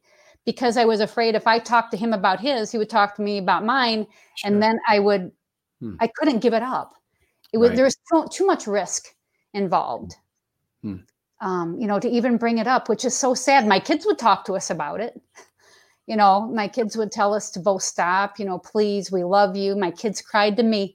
because 0.45 0.77
I 0.77 0.85
was 0.85 1.01
afraid 1.01 1.35
if 1.35 1.47
I 1.47 1.59
talked 1.59 1.91
to 1.93 1.97
him 1.97 2.13
about 2.13 2.39
his, 2.39 2.71
he 2.71 2.77
would 2.77 2.91
talk 2.91 3.15
to 3.17 3.23
me 3.23 3.39
about 3.39 3.65
mine, 3.65 4.07
sure. 4.37 4.51
and 4.51 4.63
then 4.63 4.79
I 4.87 4.99
would, 4.99 5.33
hmm. 5.81 5.95
I 5.99 6.09
couldn't 6.09 6.41
give 6.41 6.53
it 6.53 6.63
up. 6.63 6.93
It 7.55 7.57
was 7.57 7.71
right. 7.71 7.77
there 7.77 7.85
was 7.87 7.97
too, 8.13 8.27
too, 8.31 8.45
much 8.45 8.67
risk 8.67 9.07
involved. 9.55 10.17
Hmm. 10.83 10.97
Um, 11.41 11.81
you 11.81 11.87
know, 11.87 11.99
to 11.99 12.11
even 12.11 12.37
bring 12.37 12.59
it 12.59 12.67
up, 12.67 12.91
which 12.91 13.07
is 13.07 13.17
so 13.17 13.33
sad. 13.33 13.67
My 13.67 13.81
kids 13.81 14.05
would 14.05 14.19
talk 14.19 14.45
to 14.45 14.53
us 14.53 14.69
about 14.69 15.01
it. 15.01 15.19
You 16.13 16.19
know, 16.19 16.47
my 16.49 16.69
kids 16.69 16.95
would 16.95 17.11
tell 17.11 17.33
us 17.33 17.49
to 17.53 17.59
both 17.59 17.83
stop, 17.83 18.39
you 18.39 18.45
know, 18.45 18.59
please, 18.59 19.11
we 19.11 19.25
love 19.25 19.57
you. 19.57 19.75
My 19.75 19.91
kids 19.91 20.21
cried 20.21 20.59
to 20.59 20.63
me, 20.63 20.95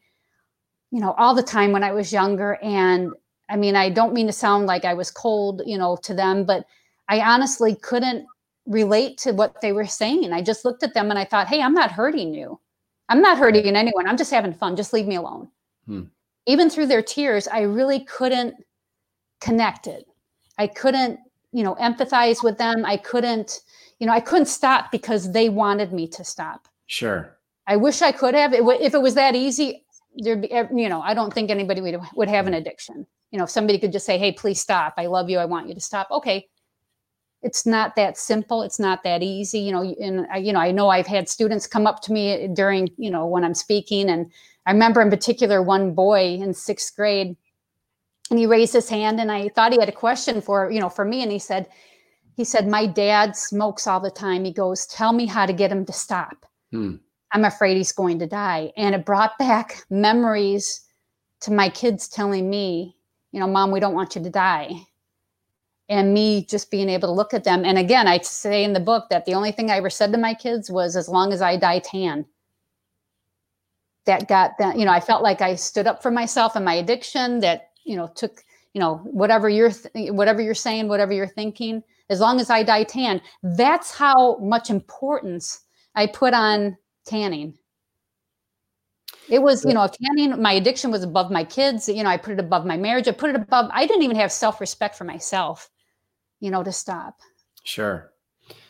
you 0.91 1.01
know, 1.01 1.15
all 1.17 1.33
the 1.33 1.41
time 1.41 1.71
when 1.71 1.83
I 1.83 1.91
was 1.91 2.13
younger. 2.13 2.59
And 2.61 3.13
I 3.49 3.55
mean, 3.55 3.75
I 3.75 3.89
don't 3.89 4.13
mean 4.13 4.27
to 4.27 4.31
sound 4.31 4.67
like 4.67 4.85
I 4.85 4.93
was 4.93 5.09
cold, 5.09 5.63
you 5.65 5.75
know, 5.75 5.97
to 6.03 6.13
them, 6.13 6.45
but 6.45 6.67
I 7.09 7.21
honestly 7.21 7.73
couldn't 7.73 8.27
relate 8.67 9.17
to 9.17 9.31
what 9.31 9.59
they 9.59 9.71
were 9.71 9.87
saying. 9.87 10.31
I 10.31 10.43
just 10.43 10.65
looked 10.65 10.83
at 10.83 10.93
them 10.93 11.09
and 11.09 11.17
I 11.17 11.25
thought, 11.25 11.47
hey, 11.47 11.63
I'm 11.63 11.73
not 11.73 11.91
hurting 11.91 12.35
you. 12.35 12.59
I'm 13.09 13.23
not 13.23 13.39
hurting 13.39 13.75
anyone. 13.75 14.07
I'm 14.07 14.17
just 14.17 14.29
having 14.29 14.53
fun. 14.53 14.75
Just 14.75 14.93
leave 14.93 15.07
me 15.07 15.15
alone. 15.15 15.47
Hmm. 15.87 16.03
Even 16.45 16.69
through 16.69 16.85
their 16.85 17.01
tears, 17.01 17.47
I 17.47 17.61
really 17.61 18.01
couldn't 18.01 18.53
connect 19.41 19.87
it. 19.87 20.05
I 20.59 20.67
couldn't, 20.67 21.19
you 21.53 21.63
know, 21.63 21.73
empathize 21.81 22.43
with 22.43 22.59
them. 22.59 22.85
I 22.85 22.97
couldn't, 22.97 23.61
you 23.99 24.07
know, 24.07 24.13
I 24.13 24.19
couldn't 24.19 24.45
stop 24.45 24.91
because 24.91 25.31
they 25.31 25.49
wanted 25.49 25.91
me 25.91 26.07
to 26.09 26.23
stop. 26.23 26.67
Sure. 26.85 27.37
I 27.65 27.75
wish 27.75 28.01
I 28.01 28.11
could 28.11 28.33
have. 28.33 28.53
If 28.53 28.93
it 28.93 29.01
was 29.01 29.15
that 29.15 29.35
easy, 29.35 29.85
there'd 30.17 30.41
be, 30.41 30.47
you 30.47 30.89
know, 30.89 31.01
I 31.01 31.13
don't 31.13 31.33
think 31.33 31.49
anybody 31.49 31.81
would, 31.81 31.99
would 32.15 32.29
have 32.29 32.47
an 32.47 32.53
mm-hmm. 32.53 32.61
addiction. 32.61 33.07
You 33.31 33.37
know, 33.37 33.43
if 33.43 33.49
somebody 33.49 33.77
could 33.77 33.91
just 33.91 34.05
say, 34.05 34.17
hey, 34.17 34.31
please 34.31 34.61
stop. 34.61 34.93
I 34.97 35.07
love 35.07 35.29
you. 35.29 35.37
I 35.37 35.45
want 35.45 35.67
you 35.67 35.73
to 35.73 35.81
stop. 35.81 36.09
Okay. 36.11 36.47
It's 37.43 37.65
not 37.65 37.95
that 37.97 38.17
simple. 38.17 38.63
It's 38.63 38.79
not 38.79 39.03
that 39.03 39.21
easy. 39.21 39.59
You 39.59 39.71
know, 39.73 39.83
and 40.01 40.25
I, 40.31 40.37
you 40.37 40.53
know, 40.53 40.59
I 40.59 40.71
know 40.71 40.89
I've 40.89 41.07
had 41.07 41.27
students 41.27 41.67
come 41.67 41.85
up 41.85 42.01
to 42.03 42.13
me 42.13 42.47
during, 42.47 42.89
you 42.97 43.11
know, 43.11 43.25
when 43.25 43.43
I'm 43.43 43.53
speaking. 43.53 44.09
And 44.09 44.31
I 44.65 44.71
remember 44.71 45.01
in 45.01 45.09
particular 45.09 45.61
one 45.61 45.93
boy 45.93 46.39
in 46.41 46.53
sixth 46.53 46.95
grade, 46.95 47.35
and 48.29 48.39
he 48.39 48.45
raised 48.45 48.73
his 48.73 48.89
hand 48.89 49.19
and 49.21 49.31
I 49.31 49.49
thought 49.49 49.71
he 49.71 49.79
had 49.79 49.89
a 49.89 49.93
question 49.93 50.41
for, 50.41 50.69
you 50.71 50.79
know, 50.79 50.89
for 50.89 51.05
me. 51.05 51.21
And 51.21 51.31
he 51.31 51.39
said, 51.39 51.67
he 52.37 52.43
said, 52.43 52.67
my 52.67 52.85
dad 52.85 53.35
smokes 53.35 53.87
all 53.87 53.99
the 53.99 54.11
time. 54.11 54.45
He 54.45 54.53
goes, 54.53 54.85
tell 54.85 55.11
me 55.11 55.25
how 55.25 55.47
to 55.47 55.53
get 55.53 55.71
him 55.71 55.85
to 55.85 55.91
stop. 55.91 56.45
Hmm. 56.71 56.97
I'm 57.33 57.43
afraid 57.43 57.77
he's 57.77 57.91
going 57.91 58.19
to 58.19 58.27
die. 58.27 58.71
And 58.77 58.93
it 58.93 59.05
brought 59.05 59.37
back 59.39 59.83
memories 59.89 60.81
to 61.41 61.51
my 61.51 61.67
kids 61.67 62.07
telling 62.07 62.47
me, 62.47 62.95
you 63.31 63.39
know, 63.39 63.47
mom, 63.47 63.71
we 63.71 63.79
don't 63.79 63.95
want 63.95 64.15
you 64.15 64.21
to 64.21 64.29
die. 64.29 64.71
And 65.89 66.13
me 66.13 66.45
just 66.45 66.69
being 66.69 66.89
able 66.89 67.07
to 67.07 67.13
look 67.13 67.33
at 67.33 67.43
them. 67.43 67.65
And 67.65 67.79
again, 67.79 68.07
I 68.07 68.19
say 68.19 68.63
in 68.63 68.73
the 68.73 68.79
book 68.79 69.05
that 69.09 69.25
the 69.25 69.33
only 69.33 69.51
thing 69.51 69.71
I 69.71 69.77
ever 69.77 69.89
said 69.89 70.11
to 70.11 70.17
my 70.17 70.35
kids 70.35 70.69
was, 70.69 70.95
as 70.95 71.09
long 71.09 71.33
as 71.33 71.41
I 71.41 71.57
die 71.57 71.79
tan. 71.79 72.25
That 74.05 74.27
got 74.27 74.57
that, 74.59 74.77
you 74.77 74.85
know, 74.85 74.91
I 74.91 74.99
felt 74.99 75.23
like 75.23 75.41
I 75.41 75.55
stood 75.55 75.87
up 75.87 76.03
for 76.03 76.11
myself 76.11 76.55
and 76.55 76.63
my 76.63 76.75
addiction, 76.75 77.39
that, 77.39 77.71
you 77.83 77.95
know, 77.95 78.07
took, 78.15 78.43
you 78.73 78.79
know, 78.79 78.97
whatever 78.97 79.49
you're, 79.49 79.71
th- 79.71 80.11
whatever 80.11 80.41
you're 80.41 80.53
saying, 80.53 80.87
whatever 80.87 81.13
you're 81.13 81.27
thinking, 81.27 81.83
as 82.09 82.19
long 82.19 82.39
as 82.39 82.49
I 82.49 82.63
die 82.63 82.83
tan. 82.83 83.21
That's 83.43 83.91
how 83.91 84.37
much 84.37 84.69
importance 84.69 85.61
I 85.95 86.07
put 86.07 86.33
on 86.33 86.77
tanning. 87.05 87.57
It 89.29 89.41
was, 89.41 89.65
you 89.65 89.73
know, 89.73 89.87
tanning, 89.87 90.41
my 90.41 90.53
addiction 90.53 90.89
was 90.89 91.03
above 91.03 91.31
my 91.31 91.43
kids. 91.43 91.89
You 91.89 92.03
know, 92.03 92.09
I 92.09 92.17
put 92.17 92.33
it 92.33 92.39
above 92.39 92.65
my 92.65 92.77
marriage. 92.77 93.07
I 93.07 93.11
put 93.11 93.29
it 93.29 93.35
above, 93.35 93.69
I 93.73 93.85
didn't 93.85 94.03
even 94.03 94.15
have 94.15 94.31
self 94.31 94.61
respect 94.61 94.95
for 94.95 95.03
myself, 95.03 95.69
you 96.39 96.49
know, 96.49 96.63
to 96.63 96.71
stop. 96.71 97.19
Sure. 97.63 98.11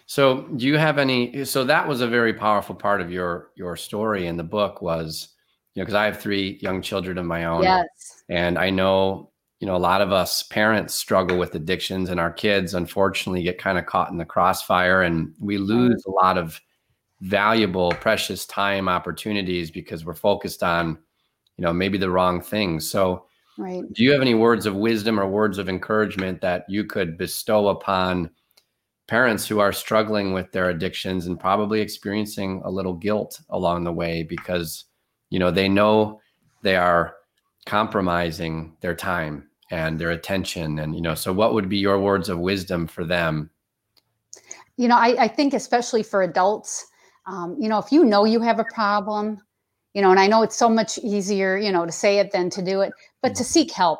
So 0.08 0.44
do 0.56 0.66
you 0.66 0.78
have 0.78 0.98
any, 0.98 1.46
so 1.46 1.64
that 1.66 1.88
was 1.88 2.02
a 2.02 2.08
very 2.08 2.34
powerful 2.34 2.74
part 2.74 3.02
of 3.02 3.12
your, 3.12 3.52
your 3.56 3.76
story 3.76 4.28
in 4.28 4.38
the 4.38 4.44
book 4.44 4.82
was, 4.82 5.36
you 5.76 5.82
know, 5.82 5.86
because 5.86 5.96
I 5.96 6.06
have 6.06 6.20
three 6.20 6.58
young 6.62 6.82
children 6.82 7.18
of 7.18 7.26
my 7.26 7.46
own. 7.46 7.64
Yes. 7.64 8.24
And 8.30 8.58
I 8.58 8.72
know 8.72 9.32
you 9.60 9.66
know, 9.66 9.76
a 9.76 9.78
lot 9.78 10.02
of 10.02 10.12
us 10.12 10.44
parents 10.44 10.94
struggle 10.94 11.38
with 11.38 11.56
addictions, 11.56 12.10
and 12.10 12.20
our 12.20 12.32
kids 12.32 12.74
unfortunately 12.74 13.44
get 13.44 13.58
kind 13.58 13.78
of 13.78 13.86
caught 13.86 14.12
in 14.12 14.18
the 14.18 14.26
crossfire, 14.26 15.02
and 15.02 15.34
we 15.40 15.58
lose 15.58 16.04
a 16.06 16.12
lot 16.12 16.38
of 16.38 16.60
valuable, 17.22 17.92
precious 17.94 18.46
time 18.46 18.88
opportunities 18.88 19.72
because 19.72 20.06
we're 20.06 20.14
focused 20.14 20.62
on, 20.62 20.98
you 21.58 21.64
know, 21.64 21.74
maybe 21.74 21.98
the 21.98 22.12
wrong 22.12 22.42
things. 22.42 22.90
So, 22.90 23.26
right. 23.58 23.82
do 23.94 24.04
you 24.04 24.12
have 24.12 24.22
any 24.22 24.36
words 24.36 24.68
of 24.68 24.76
wisdom 24.76 25.20
or 25.20 25.28
words 25.28 25.58
of 25.58 25.70
encouragement 25.70 26.42
that 26.42 26.66
you 26.70 26.84
could 26.84 27.18
bestow 27.18 27.70
upon 27.70 28.30
parents 29.08 29.48
who 29.48 29.60
are 29.60 29.72
struggling 29.72 30.34
with 30.34 30.52
their 30.52 30.70
addictions 30.70 31.26
and 31.26 31.40
probably 31.40 31.82
experiencing 31.82 32.62
a 32.66 32.70
little 32.70 32.94
guilt 32.94 33.42
along 33.50 33.86
the 33.86 33.94
way 33.94 34.22
because, 34.22 34.86
you 35.30 35.40
know, 35.40 35.50
they 35.50 35.70
know 35.70 36.20
they 36.62 36.76
are 36.76 37.16
compromising 37.68 38.74
their 38.80 38.96
time 38.96 39.48
and 39.70 40.00
their 40.00 40.12
attention 40.12 40.80
and 40.80 40.96
you 40.96 41.02
know 41.02 41.14
so 41.14 41.34
what 41.34 41.54
would 41.54 41.68
be 41.68 41.78
your 41.78 42.00
words 42.00 42.30
of 42.30 42.40
wisdom 42.40 42.88
for 42.88 43.04
them? 43.04 43.50
You 44.78 44.88
know 44.88 44.96
i, 44.96 45.24
I 45.24 45.28
think 45.28 45.54
especially 45.54 46.02
for 46.02 46.24
adults 46.24 46.86
um, 47.28 47.58
you 47.60 47.68
know 47.68 47.78
if 47.78 47.92
you 47.92 48.06
know 48.06 48.24
you 48.24 48.40
have 48.40 48.60
a 48.60 48.66
problem 48.74 49.38
you 49.94 50.02
know 50.02 50.12
and 50.12 50.20
i 50.20 50.28
know 50.28 50.44
it's 50.44 50.56
so 50.56 50.70
much 50.70 50.98
easier 51.00 51.58
you 51.58 51.72
know 51.72 51.86
to 51.86 51.92
say 51.92 52.20
it 52.20 52.32
than 52.32 52.50
to 52.52 52.62
do 52.62 52.82
it 52.82 52.94
but 53.22 53.36
to 53.36 53.44
seek 53.44 53.72
help 53.72 54.00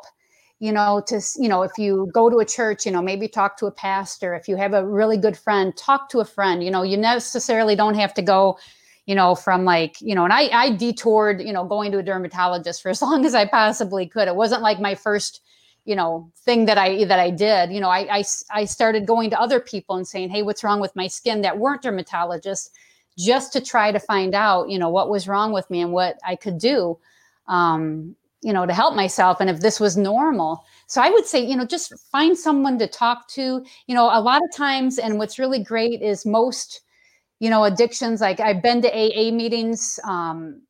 you 0.60 0.72
know 0.72 1.02
to 1.06 1.20
you 1.36 1.48
know 1.48 1.62
if 1.62 1.72
you 1.76 2.08
go 2.14 2.30
to 2.30 2.38
a 2.38 2.44
church 2.44 2.86
you 2.86 2.92
know 2.92 3.02
maybe 3.02 3.28
talk 3.28 3.58
to 3.58 3.66
a 3.66 3.72
pastor 3.72 4.34
if 4.34 4.48
you 4.48 4.56
have 4.56 4.72
a 4.72 4.86
really 4.86 5.18
good 5.18 5.36
friend 5.36 5.76
talk 5.76 6.08
to 6.08 6.20
a 6.20 6.24
friend 6.24 6.64
you 6.64 6.70
know 6.70 6.82
you 6.82 6.96
necessarily 6.96 7.76
don't 7.76 7.94
have 7.94 8.14
to 8.14 8.22
go 8.22 8.56
you 9.08 9.14
know, 9.14 9.34
from 9.34 9.64
like, 9.64 9.98
you 10.02 10.14
know, 10.14 10.24
and 10.24 10.34
I, 10.34 10.48
I 10.52 10.76
detoured, 10.76 11.40
you 11.40 11.50
know, 11.50 11.64
going 11.64 11.90
to 11.92 11.98
a 11.98 12.02
dermatologist 12.02 12.82
for 12.82 12.90
as 12.90 13.00
long 13.02 13.24
as 13.24 13.34
I 13.34 13.46
possibly 13.46 14.06
could. 14.06 14.28
It 14.28 14.36
wasn't 14.36 14.60
like 14.60 14.80
my 14.80 14.94
first, 14.94 15.40
you 15.86 15.96
know, 15.96 16.30
thing 16.44 16.66
that 16.66 16.76
I, 16.76 17.04
that 17.06 17.18
I 17.18 17.30
did, 17.30 17.72
you 17.72 17.80
know, 17.80 17.88
I, 17.88 18.18
I, 18.18 18.24
I 18.52 18.64
started 18.66 19.06
going 19.06 19.30
to 19.30 19.40
other 19.40 19.60
people 19.60 19.96
and 19.96 20.06
saying, 20.06 20.28
Hey, 20.28 20.42
what's 20.42 20.62
wrong 20.62 20.78
with 20.78 20.94
my 20.94 21.06
skin 21.06 21.40
that 21.40 21.56
weren't 21.56 21.82
dermatologists 21.82 22.68
just 23.16 23.50
to 23.54 23.62
try 23.62 23.90
to 23.90 23.98
find 23.98 24.34
out, 24.34 24.68
you 24.68 24.78
know, 24.78 24.90
what 24.90 25.08
was 25.08 25.26
wrong 25.26 25.52
with 25.52 25.68
me 25.70 25.80
and 25.80 25.90
what 25.90 26.18
I 26.22 26.36
could 26.36 26.58
do, 26.58 26.98
um, 27.46 28.14
you 28.42 28.52
know, 28.52 28.66
to 28.66 28.74
help 28.74 28.94
myself. 28.94 29.38
And 29.40 29.48
if 29.48 29.60
this 29.60 29.80
was 29.80 29.96
normal. 29.96 30.66
So 30.86 31.00
I 31.00 31.08
would 31.08 31.24
say, 31.24 31.42
you 31.42 31.56
know, 31.56 31.64
just 31.64 31.98
find 32.12 32.36
someone 32.36 32.78
to 32.78 32.86
talk 32.86 33.26
to, 33.28 33.64
you 33.86 33.94
know, 33.94 34.10
a 34.12 34.20
lot 34.20 34.42
of 34.44 34.54
times. 34.54 34.98
And 34.98 35.16
what's 35.16 35.38
really 35.38 35.64
great 35.64 36.02
is 36.02 36.26
most, 36.26 36.82
you 37.40 37.50
know, 37.50 37.64
addictions. 37.64 38.20
Like 38.20 38.40
I've 38.40 38.62
been 38.62 38.82
to 38.82 38.88
AA 38.88 39.30
meetings, 39.32 40.00
um, 40.04 40.62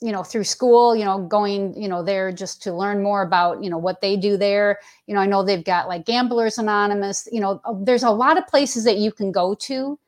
you 0.00 0.10
know, 0.10 0.22
through 0.22 0.44
school, 0.44 0.96
you 0.96 1.04
know, 1.04 1.20
going, 1.20 1.80
you 1.80 1.88
know, 1.88 2.02
there 2.02 2.32
just 2.32 2.62
to 2.62 2.72
learn 2.72 3.02
more 3.02 3.22
about, 3.22 3.62
you 3.62 3.70
know, 3.70 3.78
what 3.78 4.00
they 4.00 4.16
do 4.16 4.36
there. 4.36 4.78
You 5.06 5.14
know, 5.14 5.20
I 5.20 5.26
know 5.26 5.42
they've 5.42 5.64
got 5.64 5.88
like 5.88 6.06
Gamblers 6.06 6.58
Anonymous, 6.58 7.28
you 7.30 7.40
know, 7.40 7.60
uh, 7.64 7.74
there's 7.82 8.02
a 8.02 8.10
lot 8.10 8.36
of 8.36 8.46
places 8.46 8.84
that 8.84 8.98
you 8.98 9.12
can 9.12 9.30
go 9.30 9.54
to 9.54 9.98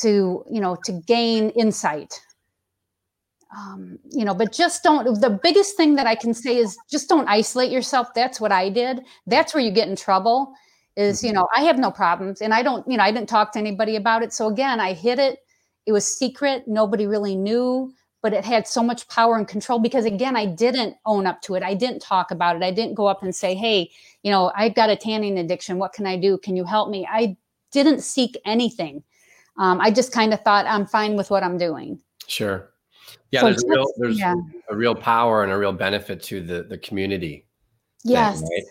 to, 0.00 0.44
you 0.50 0.60
know, 0.60 0.76
to 0.84 0.92
gain 1.06 1.50
insight. 1.50 2.20
Um, 3.56 3.98
you 4.10 4.24
know, 4.24 4.34
but 4.34 4.52
just 4.52 4.82
don't, 4.82 5.20
the 5.20 5.30
biggest 5.30 5.76
thing 5.76 5.94
that 5.94 6.06
I 6.06 6.14
can 6.14 6.34
say 6.34 6.56
is 6.56 6.76
just 6.90 7.08
don't 7.08 7.28
isolate 7.28 7.70
yourself. 7.70 8.08
That's 8.14 8.40
what 8.40 8.52
I 8.52 8.68
did. 8.68 9.00
That's 9.26 9.54
where 9.54 9.62
you 9.62 9.70
get 9.70 9.88
in 9.88 9.96
trouble 9.96 10.52
is 10.96 11.22
you 11.22 11.28
mm-hmm. 11.30 11.36
know 11.36 11.48
i 11.54 11.60
have 11.60 11.78
no 11.78 11.90
problems 11.90 12.40
and 12.40 12.54
i 12.54 12.62
don't 12.62 12.88
you 12.88 12.96
know 12.96 13.04
i 13.04 13.12
didn't 13.12 13.28
talk 13.28 13.52
to 13.52 13.58
anybody 13.58 13.96
about 13.96 14.22
it. 14.22 14.32
So 14.32 14.48
again 14.48 14.80
i 14.80 14.92
hid 14.92 15.18
it. 15.18 15.40
It 15.86 15.92
was 15.92 16.04
secret. 16.04 16.66
Nobody 16.66 17.06
really 17.06 17.36
knew 17.36 17.92
but 18.22 18.32
it 18.32 18.44
had 18.44 18.66
so 18.66 18.82
much 18.82 19.06
power 19.08 19.36
and 19.36 19.46
control 19.46 19.78
because 19.78 20.04
again 20.04 20.36
i 20.36 20.46
didn't 20.46 20.96
own 21.04 21.26
up 21.26 21.42
to 21.42 21.54
it. 21.54 21.62
I 21.62 21.74
didn't 21.74 22.00
talk 22.00 22.30
about 22.30 22.56
it. 22.56 22.62
I 22.62 22.70
didn't 22.70 22.94
go 22.94 23.06
up 23.06 23.22
and 23.22 23.34
say 23.34 23.54
hey 23.54 23.90
you 24.22 24.30
know 24.30 24.52
i've 24.56 24.74
got 24.74 24.90
a 24.90 24.96
tanning 24.96 25.38
addiction. 25.38 25.78
What 25.78 25.92
can 25.92 26.06
i 26.06 26.16
do? 26.16 26.38
Can 26.38 26.56
you 26.56 26.64
help 26.64 26.90
me? 26.90 27.06
I 27.10 27.36
didn't 27.72 28.00
seek 28.00 28.36
anything. 28.44 29.02
Um, 29.58 29.80
i 29.80 29.90
just 29.90 30.12
kind 30.12 30.32
of 30.32 30.40
thought 30.42 30.66
i'm 30.66 30.86
fine 30.86 31.16
with 31.16 31.30
what 31.30 31.42
i'm 31.42 31.58
doing. 31.58 32.00
Sure. 32.26 32.70
Yeah 33.30 33.40
so 33.40 33.46
there's, 33.46 33.64
real, 33.66 33.86
there's 33.98 34.18
yeah. 34.18 34.34
a 34.70 34.76
real 34.76 34.94
power 34.94 35.42
and 35.42 35.52
a 35.52 35.58
real 35.58 35.72
benefit 35.72 36.22
to 36.24 36.40
the 36.40 36.62
the 36.62 36.78
community 36.78 37.46
yes. 38.04 38.40
thing, 38.40 38.48
right? 38.50 38.64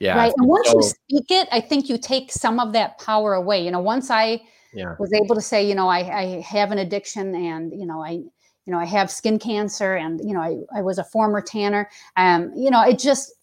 Yeah. 0.00 0.16
Right. 0.16 0.32
And 0.36 0.48
once 0.48 0.68
so, 0.68 0.76
you 0.76 0.82
speak 0.82 1.30
it, 1.30 1.46
I 1.52 1.60
think 1.60 1.88
you 1.88 1.98
take 1.98 2.32
some 2.32 2.58
of 2.58 2.72
that 2.72 2.98
power 2.98 3.34
away. 3.34 3.62
You 3.62 3.70
know, 3.70 3.80
once 3.80 4.10
I 4.10 4.40
yeah. 4.72 4.96
was 4.98 5.12
able 5.12 5.34
to 5.34 5.42
say, 5.42 5.66
you 5.66 5.74
know, 5.74 5.88
I, 5.88 5.98
I 5.98 6.40
have 6.40 6.72
an 6.72 6.78
addiction 6.78 7.34
and, 7.34 7.78
you 7.78 7.86
know, 7.86 8.02
I, 8.02 8.12
you 8.12 8.72
know, 8.72 8.78
I 8.78 8.86
have 8.86 9.10
skin 9.10 9.38
cancer 9.38 9.94
and, 9.94 10.18
you 10.26 10.32
know, 10.32 10.40
I, 10.40 10.78
I 10.78 10.82
was 10.82 10.98
a 10.98 11.04
former 11.04 11.42
tanner. 11.42 11.90
Um, 12.16 12.50
you 12.56 12.70
know, 12.70 12.82
it 12.82 12.98
just, 12.98 13.34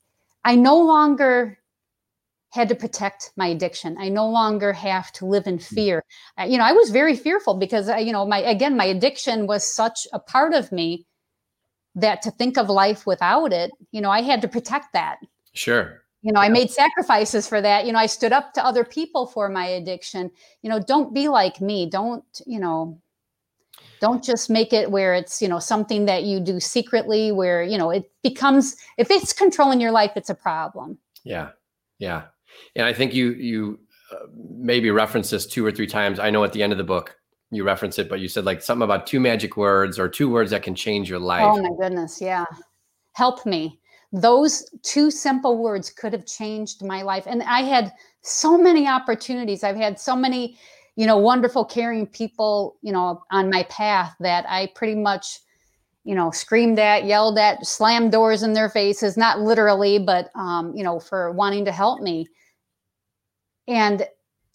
I 0.46 0.56
no 0.56 0.80
longer 0.80 1.60
had 2.50 2.70
to 2.70 2.76
protect 2.76 3.34
my 3.36 3.48
addiction. 3.48 3.96
I 4.00 4.10
no 4.10 4.28
longer 4.28 4.74
have 4.74 5.12
to 5.14 5.28
live 5.28 5.46
in 5.46 5.60
hmm. 5.60 5.76
fear. 5.76 6.04
Uh, 6.40 6.46
you 6.46 6.58
know, 6.58 6.64
I 6.64 6.72
was 6.72 6.90
very 6.90 7.16
fearful 7.16 7.54
because, 7.54 7.88
uh, 7.88 7.98
you 7.98 8.12
know, 8.12 8.26
my, 8.26 8.40
again, 8.40 8.76
my 8.76 8.86
addiction 8.86 9.46
was 9.46 9.76
such 9.76 10.08
a 10.12 10.18
part 10.18 10.56
of 10.56 10.72
me 10.72 11.06
that 11.94 12.24
to 12.24 12.32
think 12.32 12.58
of 12.58 12.68
life 12.68 13.06
without 13.06 13.54
it, 13.54 13.70
you 13.92 14.02
know, 14.02 14.10
I 14.10 14.22
had 14.22 14.42
to 14.42 14.48
protect 14.48 14.94
that. 14.94 15.18
Sure 15.54 16.02
you 16.22 16.32
know 16.34 16.40
i 16.40 16.50
made 16.50 16.70
sacrifices 16.70 17.48
for 17.48 17.62
that. 17.62 17.86
You 17.86 17.94
know 17.94 18.00
i 18.00 18.06
stood 18.06 18.32
up 18.32 18.54
to 18.54 18.66
other 18.66 18.84
people 18.84 19.28
for 19.28 19.50
my 19.50 19.66
addiction. 19.66 20.32
You 20.62 20.70
know 20.70 20.80
don't 20.80 21.14
be 21.14 21.28
like 21.28 21.62
me. 21.62 21.90
Don't 21.90 22.24
you 22.46 22.60
know 22.60 23.00
don't 24.00 24.24
just 24.24 24.50
make 24.50 24.74
it 24.74 24.92
where 24.92 25.14
it's 25.14 25.42
you 25.42 25.48
know 25.48 25.60
something 25.60 26.06
that 26.06 26.24
you 26.24 26.40
do 26.40 26.60
secretly 26.60 27.32
where 27.32 27.64
you 27.64 27.78
know 27.78 27.90
it 27.90 28.12
becomes 28.24 28.76
if 28.98 29.10
it's 29.12 29.34
controlling 29.34 29.82
your 29.82 29.92
life 29.92 30.12
it's 30.16 30.30
a 30.30 30.36
problem. 30.36 30.98
Yeah. 31.24 31.50
Yeah. 32.00 32.24
And 32.76 32.86
i 32.86 32.94
think 32.94 33.14
you 33.14 33.32
you 33.34 33.80
uh, 34.12 34.28
maybe 34.34 34.90
reference 34.90 35.30
this 35.30 35.46
two 35.46 35.66
or 35.66 35.72
three 35.72 35.88
times. 35.88 36.18
I 36.18 36.30
know 36.30 36.44
at 36.44 36.54
the 36.54 36.64
end 36.64 36.72
of 36.72 36.78
the 36.78 36.84
book 36.84 37.18
you 37.52 37.64
reference 37.64 37.98
it, 38.00 38.10
but 38.10 38.20
you 38.20 38.28
said 38.28 38.46
like 38.46 38.62
something 38.62 38.84
about 38.84 39.08
two 39.08 39.20
magic 39.20 39.58
words 39.58 40.00
or 40.00 40.10
two 40.10 40.30
words 40.30 40.52
that 40.52 40.64
can 40.64 40.76
change 40.76 41.10
your 41.10 41.20
life. 41.20 41.44
Oh 41.44 41.62
my 41.62 41.70
goodness, 41.80 42.22
yeah. 42.22 42.46
Help 43.14 43.46
me. 43.46 43.80
Those 44.12 44.70
two 44.84 45.12
simple 45.12 45.58
words 45.58 45.90
could 45.90 46.14
have 46.14 46.26
changed 46.26 46.84
my 46.84 47.02
life. 47.02 47.26
And 47.28 47.44
I 47.44 47.62
had 47.62 47.92
so 48.22 48.58
many 48.58 48.88
opportunities. 48.88 49.64
I've 49.64 49.76
had 49.76 50.00
so 50.00 50.16
many, 50.16 50.58
you 50.96 51.06
know, 51.06 51.18
wonderful, 51.18 51.66
caring 51.66 52.08
people, 52.08 52.78
you 52.82 52.92
know, 52.92 53.24
on 53.32 53.50
my 53.50 53.64
path 53.64 54.16
that 54.20 54.46
I 54.48 54.72
pretty 54.76 54.96
much, 54.96 55.40
you 56.04 56.16
know, 56.16 56.32
screamed 56.32 56.80
at, 56.80 57.06
yelled 57.06 57.38
at, 57.38 57.66
slammed 57.66 58.12
doors 58.12 58.44
in 58.44 58.54
their 58.54 58.70
faces, 58.70 59.18
not 59.18 59.42
literally, 59.42 60.00
but, 60.00 60.30
um, 60.36 60.74
you 60.76 60.84
know, 60.84 61.00
for 61.00 61.32
wanting 61.32 61.66
to 61.66 61.72
help 61.72 62.02
me. 62.02 62.28
And 63.68 64.08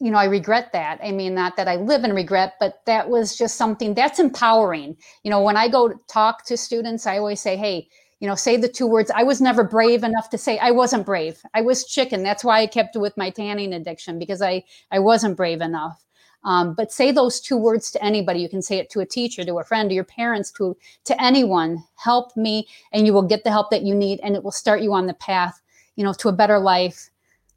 you 0.02 0.10
know, 0.10 0.18
I 0.18 0.24
regret 0.24 0.72
that. 0.72 0.98
I 1.00 1.12
mean, 1.12 1.32
not 1.32 1.56
that 1.56 1.68
I 1.68 1.76
live 1.76 2.02
in 2.02 2.12
regret, 2.12 2.54
but 2.58 2.80
that 2.86 3.08
was 3.08 3.38
just 3.38 3.54
something 3.54 3.94
that's 3.94 4.18
empowering. 4.18 4.96
You 5.22 5.30
know, 5.30 5.40
when 5.40 5.56
I 5.56 5.68
go 5.68 5.94
talk 6.10 6.44
to 6.46 6.56
students, 6.56 7.06
I 7.06 7.18
always 7.18 7.40
say, 7.40 7.56
hey, 7.56 7.88
you 8.22 8.28
know, 8.28 8.36
say 8.36 8.56
the 8.56 8.68
two 8.68 8.86
words. 8.86 9.10
I 9.12 9.24
was 9.24 9.40
never 9.40 9.64
brave 9.64 10.04
enough 10.04 10.30
to 10.30 10.38
say 10.38 10.56
I 10.58 10.70
wasn't 10.70 11.04
brave. 11.04 11.42
I 11.54 11.60
was 11.60 11.84
chicken. 11.84 12.22
That's 12.22 12.44
why 12.44 12.60
I 12.60 12.68
kept 12.68 12.96
with 12.96 13.16
my 13.16 13.30
tanning 13.30 13.72
addiction 13.72 14.16
because 14.16 14.40
I 14.40 14.62
I 14.92 15.00
wasn't 15.00 15.36
brave 15.36 15.60
enough. 15.60 16.04
Um, 16.44 16.74
but 16.74 16.92
say 16.92 17.10
those 17.10 17.40
two 17.40 17.56
words 17.56 17.90
to 17.90 18.04
anybody. 18.04 18.38
You 18.38 18.48
can 18.48 18.62
say 18.62 18.78
it 18.78 18.90
to 18.90 19.00
a 19.00 19.06
teacher, 19.06 19.44
to 19.44 19.58
a 19.58 19.64
friend, 19.64 19.90
to 19.90 19.94
your 19.94 20.04
parents, 20.04 20.52
to 20.52 20.76
to 21.02 21.20
anyone. 21.20 21.82
Help 21.96 22.36
me, 22.36 22.68
and 22.92 23.06
you 23.06 23.12
will 23.12 23.26
get 23.26 23.42
the 23.42 23.50
help 23.50 23.70
that 23.70 23.82
you 23.82 23.92
need, 23.92 24.20
and 24.22 24.36
it 24.36 24.44
will 24.44 24.52
start 24.52 24.82
you 24.82 24.94
on 24.94 25.08
the 25.08 25.14
path, 25.14 25.60
you 25.96 26.04
know, 26.04 26.12
to 26.12 26.28
a 26.28 26.32
better 26.32 26.60
life 26.60 27.10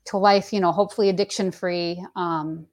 to 0.06 0.18
life, 0.18 0.52
you 0.52 0.60
know, 0.60 0.72
hopefully 0.72 1.10
addiction 1.10 1.52
free 1.52 2.04
um, 2.16 2.66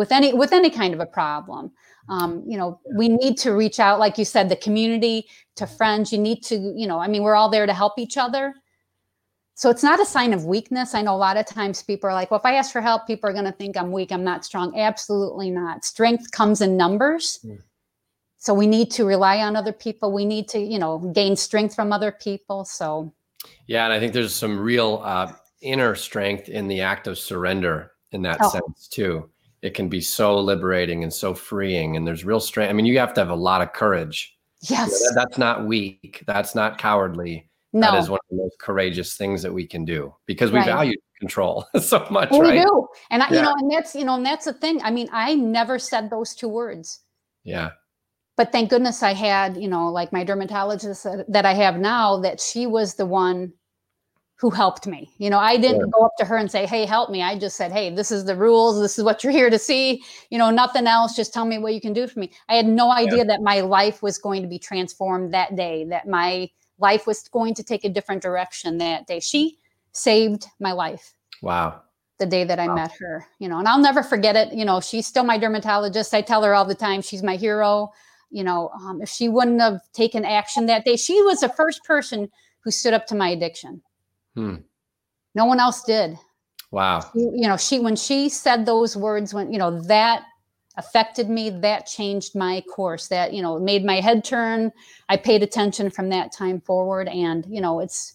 with 0.00 0.12
any 0.12 0.32
with 0.32 0.54
any 0.54 0.70
kind 0.70 0.94
of 0.94 1.00
a 1.00 1.04
problem. 1.04 1.70
Um, 2.08 2.42
you 2.46 2.56
know, 2.56 2.80
we 2.94 3.06
need 3.10 3.36
to 3.44 3.52
reach 3.52 3.78
out, 3.78 4.00
like 4.00 4.16
you 4.16 4.24
said, 4.24 4.48
the 4.48 4.56
community 4.56 5.26
to 5.56 5.66
friends. 5.66 6.10
You 6.10 6.18
need 6.18 6.42
to, 6.44 6.56
you 6.74 6.86
know, 6.86 6.98
I 6.98 7.06
mean, 7.06 7.22
we're 7.22 7.34
all 7.34 7.50
there 7.50 7.66
to 7.66 7.74
help 7.74 7.98
each 7.98 8.16
other. 8.16 8.54
So 9.56 9.68
it's 9.68 9.82
not 9.82 10.00
a 10.00 10.06
sign 10.06 10.32
of 10.32 10.46
weakness. 10.46 10.94
I 10.94 11.02
know 11.02 11.14
a 11.14 11.18
lot 11.28 11.36
of 11.36 11.44
times 11.44 11.82
people 11.82 12.08
are 12.08 12.14
like, 12.14 12.30
well, 12.30 12.40
if 12.40 12.46
I 12.46 12.54
ask 12.54 12.72
for 12.72 12.80
help, 12.80 13.06
people 13.06 13.28
are 13.28 13.34
going 13.34 13.44
to 13.44 13.52
think 13.52 13.76
I'm 13.76 13.92
weak, 13.92 14.10
I'm 14.10 14.24
not 14.24 14.42
strong. 14.42 14.74
Absolutely 14.74 15.50
not. 15.50 15.84
Strength 15.84 16.30
comes 16.30 16.62
in 16.62 16.78
numbers. 16.78 17.38
Mm. 17.44 17.58
So 18.38 18.54
we 18.54 18.66
need 18.66 18.90
to 18.92 19.04
rely 19.04 19.42
on 19.42 19.54
other 19.54 19.74
people. 19.74 20.12
We 20.12 20.24
need 20.24 20.48
to, 20.48 20.58
you 20.58 20.78
know, 20.78 21.12
gain 21.14 21.36
strength 21.36 21.74
from 21.74 21.92
other 21.92 22.10
people. 22.10 22.64
So, 22.64 23.12
yeah, 23.66 23.84
and 23.84 23.92
I 23.92 24.00
think 24.00 24.14
there's 24.14 24.34
some 24.34 24.58
real 24.58 25.02
uh, 25.04 25.30
inner 25.60 25.94
strength 25.94 26.48
in 26.48 26.68
the 26.68 26.80
act 26.80 27.06
of 27.06 27.18
surrender 27.18 27.92
in 28.12 28.22
that 28.22 28.38
oh. 28.40 28.48
sense 28.48 28.88
too. 28.88 29.28
It 29.62 29.74
can 29.74 29.88
be 29.88 30.00
so 30.00 30.38
liberating 30.38 31.02
and 31.02 31.12
so 31.12 31.34
freeing, 31.34 31.96
and 31.96 32.06
there's 32.06 32.24
real 32.24 32.40
strength. 32.40 32.70
I 32.70 32.72
mean, 32.72 32.86
you 32.86 32.98
have 32.98 33.14
to 33.14 33.20
have 33.20 33.30
a 33.30 33.34
lot 33.34 33.62
of 33.62 33.72
courage. 33.72 34.36
Yes, 34.62 34.70
you 34.70 34.84
know, 34.84 34.88
that, 34.88 35.14
that's 35.14 35.38
not 35.38 35.66
weak. 35.66 36.22
That's 36.26 36.54
not 36.54 36.78
cowardly. 36.78 37.48
No. 37.72 37.92
That 37.92 37.98
is 37.98 38.10
one 38.10 38.18
of 38.18 38.36
the 38.36 38.42
most 38.42 38.58
courageous 38.58 39.16
things 39.16 39.42
that 39.42 39.52
we 39.52 39.66
can 39.66 39.84
do 39.84 40.14
because 40.26 40.50
we 40.50 40.58
right. 40.58 40.66
value 40.66 40.96
control 41.18 41.66
so 41.80 42.06
much. 42.10 42.30
Well, 42.30 42.40
right? 42.40 42.54
We 42.54 42.64
do, 42.64 42.88
and 43.10 43.22
I, 43.22 43.28
yeah. 43.30 43.36
you 43.36 43.42
know, 43.42 43.54
and 43.58 43.70
that's 43.70 43.94
you 43.94 44.04
know, 44.04 44.14
and 44.14 44.26
that's 44.26 44.46
the 44.46 44.54
thing. 44.54 44.80
I 44.82 44.90
mean, 44.90 45.08
I 45.12 45.34
never 45.34 45.78
said 45.78 46.10
those 46.10 46.34
two 46.34 46.48
words. 46.48 47.00
Yeah 47.44 47.70
but 48.40 48.52
thank 48.52 48.70
goodness 48.70 49.02
I 49.02 49.12
had, 49.12 49.58
you 49.58 49.68
know, 49.68 49.90
like 49.90 50.14
my 50.14 50.24
dermatologist 50.24 51.06
that 51.28 51.44
I 51.44 51.52
have 51.52 51.76
now, 51.76 52.18
that 52.20 52.40
she 52.40 52.66
was 52.66 52.94
the 52.94 53.04
one 53.04 53.52
who 54.40 54.48
helped 54.48 54.86
me. 54.86 55.12
You 55.18 55.28
know, 55.28 55.38
I 55.38 55.58
didn't 55.58 55.80
yeah. 55.80 55.92
go 55.92 56.06
up 56.06 56.16
to 56.18 56.24
her 56.24 56.38
and 56.38 56.50
say, 56.50 56.64
"Hey, 56.64 56.86
help 56.86 57.10
me." 57.10 57.22
I 57.22 57.38
just 57.38 57.56
said, 57.56 57.72
"Hey, 57.72 57.94
this 57.94 58.10
is 58.10 58.24
the 58.24 58.34
rules. 58.34 58.80
This 58.80 58.98
is 58.98 59.04
what 59.04 59.22
you're 59.22 59.34
here 59.34 59.50
to 59.50 59.58
see. 59.58 60.02
You 60.30 60.38
know, 60.38 60.50
nothing 60.50 60.86
else. 60.86 61.14
Just 61.14 61.34
tell 61.34 61.44
me 61.44 61.58
what 61.58 61.74
you 61.74 61.80
can 61.80 61.92
do 61.92 62.06
for 62.06 62.18
me." 62.20 62.30
I 62.48 62.54
had 62.54 62.66
no 62.66 62.90
idea 62.90 63.18
yeah. 63.18 63.24
that 63.24 63.42
my 63.42 63.60
life 63.60 64.02
was 64.02 64.16
going 64.16 64.40
to 64.40 64.48
be 64.48 64.58
transformed 64.58 65.34
that 65.34 65.56
day. 65.56 65.84
That 65.84 66.08
my 66.08 66.48
life 66.78 67.06
was 67.06 67.28
going 67.28 67.52
to 67.54 67.62
take 67.62 67.84
a 67.84 67.90
different 67.90 68.22
direction 68.22 68.78
that 68.78 69.06
day. 69.06 69.20
She 69.20 69.58
saved 69.92 70.46
my 70.58 70.72
life. 70.72 71.12
Wow. 71.42 71.82
The 72.18 72.24
day 72.24 72.44
that 72.44 72.58
I 72.58 72.66
wow. 72.66 72.76
met 72.76 72.92
her, 72.92 73.26
you 73.40 73.48
know, 73.48 73.58
and 73.58 73.68
I'll 73.68 73.78
never 73.78 74.02
forget 74.02 74.36
it. 74.36 74.54
You 74.54 74.64
know, 74.64 74.80
she's 74.80 75.06
still 75.06 75.24
my 75.24 75.36
dermatologist. 75.36 76.14
I 76.14 76.22
tell 76.22 76.42
her 76.44 76.54
all 76.54 76.64
the 76.64 76.74
time, 76.74 77.02
she's 77.02 77.22
my 77.22 77.36
hero. 77.36 77.90
You 78.30 78.44
know, 78.44 78.70
um, 78.70 79.02
if 79.02 79.10
she 79.10 79.28
wouldn't 79.28 79.60
have 79.60 79.80
taken 79.92 80.24
action 80.24 80.64
that 80.66 80.86
day, 80.86 80.96
she 80.96 81.20
was 81.22 81.40
the 81.40 81.48
first 81.50 81.84
person 81.84 82.30
who 82.60 82.70
stood 82.70 82.94
up 82.94 83.06
to 83.08 83.14
my 83.14 83.28
addiction 83.28 83.82
Hmm. 84.34 84.56
No 85.34 85.44
one 85.44 85.60
else 85.60 85.82
did. 85.82 86.18
Wow. 86.70 87.00
She, 87.00 87.20
you 87.20 87.48
know, 87.48 87.56
she 87.56 87.80
when 87.80 87.96
she 87.96 88.28
said 88.28 88.66
those 88.66 88.96
words, 88.96 89.34
when 89.34 89.52
you 89.52 89.58
know 89.58 89.80
that 89.82 90.22
affected 90.76 91.28
me, 91.28 91.50
that 91.50 91.86
changed 91.86 92.36
my 92.36 92.62
course. 92.62 93.08
That 93.08 93.32
you 93.32 93.42
know 93.42 93.58
made 93.58 93.84
my 93.84 94.00
head 94.00 94.24
turn. 94.24 94.72
I 95.08 95.16
paid 95.16 95.42
attention 95.42 95.90
from 95.90 96.10
that 96.10 96.32
time 96.32 96.60
forward, 96.60 97.08
and 97.08 97.44
you 97.48 97.60
know 97.60 97.80
it's 97.80 98.14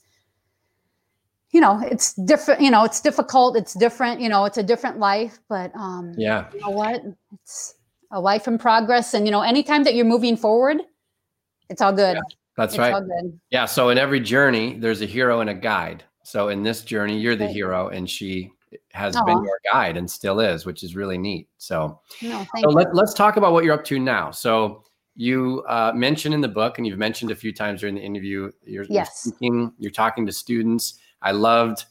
you 1.56 1.62
know 1.62 1.80
it's 1.90 2.14
different 2.14 2.60
you 2.60 2.70
know 2.70 2.84
it's 2.84 3.00
difficult 3.00 3.56
it's 3.56 3.74
different 3.74 4.20
you 4.20 4.28
know 4.28 4.44
it's 4.44 4.58
a 4.58 4.64
different 4.64 5.00
life 5.00 5.40
but 5.48 5.72
um 5.74 6.14
yeah 6.18 6.50
you 6.54 6.60
know 6.60 6.70
what 6.70 7.02
it's 7.34 7.76
a 8.12 8.20
life 8.20 8.46
in 8.46 8.58
progress 8.58 9.14
and 9.14 9.26
you 9.26 9.32
know 9.32 9.40
anytime 9.42 9.86
that 9.86 9.96
you're 9.96 10.04
moving 10.04 10.36
forward 10.36 10.82
it's 11.70 11.82
all 11.82 11.94
good 11.94 12.18
yeah. 12.18 12.22
That's 12.58 12.74
it's 12.74 12.80
right. 12.80 13.04
Yeah. 13.50 13.66
So 13.66 13.90
in 13.90 13.98
every 13.98 14.20
journey, 14.20 14.78
there's 14.80 15.02
a 15.02 15.06
hero 15.06 15.42
and 15.42 15.50
a 15.50 15.54
guide. 15.54 16.04
So 16.24 16.50
in 16.50 16.64
this 16.64 16.84
journey, 16.84 17.20
you're 17.20 17.36
the 17.36 17.48
hero, 17.48 17.90
and 17.90 18.10
she 18.10 18.52
has 18.92 19.16
Aww. 19.16 19.26
been 19.26 19.44
your 19.44 19.60
guide 19.72 19.98
and 19.98 20.10
still 20.10 20.40
is, 20.40 20.66
which 20.66 20.84
is 20.84 20.96
really 20.96 21.18
neat. 21.18 21.48
So, 21.58 22.02
no, 22.22 22.46
so 22.60 22.70
let, 22.70 22.88
us 22.98 23.14
talk 23.14 23.38
about 23.38 23.54
what 23.54 23.64
you're 23.64 23.74
up 23.74 23.84
to 23.86 24.00
now. 24.00 24.32
So 24.32 24.84
you 25.16 25.64
uh, 25.68 25.92
mentioned 25.96 26.34
in 26.34 26.42
the 26.42 26.48
book, 26.48 26.78
and 26.78 26.88
you've 26.88 26.98
mentioned 26.98 27.32
a 27.32 27.36
few 27.36 27.54
times 27.54 27.82
during 27.82 27.96
the 27.96 28.02
interview, 28.02 28.52
you're, 28.64 28.86
yes. 28.90 29.24
you're, 29.26 29.34
speaking, 29.34 29.74
you're 29.78 29.92
talking 29.92 30.26
to 30.26 30.32
students. 30.32 31.00
I 31.22 31.32
loved 31.32 31.86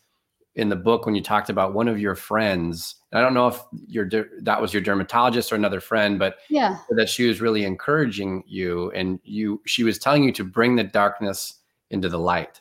in 0.56 0.68
the 0.68 0.76
book 0.76 1.04
when 1.04 1.14
you 1.14 1.22
talked 1.22 1.50
about 1.50 1.74
one 1.74 1.88
of 1.88 1.98
your 1.98 2.14
friends. 2.14 2.96
I 3.12 3.20
don't 3.20 3.34
know 3.34 3.48
if 3.48 3.60
your 3.86 4.08
that 4.42 4.60
was 4.60 4.72
your 4.72 4.82
dermatologist 4.82 5.52
or 5.52 5.56
another 5.56 5.80
friend, 5.80 6.18
but 6.18 6.36
yeah, 6.48 6.78
that 6.90 7.08
she 7.08 7.26
was 7.26 7.40
really 7.40 7.64
encouraging 7.64 8.44
you, 8.46 8.90
and 8.92 9.18
you 9.24 9.60
she 9.66 9.84
was 9.84 9.98
telling 9.98 10.24
you 10.24 10.32
to 10.32 10.44
bring 10.44 10.76
the 10.76 10.84
darkness 10.84 11.60
into 11.90 12.08
the 12.08 12.18
light. 12.18 12.60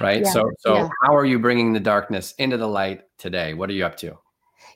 Right. 0.00 0.22
Yeah. 0.22 0.32
So 0.32 0.50
so 0.60 0.74
yeah. 0.74 0.88
how 1.02 1.16
are 1.16 1.24
you 1.24 1.38
bringing 1.38 1.72
the 1.72 1.80
darkness 1.80 2.34
into 2.38 2.56
the 2.56 2.68
light 2.68 3.02
today? 3.18 3.54
What 3.54 3.70
are 3.70 3.74
you 3.74 3.84
up 3.84 3.96
to? 3.98 4.18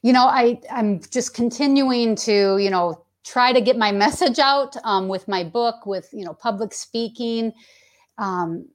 You 0.02 0.12
know, 0.12 0.26
I 0.26 0.60
I'm 0.70 1.00
just 1.10 1.34
continuing 1.34 2.16
to 2.16 2.58
you 2.58 2.70
know 2.70 3.04
try 3.24 3.52
to 3.52 3.60
get 3.60 3.76
my 3.76 3.92
message 3.92 4.38
out 4.38 4.76
um, 4.84 5.08
with 5.08 5.28
my 5.28 5.44
book, 5.44 5.86
with 5.86 6.08
you 6.12 6.24
know 6.24 6.34
public 6.34 6.74
speaking. 6.74 7.52
Um, 8.18 8.68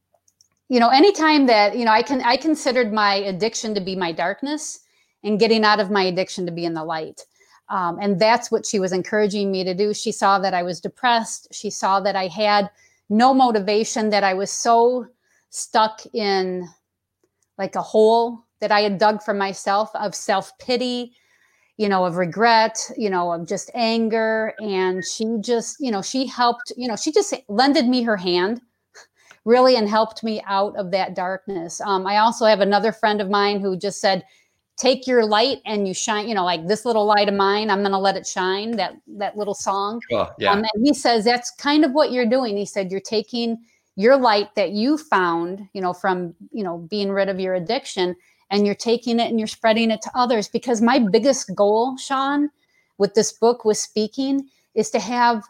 you 0.70 0.80
know 0.80 0.90
anytime 0.90 1.46
that 1.46 1.78
you 1.78 1.86
know 1.86 1.92
i 1.92 2.02
can 2.02 2.22
i 2.22 2.36
considered 2.36 2.92
my 2.92 3.16
addiction 3.16 3.74
to 3.74 3.82
be 3.82 3.96
my 3.96 4.12
darkness 4.12 4.82
and 5.24 5.40
getting 5.40 5.64
out 5.64 5.80
of 5.80 5.92
my 5.92 6.04
addiction 6.04 6.46
to 6.46 6.52
be 6.52 6.66
in 6.66 6.74
the 6.74 6.84
light. 6.84 7.26
Um, 7.70 7.98
and 8.02 8.20
that's 8.20 8.50
what 8.50 8.66
she 8.66 8.80
was 8.80 8.94
encouraging 8.94 9.52
me 9.52 9.64
to 9.66 9.74
do. 9.74 9.94
She 9.94 10.12
saw 10.12 10.40
that 10.40 10.54
i 10.54 10.64
was 10.64 10.80
depressed. 10.80 11.48
She 11.52 11.70
saw 11.70 12.00
that 12.02 12.16
i 12.16 12.28
had 12.28 12.70
no 13.10 13.34
motivation 13.34 14.10
that 14.10 14.24
i 14.24 14.34
was 14.34 14.52
so 14.52 15.08
stuck 15.50 16.02
in 16.14 16.68
like 17.58 17.76
a 17.76 17.82
hole 17.82 18.44
that 18.60 18.72
i 18.72 18.82
had 18.82 18.98
dug 18.98 19.22
for 19.24 19.34
myself 19.34 19.90
of 19.96 20.14
self-pity 20.14 21.14
you 21.78 21.88
know 21.88 22.04
of 22.06 22.18
regret 22.18 22.78
you 22.98 23.10
know 23.10 23.32
of 23.32 23.48
just 23.48 23.72
anger. 23.74 24.54
And 24.60 25.04
she 25.06 25.26
just 25.40 25.78
you 25.80 25.92
know 25.92 26.02
she 26.02 26.26
helped 26.26 26.72
you 26.78 26.88
know 26.88 26.96
she 26.96 27.12
just 27.12 27.34
lended 27.48 27.88
me 27.88 28.04
her 28.04 28.18
hand 28.18 28.62
really 29.48 29.78
and 29.78 29.88
helped 29.88 30.26
me 30.26 30.44
out 30.46 30.76
of 30.76 30.92
that 30.92 31.16
darkness. 31.16 31.80
Um, 31.80 32.06
I 32.06 32.18
also 32.18 32.46
have 32.46 32.60
another 32.60 32.92
friend 32.92 33.22
of 33.22 33.30
mine 33.30 33.62
who 33.62 33.78
just 33.78 34.02
said, 34.02 34.26
take 34.76 35.08
your 35.08 35.26
light 35.26 35.60
and 35.66 35.88
you 35.88 35.94
shine, 35.94 36.28
you 36.28 36.36
know, 36.36 36.44
like 36.44 36.68
this 36.68 36.84
little 36.84 37.06
light 37.06 37.30
of 37.30 37.34
mine, 37.34 37.70
I'm 37.70 37.80
going 37.80 37.94
to 37.94 37.98
let 37.98 38.18
it 38.18 38.28
shine, 38.28 38.72
that, 38.72 38.94
that 39.08 39.38
little 39.38 39.54
song. 39.54 40.02
Yeah. 40.12 40.52
Um, 40.52 40.60
and 40.60 40.86
he 40.86 40.94
says, 40.94 41.24
that's 41.24 41.50
kind 41.52 41.86
of 41.86 41.94
what 41.94 42.12
you're 42.12 42.30
doing. 42.30 42.58
He 42.58 42.66
said, 42.66 42.92
you're 42.92 43.00
taking 43.00 43.58
your 43.96 44.18
light 44.18 44.54
that 44.56 44.72
you 44.72 44.98
found, 44.98 45.68
you 45.74 45.82
know, 45.82 45.94
from, 45.94 46.36
you 46.52 46.64
know, 46.64 46.80
being 46.90 47.10
rid 47.10 47.30
of 47.30 47.40
your 47.40 47.56
addiction 47.56 48.18
and 48.52 48.66
you're 48.66 48.76
taking 48.76 49.18
it 49.20 49.30
and 49.30 49.40
you're 49.40 49.48
spreading 49.48 49.92
it 49.92 50.02
to 50.02 50.12
others. 50.14 50.50
Because 50.50 50.82
my 50.82 51.00
biggest 51.00 51.56
goal, 51.56 51.96
Sean, 51.98 52.50
with 52.98 53.14
this 53.14 53.32
book 53.32 53.64
with 53.64 53.78
speaking 53.78 54.50
is 54.76 54.90
to 54.92 55.00
have 55.00 55.44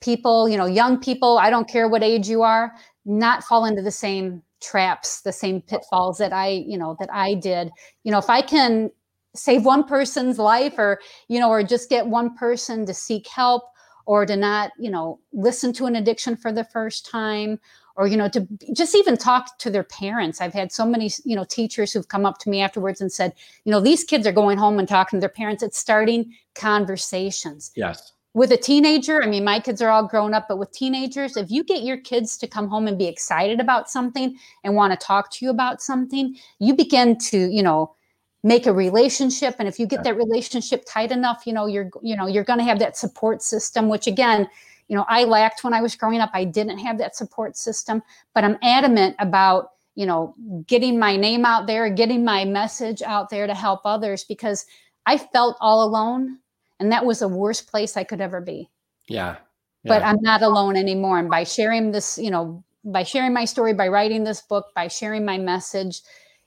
people, 0.00 0.48
you 0.48 0.56
know, 0.56 0.66
young 0.66 0.98
people, 0.98 1.38
I 1.38 1.48
don't 1.48 1.68
care 1.68 1.88
what 1.88 2.02
age 2.02 2.28
you 2.28 2.42
are, 2.42 2.74
not 3.04 3.44
fall 3.44 3.64
into 3.64 3.82
the 3.82 3.90
same 3.90 4.42
traps, 4.60 5.22
the 5.22 5.32
same 5.32 5.60
pitfalls 5.60 6.18
that 6.18 6.32
I, 6.32 6.48
you 6.48 6.78
know, 6.78 6.96
that 7.00 7.12
I 7.12 7.34
did. 7.34 7.70
You 8.04 8.12
know, 8.12 8.18
if 8.18 8.30
I 8.30 8.42
can 8.42 8.90
save 9.34 9.64
one 9.64 9.84
person's 9.84 10.38
life 10.38 10.74
or, 10.78 11.00
you 11.28 11.40
know, 11.40 11.50
or 11.50 11.62
just 11.62 11.90
get 11.90 12.06
one 12.06 12.36
person 12.36 12.86
to 12.86 12.94
seek 12.94 13.26
help 13.26 13.64
or 14.06 14.26
to 14.26 14.36
not, 14.36 14.72
you 14.78 14.90
know, 14.90 15.20
listen 15.32 15.72
to 15.74 15.86
an 15.86 15.96
addiction 15.96 16.36
for 16.36 16.52
the 16.52 16.64
first 16.64 17.08
time 17.10 17.58
or 17.94 18.06
you 18.06 18.16
know 18.16 18.26
to 18.26 18.46
just 18.72 18.96
even 18.96 19.18
talk 19.18 19.58
to 19.58 19.68
their 19.68 19.84
parents. 19.84 20.40
I've 20.40 20.54
had 20.54 20.72
so 20.72 20.86
many 20.86 21.10
you 21.24 21.36
know 21.36 21.44
teachers 21.44 21.92
who've 21.92 22.08
come 22.08 22.24
up 22.24 22.38
to 22.38 22.48
me 22.48 22.62
afterwards 22.62 23.02
and 23.02 23.12
said 23.12 23.34
you 23.64 23.70
know 23.70 23.80
these 23.80 24.02
kids 24.02 24.26
are 24.26 24.32
going 24.32 24.56
home 24.56 24.78
and 24.78 24.88
talking 24.88 25.18
to 25.18 25.20
their 25.20 25.28
parents. 25.28 25.62
It's 25.62 25.78
starting 25.78 26.32
conversations. 26.54 27.70
Yes 27.76 28.14
with 28.34 28.50
a 28.50 28.56
teenager, 28.56 29.22
I 29.22 29.26
mean, 29.26 29.44
my 29.44 29.60
kids 29.60 29.82
are 29.82 29.90
all 29.90 30.06
grown 30.06 30.32
up, 30.32 30.46
but 30.48 30.58
with 30.58 30.72
teenagers, 30.72 31.36
if 31.36 31.50
you 31.50 31.62
get 31.62 31.82
your 31.82 31.98
kids 31.98 32.38
to 32.38 32.46
come 32.46 32.66
home 32.66 32.88
and 32.88 32.96
be 32.96 33.06
excited 33.06 33.60
about 33.60 33.90
something 33.90 34.36
and 34.64 34.74
want 34.74 34.98
to 34.98 35.06
talk 35.06 35.30
to 35.32 35.44
you 35.44 35.50
about 35.50 35.82
something, 35.82 36.36
you 36.58 36.74
begin 36.74 37.18
to, 37.18 37.50
you 37.50 37.62
know, 37.62 37.94
make 38.42 38.66
a 38.66 38.72
relationship. 38.72 39.56
And 39.58 39.68
if 39.68 39.78
you 39.78 39.86
get 39.86 40.02
that 40.04 40.16
relationship 40.16 40.84
tight 40.88 41.12
enough, 41.12 41.46
you 41.46 41.52
know, 41.52 41.66
you're, 41.66 41.90
you 42.02 42.16
know, 42.16 42.26
you're 42.26 42.42
going 42.42 42.58
to 42.58 42.64
have 42.64 42.78
that 42.78 42.96
support 42.96 43.42
system, 43.42 43.88
which 43.88 44.06
again, 44.06 44.48
you 44.88 44.96
know, 44.96 45.04
I 45.08 45.24
lacked 45.24 45.62
when 45.62 45.74
I 45.74 45.82
was 45.82 45.94
growing 45.94 46.20
up. 46.20 46.30
I 46.32 46.44
didn't 46.44 46.78
have 46.78 46.98
that 46.98 47.14
support 47.14 47.56
system, 47.56 48.02
but 48.34 48.44
I'm 48.44 48.58
adamant 48.62 49.14
about, 49.18 49.70
you 49.94 50.06
know, 50.06 50.34
getting 50.66 50.98
my 50.98 51.16
name 51.16 51.44
out 51.44 51.66
there, 51.66 51.88
getting 51.90 52.24
my 52.24 52.44
message 52.44 53.02
out 53.02 53.30
there 53.30 53.46
to 53.46 53.54
help 53.54 53.82
others 53.84 54.24
because 54.24 54.66
I 55.06 55.18
felt 55.18 55.56
all 55.60 55.84
alone 55.84 56.38
and 56.82 56.90
that 56.90 57.06
was 57.06 57.20
the 57.20 57.28
worst 57.28 57.70
place 57.70 57.96
I 57.96 58.02
could 58.02 58.20
ever 58.20 58.40
be. 58.40 58.68
Yeah. 59.08 59.36
yeah. 59.84 59.88
But 59.88 60.02
I'm 60.02 60.20
not 60.20 60.42
alone 60.42 60.76
anymore. 60.76 61.18
And 61.20 61.30
by 61.30 61.44
sharing 61.44 61.92
this, 61.92 62.18
you 62.18 62.30
know, 62.30 62.64
by 62.84 63.04
sharing 63.04 63.32
my 63.32 63.44
story, 63.44 63.72
by 63.72 63.86
writing 63.86 64.24
this 64.24 64.40
book, 64.40 64.66
by 64.74 64.88
sharing 64.88 65.24
my 65.24 65.38
message, 65.38 66.02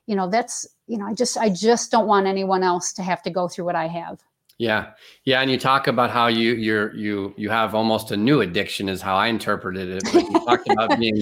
you 0.07 0.15
know, 0.15 0.29
that's, 0.29 0.67
you 0.87 0.97
know, 0.97 1.05
I 1.05 1.13
just, 1.13 1.37
I 1.37 1.49
just 1.49 1.89
don't 1.89 2.05
want 2.05 2.27
anyone 2.27 2.63
else 2.63 2.91
to 2.93 3.01
have 3.01 3.23
to 3.23 3.29
go 3.29 3.47
through 3.47 3.63
what 3.63 3.77
I 3.77 3.87
have. 3.87 4.19
Yeah. 4.57 4.91
Yeah. 5.23 5.39
And 5.39 5.49
you 5.49 5.57
talk 5.57 5.87
about 5.87 6.11
how 6.11 6.27
you, 6.27 6.53
you're, 6.53 6.93
you, 6.93 7.33
you 7.37 7.49
have 7.49 7.73
almost 7.73 8.11
a 8.11 8.17
new 8.17 8.41
addiction 8.41 8.89
is 8.89 9.01
how 9.01 9.15
I 9.15 9.27
interpreted 9.27 9.89
it. 9.89 10.03
But 10.11 10.21
you 10.21 10.45
talked 10.45 10.69
about 10.69 10.99
being, 10.99 11.15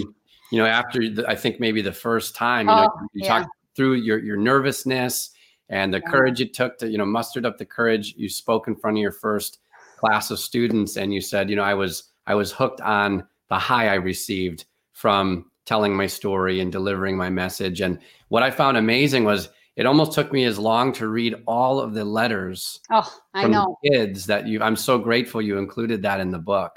you 0.51 0.57
know, 0.57 0.65
after 0.65 1.07
the, 1.07 1.29
I 1.29 1.35
think 1.35 1.59
maybe 1.59 1.83
the 1.83 1.93
first 1.93 2.35
time, 2.35 2.67
you 2.67 2.75
know, 2.75 2.89
oh, 2.91 3.07
you 3.13 3.25
yeah. 3.25 3.27
talked 3.27 3.49
through 3.75 3.93
your, 3.93 4.17
your 4.17 4.37
nervousness, 4.37 5.29
and 5.69 5.93
the 5.93 6.01
courage 6.01 6.41
it 6.41 6.53
took 6.53 6.77
to 6.77 6.89
you 6.89 6.97
know 6.97 7.05
mustered 7.05 7.45
up 7.45 7.57
the 7.57 7.65
courage. 7.65 8.13
You 8.17 8.29
spoke 8.29 8.67
in 8.67 8.75
front 8.75 8.97
of 8.97 9.01
your 9.01 9.11
first 9.11 9.59
class 9.97 10.31
of 10.31 10.39
students 10.39 10.97
and 10.97 11.13
you 11.13 11.21
said 11.21 11.49
you 11.49 11.55
know 11.55 11.63
i 11.63 11.73
was 11.73 12.11
i 12.27 12.35
was 12.35 12.51
hooked 12.51 12.81
on 12.81 13.25
the 13.47 13.57
high 13.57 13.87
i 13.87 13.93
received 13.93 14.65
from 14.91 15.49
telling 15.65 15.95
my 15.95 16.05
story 16.05 16.59
and 16.59 16.73
delivering 16.73 17.15
my 17.15 17.29
message. 17.29 17.79
And 17.79 17.99
what 18.27 18.43
i 18.43 18.51
found 18.51 18.75
amazing 18.77 19.23
was 19.23 19.49
it 19.75 19.85
almost 19.85 20.11
took 20.11 20.31
me 20.33 20.43
as 20.43 20.59
long 20.59 20.91
to 20.93 21.07
read 21.07 21.35
all 21.47 21.79
of 21.79 21.93
the 21.93 22.03
letters 22.03 22.81
oh 22.91 23.09
i 23.33 23.47
know. 23.47 23.77
kids 23.85 24.25
that 24.25 24.45
you 24.45 24.61
i'm 24.61 24.75
so 24.75 24.99
grateful 24.99 25.41
you 25.41 25.57
included 25.57 26.01
that 26.01 26.19
in 26.19 26.31
the 26.31 26.39
book. 26.39 26.73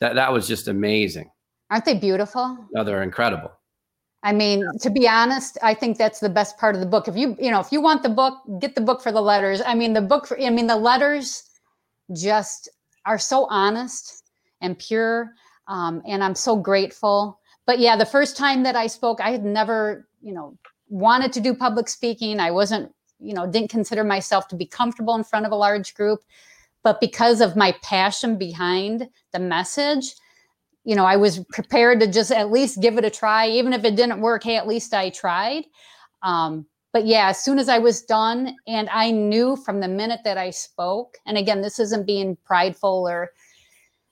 That 0.00 0.16
that 0.16 0.32
was 0.32 0.48
just 0.48 0.66
amazing. 0.66 1.30
Aren't 1.70 1.84
they 1.84 1.94
beautiful? 1.94 2.58
No 2.72 2.82
they're 2.82 3.04
incredible 3.04 3.52
I 4.24 4.32
mean, 4.32 4.64
to 4.80 4.88
be 4.88 5.06
honest, 5.06 5.58
I 5.62 5.74
think 5.74 5.98
that's 5.98 6.18
the 6.18 6.30
best 6.30 6.56
part 6.56 6.74
of 6.74 6.80
the 6.80 6.86
book. 6.86 7.08
If 7.08 7.16
you, 7.16 7.36
you 7.38 7.50
know, 7.50 7.60
if 7.60 7.70
you 7.70 7.82
want 7.82 8.02
the 8.02 8.08
book, 8.08 8.38
get 8.58 8.74
the 8.74 8.80
book 8.80 9.02
for 9.02 9.12
the 9.12 9.20
letters. 9.20 9.60
I 9.64 9.74
mean, 9.74 9.92
the 9.92 10.00
book 10.00 10.26
for, 10.26 10.40
I 10.40 10.48
mean, 10.48 10.66
the 10.66 10.76
letters 10.76 11.42
just 12.16 12.70
are 13.04 13.18
so 13.18 13.46
honest 13.50 14.24
and 14.62 14.78
pure. 14.78 15.34
Um, 15.68 16.02
and 16.08 16.24
I'm 16.24 16.34
so 16.34 16.56
grateful. 16.56 17.38
But 17.66 17.78
yeah, 17.78 17.96
the 17.96 18.06
first 18.06 18.34
time 18.34 18.62
that 18.62 18.76
I 18.76 18.86
spoke, 18.86 19.20
I 19.20 19.30
had 19.30 19.44
never, 19.44 20.08
you 20.22 20.32
know, 20.32 20.56
wanted 20.88 21.30
to 21.34 21.40
do 21.40 21.54
public 21.54 21.88
speaking. 21.88 22.40
I 22.40 22.50
wasn't, 22.50 22.90
you 23.20 23.34
know, 23.34 23.46
didn't 23.46 23.70
consider 23.70 24.04
myself 24.04 24.48
to 24.48 24.56
be 24.56 24.66
comfortable 24.66 25.14
in 25.16 25.24
front 25.24 25.44
of 25.44 25.52
a 25.52 25.56
large 25.56 25.94
group. 25.94 26.20
But 26.82 26.98
because 26.98 27.42
of 27.42 27.56
my 27.56 27.72
passion 27.82 28.38
behind 28.38 29.08
the 29.32 29.38
message, 29.38 30.14
you 30.84 30.94
know, 30.94 31.04
I 31.04 31.16
was 31.16 31.40
prepared 31.50 32.00
to 32.00 32.06
just 32.06 32.30
at 32.30 32.50
least 32.50 32.80
give 32.80 32.98
it 32.98 33.04
a 33.04 33.10
try, 33.10 33.48
even 33.48 33.72
if 33.72 33.84
it 33.84 33.96
didn't 33.96 34.20
work. 34.20 34.44
Hey, 34.44 34.56
at 34.56 34.68
least 34.68 34.92
I 34.94 35.10
tried. 35.10 35.64
Um, 36.22 36.66
but 36.92 37.06
yeah, 37.06 37.28
as 37.28 37.42
soon 37.42 37.58
as 37.58 37.68
I 37.68 37.78
was 37.78 38.02
done, 38.02 38.54
and 38.66 38.88
I 38.90 39.10
knew 39.10 39.56
from 39.56 39.80
the 39.80 39.88
minute 39.88 40.20
that 40.24 40.38
I 40.38 40.50
spoke, 40.50 41.16
and 41.26 41.36
again, 41.36 41.60
this 41.60 41.80
isn't 41.80 42.06
being 42.06 42.36
prideful 42.44 43.08
or, 43.08 43.32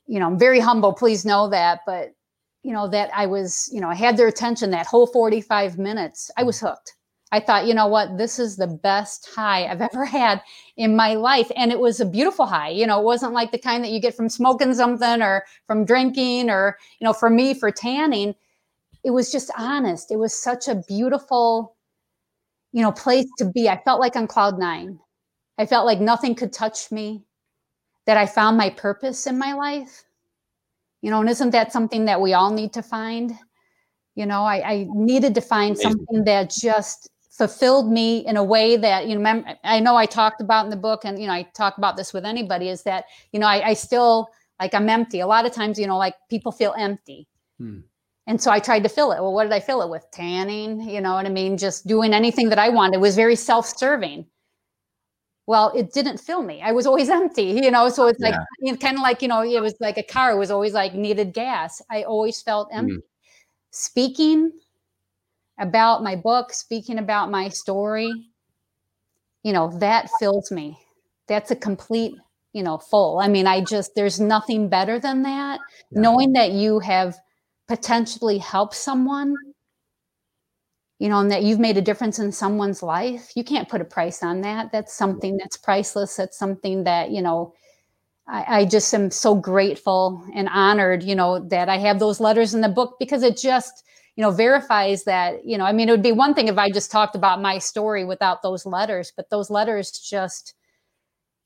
you 0.07 0.19
know, 0.19 0.27
I'm 0.27 0.39
very 0.39 0.59
humble. 0.59 0.93
Please 0.93 1.25
know 1.25 1.49
that. 1.51 1.81
But 1.87 2.15
you 2.63 2.73
know 2.73 2.89
that 2.89 3.11
I 3.15 3.27
was, 3.27 3.69
you 3.73 3.81
know, 3.81 3.89
I 3.89 3.95
had 3.95 4.17
their 4.17 4.29
attention 4.29 4.71
that 4.71 4.87
whole 4.87 5.07
45 5.07 5.79
minutes. 5.79 6.31
I 6.37 6.45
was 6.45 6.61
hooked. 6.61 6.95
I 7.33 7.41
thought, 7.41 7.67
you 7.67 7.75
know 7.75 7.87
what, 7.87 8.19
this 8.19 8.39
is 8.39 8.57
the 8.57 8.67
best 8.67 9.29
high 9.35 9.67
I've 9.67 9.81
ever 9.93 10.05
had 10.05 10.43
in 10.77 10.95
my 10.95 11.15
life. 11.15 11.51
And 11.57 11.73
it 11.73 11.81
was 11.81 11.99
a 11.99 12.05
beautiful 12.05 12.47
high. 12.47 12.69
You 12.69 12.87
know, 12.87 13.01
it 13.01 13.05
wasn't 13.05 13.33
like 13.33 13.51
the 13.51 13.59
kind 13.59 13.83
that 13.83 13.91
you 13.91 14.01
get 14.01 14.15
from 14.15 14.29
smoking 14.29 14.75
something 14.75 15.23
or 15.23 15.45
from 15.67 15.85
drinking 15.85 16.51
or, 16.51 16.79
you 17.01 17.05
know, 17.07 17.13
for 17.13 17.31
me, 17.31 17.55
for 17.55 17.71
tanning. 17.71 18.35
It 19.03 19.11
was 19.11 19.33
just 19.33 19.51
honest. 19.59 20.13
It 20.13 20.19
was 20.19 20.35
such 20.35 20.69
a 20.69 20.83
beautiful, 20.87 21.75
you 22.73 22.83
know, 22.83 22.93
place 22.93 23.27
to 23.39 23.47
be. 23.47 23.69
I 23.69 23.83
felt 23.83 24.01
like 24.01 24.15
on 24.15 24.29
cloud 24.29 24.59
nine. 24.59 25.01
I 25.59 25.67
felt 25.67 25.87
like 25.87 26.01
nothing 26.01 26.35
could 26.35 26.53
touch 26.53 26.93
me, 26.93 27.25
that 28.07 28.17
I 28.17 28.27
found 28.27 28.57
my 28.57 28.71
purpose 28.71 29.27
in 29.27 29.39
my 29.39 29.53
life. 29.53 30.05
You 31.03 31.11
know, 31.11 31.21
and 31.21 31.31
isn't 31.31 31.51
that 31.51 31.73
something 31.73 32.05
that 32.05 32.21
we 32.21 32.33
all 32.33 32.53
need 32.53 32.73
to 32.75 32.83
find? 32.83 33.37
You 34.15 34.27
know, 34.27 34.43
I, 34.43 34.71
I 34.71 34.87
needed 34.91 35.35
to 35.35 35.41
find 35.41 35.77
something 35.77 36.25
that 36.25 36.51
just 36.51 37.09
fulfilled 37.43 37.91
me 37.91 38.25
in 38.25 38.37
a 38.37 38.45
way 38.45 38.77
that 38.77 39.09
you 39.09 39.19
know 39.19 39.45
i 39.65 39.81
know 39.81 39.97
i 39.97 40.07
talked 40.07 40.41
about 40.41 40.65
in 40.65 40.71
the 40.71 40.77
book 40.77 41.05
and 41.05 41.21
you 41.21 41.27
know 41.27 41.33
i 41.33 41.43
talk 41.55 41.77
about 41.77 41.97
this 41.97 42.13
with 42.13 42.25
anybody 42.25 42.69
is 42.69 42.85
that 42.85 43.07
you 43.33 43.41
know 43.41 43.49
i, 43.49 43.71
I 43.71 43.75
still 43.75 44.29
like 44.61 44.75
i'm 44.75 44.89
empty. 44.89 45.19
A 45.19 45.27
lot 45.27 45.45
of 45.45 45.51
times 45.51 45.77
you 45.77 45.89
know 45.89 45.99
like 45.99 46.15
people 46.31 46.53
feel 46.53 46.73
empty. 46.79 47.27
Hmm. 47.59 47.81
and 48.29 48.41
so 48.41 48.53
i 48.53 48.61
tried 48.61 48.85
to 48.85 48.89
fill 48.89 49.11
it. 49.11 49.21
Well 49.21 49.33
what 49.33 49.43
did 49.43 49.53
i 49.53 49.59
fill 49.59 49.83
it 49.83 49.91
with? 49.91 50.07
Tanning 50.13 50.89
you 50.89 51.01
know 51.01 51.15
what 51.15 51.27
i 51.27 51.31
mean? 51.31 51.59
Just 51.59 51.89
doing 51.89 52.15
anything 52.15 52.49
that 52.51 52.61
i 52.61 52.69
wanted. 52.69 52.99
It 52.99 53.01
was 53.01 53.17
very 53.17 53.35
self-serving. 53.35 54.25
Well 55.47 55.73
it 55.75 55.93
didn't 55.93 56.19
fill 56.19 56.45
me. 56.45 56.63
I 56.63 56.71
was 56.71 56.87
always 56.87 57.11
empty 57.21 57.49
you 57.67 57.73
know? 57.73 57.89
So 57.89 58.07
it's 58.07 58.21
like 58.21 58.37
yeah. 58.61 58.77
kind 58.77 58.99
of 58.99 59.03
like 59.03 59.21
you 59.21 59.27
know 59.27 59.43
it 59.43 59.61
was 59.61 59.75
like 59.81 59.99
a 59.99 60.05
car 60.05 60.31
it 60.31 60.39
was 60.39 60.53
always 60.53 60.75
like 60.75 60.95
needed 60.95 61.33
gas. 61.33 61.83
I 61.91 62.05
always 62.05 62.41
felt 62.41 62.69
hmm. 62.71 62.79
empty. 62.79 63.03
Speaking 63.73 64.53
about 65.59 66.03
my 66.03 66.17
book, 66.17 66.53
speaking 66.53 66.99
about 66.99 67.31
my 67.31 67.49
story, 67.49 68.13
you 69.43 69.53
know, 69.53 69.77
that 69.79 70.09
fills 70.19 70.51
me. 70.51 70.79
That's 71.29 71.51
a 71.51 71.57
complete, 71.57 72.15
you 72.53 72.63
know, 72.63 72.79
full. 72.79 73.19
I 73.19 73.29
mean, 73.29 73.47
I 73.47 73.61
just, 73.61 73.95
there's 73.95 74.21
nothing 74.21 74.69
better 74.69 74.99
than 74.99 75.23
that. 75.23 75.61
Yeah. 75.91 76.01
Knowing 76.01 76.33
that 76.35 76.53
you 76.53 76.79
have 76.81 77.17
potentially 77.69 78.39
helped 78.39 78.75
someone, 78.75 79.35
you 80.99 81.09
know, 81.09 81.21
and 81.21 81.31
that 81.31 81.43
you've 81.43 81.59
made 81.59 81.77
a 81.77 81.83
difference 81.83 82.19
in 82.19 82.31
someone's 82.31 82.83
life, 82.83 83.33
you 83.35 83.43
can't 83.45 83.69
put 83.69 83.81
a 83.81 83.85
price 83.85 84.23
on 84.23 84.41
that. 84.43 84.71
That's 84.73 84.95
something 84.95 85.37
that's 85.37 85.57
priceless. 85.57 86.17
That's 86.17 86.39
something 86.39 86.85
that, 86.85 87.11
you 87.11 87.23
know, 87.23 87.55
I, 88.29 88.61
I 88.61 88.65
just 88.65 88.93
am 88.95 89.11
so 89.11 89.35
grateful 89.35 90.25
and 90.35 90.49
honored, 90.49 91.03
you 91.03 91.17
know, 91.17 91.41
that 91.49 91.69
I 91.69 91.79
have 91.79 91.99
those 91.99 92.21
letters 92.21 92.55
in 92.55 92.61
the 92.61 92.69
book 92.69 92.97
because 93.01 93.23
it 93.23 93.37
just, 93.37 93.85
you 94.17 94.23
know 94.23 94.31
verifies 94.31 95.05
that 95.05 95.45
you 95.45 95.57
know 95.57 95.65
i 95.65 95.73
mean 95.73 95.89
it 95.89 95.93
would 95.93 96.03
be 96.03 96.13
one 96.13 96.35
thing 96.35 96.49
if 96.49 96.59
i 96.59 96.71
just 96.71 96.91
talked 96.91 97.17
about 97.17 97.41
my 97.41 97.59
story 97.59 98.05
without 98.05 98.43
those 98.43 98.67
letters 98.67 99.13
but 99.17 99.31
those 99.31 99.51
letters 99.51 99.91
just 99.91 100.55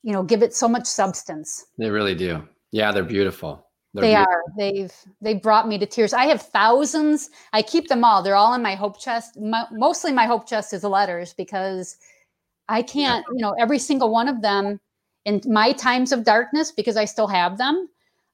you 0.07 0.13
know 0.13 0.23
give 0.23 0.43
it 0.43 0.55
so 0.55 0.69
much 0.69 0.87
substance. 0.87 1.67
They 1.77 1.91
really 1.91 2.15
do. 2.15 2.49
Yeah 2.71 2.93
they're 2.93 3.03
beautiful. 3.03 3.67
They're 3.93 4.03
they 4.03 4.15
beautiful. 4.15 4.33
are. 4.33 4.43
They've 4.57 4.95
they 5.21 5.35
brought 5.35 5.67
me 5.67 5.79
to 5.79 5.87
tears. 5.87 6.13
I 6.13 6.27
have 6.27 6.43
thousands. 6.43 7.31
I 7.53 7.61
keep 7.61 7.89
them 7.89 8.05
all. 8.05 8.23
They're 8.23 8.37
all 8.37 8.55
in 8.55 8.63
my 8.63 8.77
hope 8.77 9.01
chest. 9.01 9.39
My, 9.39 9.67
mostly 9.73 10.13
my 10.13 10.27
hope 10.27 10.49
chest 10.49 10.73
is 10.73 10.85
letters 10.85 11.35
because 11.35 11.99
i 12.69 12.83
can't 12.83 13.25
you 13.33 13.41
know 13.41 13.55
every 13.59 13.79
single 13.79 14.11
one 14.11 14.29
of 14.29 14.43
them 14.43 14.81
in 15.25 15.41
my 15.47 15.73
times 15.73 16.13
of 16.13 16.25
darkness 16.25 16.71
because 16.71 16.97
i 16.97 17.05
still 17.05 17.29
have 17.29 17.59
them 17.59 17.89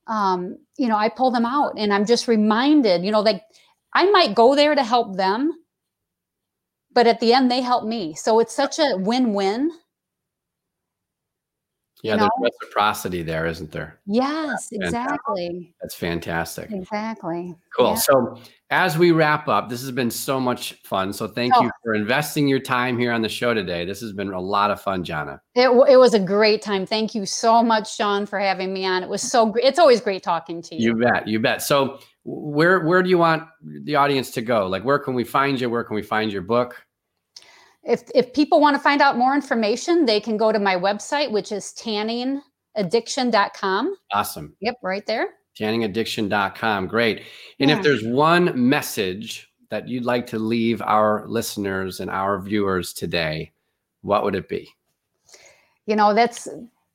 um, 0.07 0.59
you 0.79 0.89
know 0.89 0.97
i 0.97 1.09
pull 1.09 1.31
them 1.31 1.45
out 1.45 1.73
and 1.77 1.93
i'm 1.93 2.07
just 2.07 2.29
reminded 2.29 3.05
you 3.05 3.11
know 3.11 3.21
like 3.21 3.43
I 3.95 4.11
might 4.11 4.35
go 4.35 4.55
there 4.55 4.75
to 4.75 4.83
help 4.85 5.17
them, 5.17 5.53
but 6.93 7.07
at 7.07 7.21
the 7.21 7.35
end, 7.35 7.51
they 7.51 7.61
help 7.61 7.85
me. 7.85 8.15
So 8.15 8.39
it's 8.41 8.55
such 8.55 8.79
a 8.79 8.97
win 8.97 9.35
win. 9.35 9.71
Yeah, 12.03 12.17
there's 12.17 12.31
reciprocity 12.41 13.23
there, 13.23 13.47
isn't 13.47 13.71
there? 13.71 14.01
Yes, 14.07 14.69
That's 14.71 14.73
exactly. 14.73 15.73
That's 15.81 15.95
fantastic. 15.95 16.73
Exactly. 16.73 17.55
Cool. 17.77 17.91
Yeah. 17.91 17.95
So, 17.95 18.41
as 18.71 18.99
we 18.99 19.13
wrap 19.13 19.47
up, 19.47 19.69
this 19.69 19.81
has 19.83 19.93
been 19.93 20.11
so 20.11 20.41
much 20.41 20.73
fun. 20.83 21.13
So, 21.13 21.29
thank 21.29 21.55
oh. 21.57 21.63
you 21.63 21.71
for 21.85 21.95
investing 21.95 22.49
your 22.49 22.59
time 22.59 22.99
here 22.99 23.13
on 23.13 23.23
the 23.23 23.29
show 23.29 23.55
today. 23.55 23.85
This 23.85 24.01
has 24.01 24.13
been 24.13 24.33
a 24.33 24.41
lot 24.41 24.73
of 24.73 24.81
fun, 24.81 25.05
Jana. 25.05 25.41
It, 25.55 25.69
it 25.89 25.97
was 25.97 26.13
a 26.13 26.19
great 26.19 26.61
time. 26.61 26.87
Thank 26.87 27.15
you 27.15 27.25
so 27.25 27.63
much, 27.63 27.95
Sean, 27.95 28.27
for 28.27 28.41
having 28.41 28.75
me 28.75 28.85
on. 28.85 29.05
It 29.05 29.09
was 29.09 29.23
so 29.23 29.47
great. 29.47 29.65
It's 29.65 29.79
always 29.79 30.01
great 30.01 30.25
talking 30.25 30.61
to 30.61 30.75
you. 30.75 30.91
You 30.91 30.97
bet. 30.97 31.29
You 31.29 31.39
bet. 31.39 31.63
So, 31.63 32.01
where 32.25 32.81
where 32.81 33.05
do 33.05 33.11
you 33.11 33.19
want 33.19 33.45
the 33.63 33.95
audience 33.95 34.33
to 34.33 34.43
go? 34.43 34.67
Like, 34.67 34.85
where 34.85 34.99
can 34.99 35.15
we 35.15 35.23
find 35.23 35.61
you? 35.61 35.71
Where 35.71 35.85
can 35.85 35.95
we 35.95 36.03
find 36.03 36.33
your 36.33 36.43
book? 36.43 36.85
If 37.85 38.05
if 38.15 38.33
people 38.33 38.61
want 38.61 38.77
to 38.77 38.83
find 38.83 39.03
out 39.03 39.19
more 39.19 39.35
information, 39.35 40.07
they 40.07 40.21
can 40.21 40.37
go 40.37 40.53
to 40.53 40.59
my 40.59 40.77
website, 40.77 41.33
which 41.33 41.51
is 41.51 41.75
tanningaddiction.com. 41.79 43.97
Awesome. 44.13 44.55
Yep, 44.61 44.77
right 44.83 45.07
there. 45.07 45.31
Tanningaddiction.com. 45.59 46.87
Great. 46.87 47.23
And 47.61 47.71
yeah. 47.71 47.77
if 47.77 47.83
there's 47.83 48.05
one 48.05 48.69
message 48.69 49.51
that 49.71 49.89
you'd 49.89 50.05
like 50.05 50.27
to 50.29 50.39
leave 50.39 50.81
our 50.83 51.27
listeners 51.27 52.01
and 52.01 52.11
our 52.11 52.41
viewers 52.41 52.93
today, 52.93 53.53
what 54.03 54.23
would 54.25 54.35
it 54.35 54.49
be? 54.49 54.69
You 55.87 55.97
know, 55.97 56.15
that's 56.15 56.49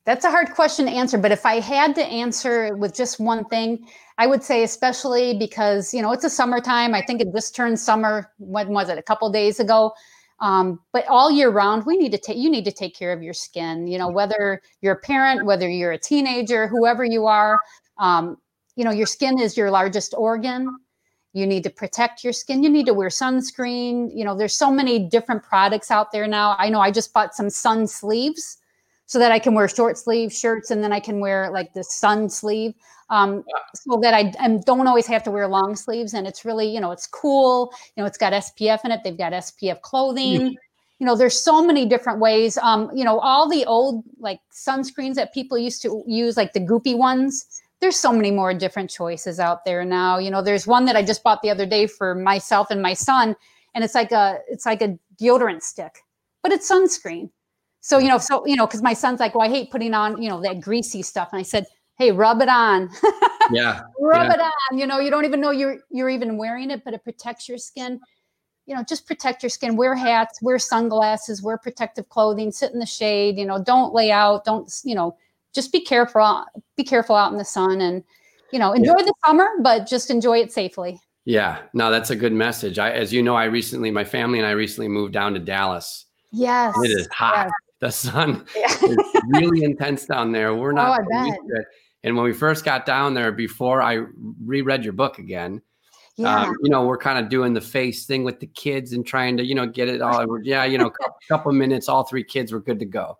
That's 0.04 0.24
a 0.24 0.30
hard 0.30 0.54
question 0.54 0.86
to 0.86 0.92
answer, 0.92 1.18
but 1.18 1.32
if 1.32 1.44
I 1.44 1.60
had 1.60 1.94
to 1.96 2.02
answer 2.02 2.74
with 2.74 2.94
just 2.94 3.20
one 3.20 3.44
thing, 3.44 3.86
I 4.16 4.26
would 4.26 4.42
say, 4.42 4.62
especially 4.62 5.36
because 5.36 5.92
you 5.92 6.00
know 6.00 6.12
it's 6.12 6.24
a 6.24 6.30
summertime. 6.30 6.94
I 6.94 7.02
think 7.02 7.20
it 7.20 7.28
just 7.34 7.54
turned 7.54 7.78
summer. 7.78 8.32
When 8.38 8.70
was 8.70 8.88
it? 8.88 8.96
A 8.96 9.02
couple 9.02 9.30
days 9.30 9.60
ago. 9.60 9.92
Um, 10.40 10.80
but 10.92 11.06
all 11.08 11.30
year 11.30 11.50
round, 11.50 11.84
we 11.84 11.96
need 11.96 12.12
to 12.12 12.18
take. 12.18 12.36
You 12.36 12.50
need 12.50 12.64
to 12.64 12.72
take 12.72 12.94
care 12.94 13.12
of 13.12 13.22
your 13.22 13.34
skin. 13.34 13.86
You 13.86 13.98
know, 13.98 14.08
whether 14.08 14.62
you're 14.80 14.94
a 14.94 15.00
parent, 15.00 15.44
whether 15.44 15.68
you're 15.68 15.92
a 15.92 15.98
teenager, 15.98 16.68
whoever 16.68 17.04
you 17.04 17.26
are. 17.26 17.58
Um, 17.98 18.36
you 18.76 18.84
know, 18.84 18.92
your 18.92 19.06
skin 19.06 19.40
is 19.40 19.56
your 19.56 19.70
largest 19.70 20.14
organ. 20.16 20.68
You 21.32 21.46
need 21.46 21.64
to 21.64 21.70
protect 21.70 22.22
your 22.22 22.32
skin. 22.32 22.62
You 22.62 22.70
need 22.70 22.86
to 22.86 22.94
wear 22.94 23.08
sunscreen. 23.08 24.10
You 24.14 24.24
know, 24.24 24.36
there's 24.36 24.54
so 24.54 24.70
many 24.70 25.08
different 25.08 25.42
products 25.42 25.90
out 25.90 26.12
there 26.12 26.28
now. 26.28 26.54
I 26.58 26.68
know 26.68 26.80
I 26.80 26.90
just 26.90 27.12
bought 27.12 27.34
some 27.34 27.50
sun 27.50 27.86
sleeves 27.86 28.57
so 29.08 29.18
that 29.18 29.32
I 29.32 29.38
can 29.38 29.54
wear 29.54 29.66
short 29.68 29.96
sleeve 29.96 30.32
shirts 30.32 30.70
and 30.70 30.84
then 30.84 30.92
I 30.92 31.00
can 31.00 31.18
wear 31.18 31.50
like 31.50 31.72
the 31.72 31.82
sun 31.82 32.28
sleeve 32.28 32.74
um, 33.08 33.42
so 33.74 33.98
that 34.02 34.12
I, 34.12 34.34
I, 34.38 34.58
don't 34.66 34.86
always 34.86 35.06
have 35.06 35.22
to 35.22 35.30
wear 35.30 35.48
long 35.48 35.76
sleeves. 35.76 36.12
And 36.12 36.26
it's 36.26 36.44
really, 36.44 36.68
you 36.68 36.78
know, 36.78 36.90
it's 36.90 37.06
cool. 37.06 37.72
You 37.96 38.02
know, 38.02 38.06
it's 38.06 38.18
got 38.18 38.34
SPF 38.34 38.84
in 38.84 38.90
it. 38.90 39.00
They've 39.02 39.16
got 39.16 39.32
SPF 39.32 39.80
clothing. 39.80 40.40
Mm-hmm. 40.40 40.54
You 40.98 41.06
know, 41.06 41.16
there's 41.16 41.40
so 41.40 41.64
many 41.64 41.86
different 41.86 42.18
ways. 42.18 42.58
Um, 42.58 42.90
you 42.94 43.02
know, 43.02 43.18
all 43.20 43.48
the 43.48 43.64
old 43.64 44.04
like 44.18 44.40
sunscreens 44.52 45.14
that 45.14 45.32
people 45.32 45.56
used 45.56 45.80
to 45.82 46.04
use, 46.06 46.36
like 46.36 46.52
the 46.52 46.60
goopy 46.60 46.96
ones. 46.98 47.62
There's 47.80 47.96
so 47.96 48.12
many 48.12 48.30
more 48.30 48.52
different 48.52 48.90
choices 48.90 49.40
out 49.40 49.64
there 49.64 49.86
now. 49.86 50.18
You 50.18 50.30
know, 50.30 50.42
there's 50.42 50.66
one 50.66 50.84
that 50.84 50.96
I 50.96 51.02
just 51.02 51.22
bought 51.22 51.40
the 51.40 51.50
other 51.50 51.64
day 51.64 51.86
for 51.86 52.14
myself 52.14 52.70
and 52.70 52.82
my 52.82 52.92
son, 52.92 53.36
and 53.74 53.84
it's 53.84 53.94
like 53.94 54.12
a 54.12 54.40
it's 54.48 54.66
like 54.66 54.82
a 54.82 54.98
deodorant 55.18 55.62
stick, 55.62 56.00
but 56.42 56.52
it's 56.52 56.70
sunscreen 56.70 57.30
so, 57.80 57.98
you 57.98 58.08
know, 58.08 58.18
so, 58.18 58.44
you 58.46 58.56
know, 58.56 58.66
because 58.66 58.82
my 58.82 58.92
son's 58.92 59.20
like, 59.20 59.34
well, 59.34 59.46
I 59.46 59.50
hate 59.50 59.70
putting 59.70 59.94
on, 59.94 60.20
you 60.20 60.28
know, 60.28 60.40
that 60.42 60.60
greasy 60.60 61.02
stuff. 61.02 61.28
And 61.32 61.40
I 61.40 61.42
said, 61.42 61.66
hey, 61.98 62.12
rub 62.12 62.40
it 62.40 62.48
on. 62.48 62.90
Yeah. 63.50 63.80
rub 63.98 64.26
yeah. 64.26 64.34
it 64.34 64.40
on. 64.40 64.78
You 64.78 64.86
know, 64.86 65.00
you 65.00 65.10
don't 65.10 65.24
even 65.24 65.40
know 65.40 65.52
you're 65.52 65.78
you're 65.88 66.10
even 66.10 66.36
wearing 66.36 66.70
it, 66.70 66.84
but 66.84 66.92
it 66.92 67.02
protects 67.02 67.48
your 67.48 67.56
skin. 67.56 67.98
You 68.66 68.74
know, 68.74 68.84
just 68.86 69.06
protect 69.06 69.42
your 69.42 69.48
skin. 69.48 69.74
Wear 69.74 69.94
hats, 69.94 70.42
wear 70.42 70.58
sunglasses, 70.58 71.42
wear 71.42 71.56
protective 71.56 72.10
clothing, 72.10 72.52
sit 72.52 72.72
in 72.72 72.78
the 72.78 72.84
shade, 72.84 73.38
you 73.38 73.46
know, 73.46 73.58
don't 73.58 73.94
lay 73.94 74.10
out, 74.10 74.44
don't, 74.44 74.70
you 74.84 74.94
know, 74.94 75.16
just 75.54 75.72
be 75.72 75.80
careful, 75.80 76.44
be 76.76 76.84
careful 76.84 77.16
out 77.16 77.32
in 77.32 77.38
the 77.38 77.44
sun 77.44 77.80
and, 77.80 78.04
you 78.52 78.58
know, 78.58 78.74
enjoy 78.74 78.98
yeah. 78.98 79.06
the 79.06 79.14
summer, 79.24 79.48
but 79.62 79.86
just 79.86 80.10
enjoy 80.10 80.36
it 80.40 80.52
safely. 80.52 81.00
Yeah, 81.24 81.60
no, 81.72 81.90
that's 81.90 82.10
a 82.10 82.16
good 82.16 82.34
message. 82.34 82.78
I, 82.78 82.90
as 82.90 83.14
you 83.14 83.22
know, 83.22 83.34
I 83.34 83.44
recently, 83.44 83.90
my 83.90 84.04
family 84.04 84.38
and 84.38 84.46
I 84.46 84.50
recently 84.50 84.88
moved 84.88 85.14
down 85.14 85.32
to 85.32 85.40
Dallas. 85.40 86.04
Yes. 86.32 86.74
It 86.84 86.90
is 86.90 87.08
hot. 87.10 87.46
Yes 87.46 87.52
the 87.80 87.90
sun 87.90 88.44
yeah. 88.56 88.72
is 88.82 88.98
really 89.28 89.64
intense 89.64 90.06
down 90.06 90.32
there. 90.32 90.54
We're 90.54 90.72
not 90.72 91.00
oh, 91.00 91.62
And 92.02 92.16
when 92.16 92.24
we 92.24 92.32
first 92.32 92.64
got 92.64 92.86
down 92.86 93.14
there, 93.14 93.32
before 93.32 93.82
I 93.82 94.04
reread 94.44 94.84
your 94.84 94.94
book 94.94 95.18
again, 95.18 95.62
yeah. 96.18 96.46
Um, 96.46 96.56
you 96.64 96.70
know, 96.70 96.84
we're 96.84 96.98
kind 96.98 97.24
of 97.24 97.30
doing 97.30 97.54
the 97.54 97.60
face 97.60 98.04
thing 98.04 98.24
with 98.24 98.40
the 98.40 98.48
kids 98.48 98.92
and 98.92 99.06
trying 99.06 99.36
to, 99.36 99.44
you 99.44 99.54
know, 99.54 99.66
get 99.66 99.88
it 99.88 100.02
all. 100.02 100.26
Yeah, 100.42 100.64
you 100.64 100.76
know, 100.76 100.86
a 100.88 101.10
couple 101.28 101.52
minutes, 101.52 101.88
all 101.88 102.02
three 102.02 102.24
kids 102.24 102.50
were 102.50 102.60
good 102.60 102.80
to 102.80 102.84
go. 102.84 103.18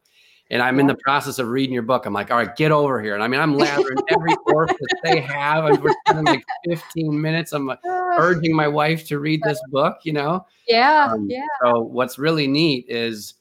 And 0.51 0.63
I'm 0.63 0.81
in 0.81 0.87
the 0.87 0.97
process 0.97 1.39
of 1.39 1.49
reading 1.49 1.75
your 1.75 1.83
book. 1.83 2.07
I'm 2.07 2.15
like, 2.15 2.31
all 2.31 2.39
right, 2.39 2.57
get 2.57 2.73
over 2.73 3.03
here. 3.03 3.15
And 3.15 3.23
I 3.23 3.29
mean, 3.29 3.39
I'm 3.39 3.55
lathering 3.55 3.99
every 4.11 4.35
orifice 4.47 4.77
they 5.05 5.21
have. 5.21 5.67
And 5.67 5.81
we're 5.81 5.95
spending 6.09 6.25
like 6.25 6.45
15 6.65 7.21
minutes. 7.21 7.53
I'm 7.53 7.71
urging 8.19 8.57
my 8.57 8.67
wife 8.67 9.07
to 9.09 9.19
read 9.19 9.43
this 9.45 9.61
book, 9.69 9.99
you 10.05 10.15
know? 10.15 10.47
Yeah. 10.67 11.11
Um, 11.13 11.27
yeah. 11.29 11.43
So 11.63 11.83
what's 11.83 12.19
really 12.19 12.47
neat 12.47 12.87
is 12.89 13.35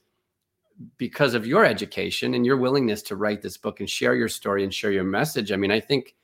because 0.98 1.34
of 1.34 1.46
your 1.46 1.66
education 1.66 2.34
and 2.34 2.46
your 2.46 2.58
willingness 2.58 3.02
to 3.04 3.16
write 3.16 3.42
this 3.42 3.58
book 3.58 3.80
and 3.80 3.90
share 3.90 4.16
your 4.16 4.30
story 4.30 4.64
and 4.64 4.74
share 4.74 4.92
your 4.92 5.04
message. 5.04 5.52
I 5.52 5.56
mean, 5.56 5.72
I 5.72 5.80
think, 5.80 6.16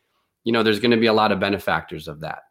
you 0.44 0.52
know, 0.52 0.64
there's 0.64 0.80
going 0.80 0.92
to 0.92 0.98
be 0.98 1.08
a 1.08 1.14
lot 1.14 1.32
of 1.32 1.40
benefactors 1.40 2.08
of 2.08 2.20
that. 2.22 2.44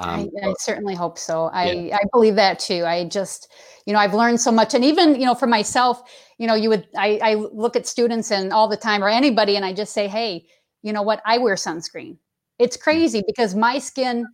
Um, 0.00 0.30
I, 0.42 0.48
I, 0.48 0.54
certainly 0.60 0.94
hope 0.94 1.18
so. 1.18 1.46
I, 1.46 1.72
yeah. 1.72 1.96
I 1.96 2.00
believe 2.12 2.36
that 2.36 2.60
too. 2.60 2.84
I 2.84 3.04
just, 3.04 3.52
you 3.84 3.92
know, 3.92 3.98
I've 3.98 4.14
learned 4.14 4.40
so 4.40 4.52
much. 4.52 4.74
And 4.74 4.84
even, 4.84 5.18
you 5.18 5.26
know, 5.26 5.34
for 5.34 5.48
myself, 5.48 6.02
you 6.38 6.46
know, 6.46 6.54
you 6.54 6.68
would, 6.68 6.86
I, 6.96 7.18
I 7.22 7.34
look 7.34 7.74
at 7.74 7.86
students 7.86 8.30
and 8.30 8.52
all 8.52 8.68
the 8.68 8.76
time 8.76 9.02
or 9.02 9.08
anybody, 9.08 9.56
and 9.56 9.64
I 9.64 9.72
just 9.72 9.92
say, 9.92 10.06
hey, 10.06 10.46
you 10.82 10.92
know 10.92 11.02
what? 11.02 11.20
I 11.26 11.38
wear 11.38 11.56
sunscreen. 11.56 12.18
It's 12.60 12.76
mm. 12.76 12.82
crazy 12.82 13.24
because 13.26 13.56
my 13.56 13.78
skin 13.78 14.26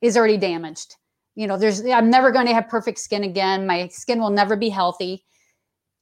is 0.00 0.16
already 0.16 0.36
damaged. 0.36 0.96
You 1.36 1.46
know, 1.46 1.58
there's, 1.58 1.84
I'm 1.86 2.10
never 2.10 2.32
going 2.32 2.46
to 2.46 2.54
have 2.54 2.68
perfect 2.68 2.98
skin 2.98 3.22
again. 3.22 3.66
My 3.66 3.88
skin 3.88 4.20
will 4.20 4.30
never 4.30 4.56
be 4.56 4.68
healthy 4.68 5.24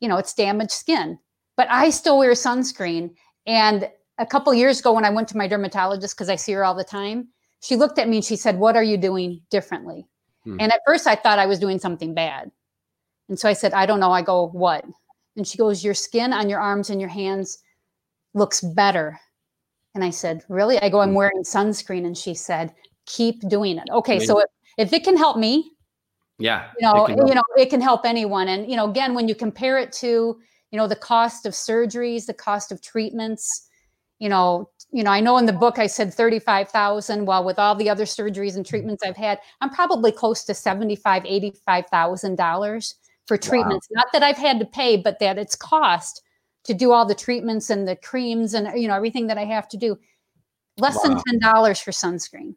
you 0.03 0.09
know, 0.09 0.19
it's 0.19 0.35
damaged 0.35 0.73
skin. 0.73 1.19
But 1.57 1.69
I 1.71 1.89
still 1.91 2.19
wear 2.19 2.33
sunscreen. 2.33 3.15
And 3.47 3.89
a 4.19 4.27
couple 4.27 4.53
years 4.53 4.81
ago, 4.81 4.93
when 4.93 5.05
I 5.05 5.11
went 5.11 5.29
to 5.29 5.37
my 5.37 5.47
dermatologist, 5.47 6.15
because 6.15 6.29
I 6.29 6.37
see 6.37 6.53
her 6.53 6.65
all 6.65 6.75
the 6.75 6.85
time, 6.85 7.29
she 7.61 7.77
looked 7.77 7.99
at 7.99 8.09
me 8.09 8.17
and 8.17 8.25
she 8.25 8.37
said, 8.37 8.59
What 8.59 8.77
are 8.77 8.83
you 8.83 8.99
doing 8.99 9.41
differently? 9.49 10.07
Hmm. 10.45 10.57
And 10.61 10.73
at 10.73 10.81
first, 10.85 11.07
I 11.07 11.15
thought 11.15 11.39
I 11.39 11.47
was 11.47 11.61
doing 11.61 11.79
something 11.79 12.13
bad. 12.13 12.51
And 13.29 13.39
so 13.39 13.49
I 13.49 13.53
said, 13.53 13.73
I 13.73 13.87
don't 13.87 14.01
know. 14.01 14.11
I 14.11 14.23
go, 14.23 14.49
What? 14.49 14.85
And 15.37 15.47
she 15.47 15.57
goes, 15.57 15.85
Your 15.85 15.95
skin 15.95 16.33
on 16.33 16.51
your 16.51 16.61
arms 16.61 16.91
and 16.91 17.01
your 17.01 17.11
hands 17.11 17.59
looks 18.35 18.61
better. 18.61 19.21
And 19.95 20.03
I 20.03 20.11
said, 20.11 20.43
Really? 20.49 20.83
I 20.83 20.89
go, 20.89 21.01
I'm 21.01 21.11
hmm. 21.11 21.15
wearing 21.15 21.45
sunscreen. 21.45 22.05
And 22.07 22.19
she 22.19 22.35
said, 22.35 22.75
Keep 23.07 23.49
doing 23.49 23.79
it. 23.79 23.89
Okay. 23.93 24.19
So 24.19 24.41
if, 24.41 24.47
if 24.79 24.93
it 24.93 25.05
can 25.05 25.17
help 25.17 25.37
me, 25.37 25.71
yeah. 26.43 26.71
You 26.79 26.93
know, 26.93 27.09
you 27.09 27.35
know, 27.35 27.43
it 27.57 27.71
can 27.71 27.81
help 27.81 28.05
anyone. 28.05 28.49
And, 28.49 28.69
you 28.71 28.77
know, 28.77 28.89
again, 28.89 29.15
when 29.15 29.29
you 29.29 29.35
compare 29.35 29.79
it 29.79 29.93
to, 29.95 30.07
you 30.71 30.79
know, 30.79 30.87
the 30.87 30.97
cost 30.97 31.47
of 31.47 31.53
surgeries, 31.53 32.27
the 32.27 32.35
cost 32.35 32.73
of 32.73 32.81
treatments, 32.81 33.69
you 34.19 34.29
know, 34.29 34.71
you 34.93 35.03
know, 35.03 35.11
I 35.11 35.21
know 35.21 35.39
in 35.39 35.47
the 35.47 35.53
book 35.53 35.79
I 35.79 35.87
said 35.87 36.13
35,000. 36.13 37.25
While 37.25 37.45
with 37.45 37.59
all 37.59 37.75
the 37.75 37.89
other 37.89 38.05
surgeries 38.05 38.57
and 38.57 38.67
treatments 38.67 39.03
I've 39.05 39.17
had, 39.17 39.39
I'm 39.61 39.71
probably 39.71 40.13
close 40.13 40.45
to 40.45 40.55
75, 40.55 41.25
85,000 41.25 42.37
dollars 42.37 42.95
for 43.27 43.37
treatments. 43.37 43.89
Wow. 43.91 44.03
Not 44.03 44.13
that 44.13 44.23
I've 44.23 44.37
had 44.37 44.59
to 44.59 44.67
pay, 44.67 44.97
but 44.97 45.19
that 45.21 45.39
it's 45.39 45.57
cost 45.57 46.23
to 46.65 46.75
do 46.75 46.93
all 46.93 47.07
the 47.07 47.15
treatments 47.15 47.71
and 47.71 47.89
the 47.89 47.97
creams 47.97 48.55
and 48.55 48.79
you 48.81 48.87
know 48.89 48.95
everything 48.95 49.29
that 49.29 49.39
I 49.39 49.45
have 49.45 49.69
to 49.69 49.77
do. 49.77 49.99
Less 50.79 50.97
wow. 50.97 51.15
than 51.15 51.23
ten 51.27 51.39
dollars 51.39 51.81
for 51.81 51.91
sunscreen 51.91 52.55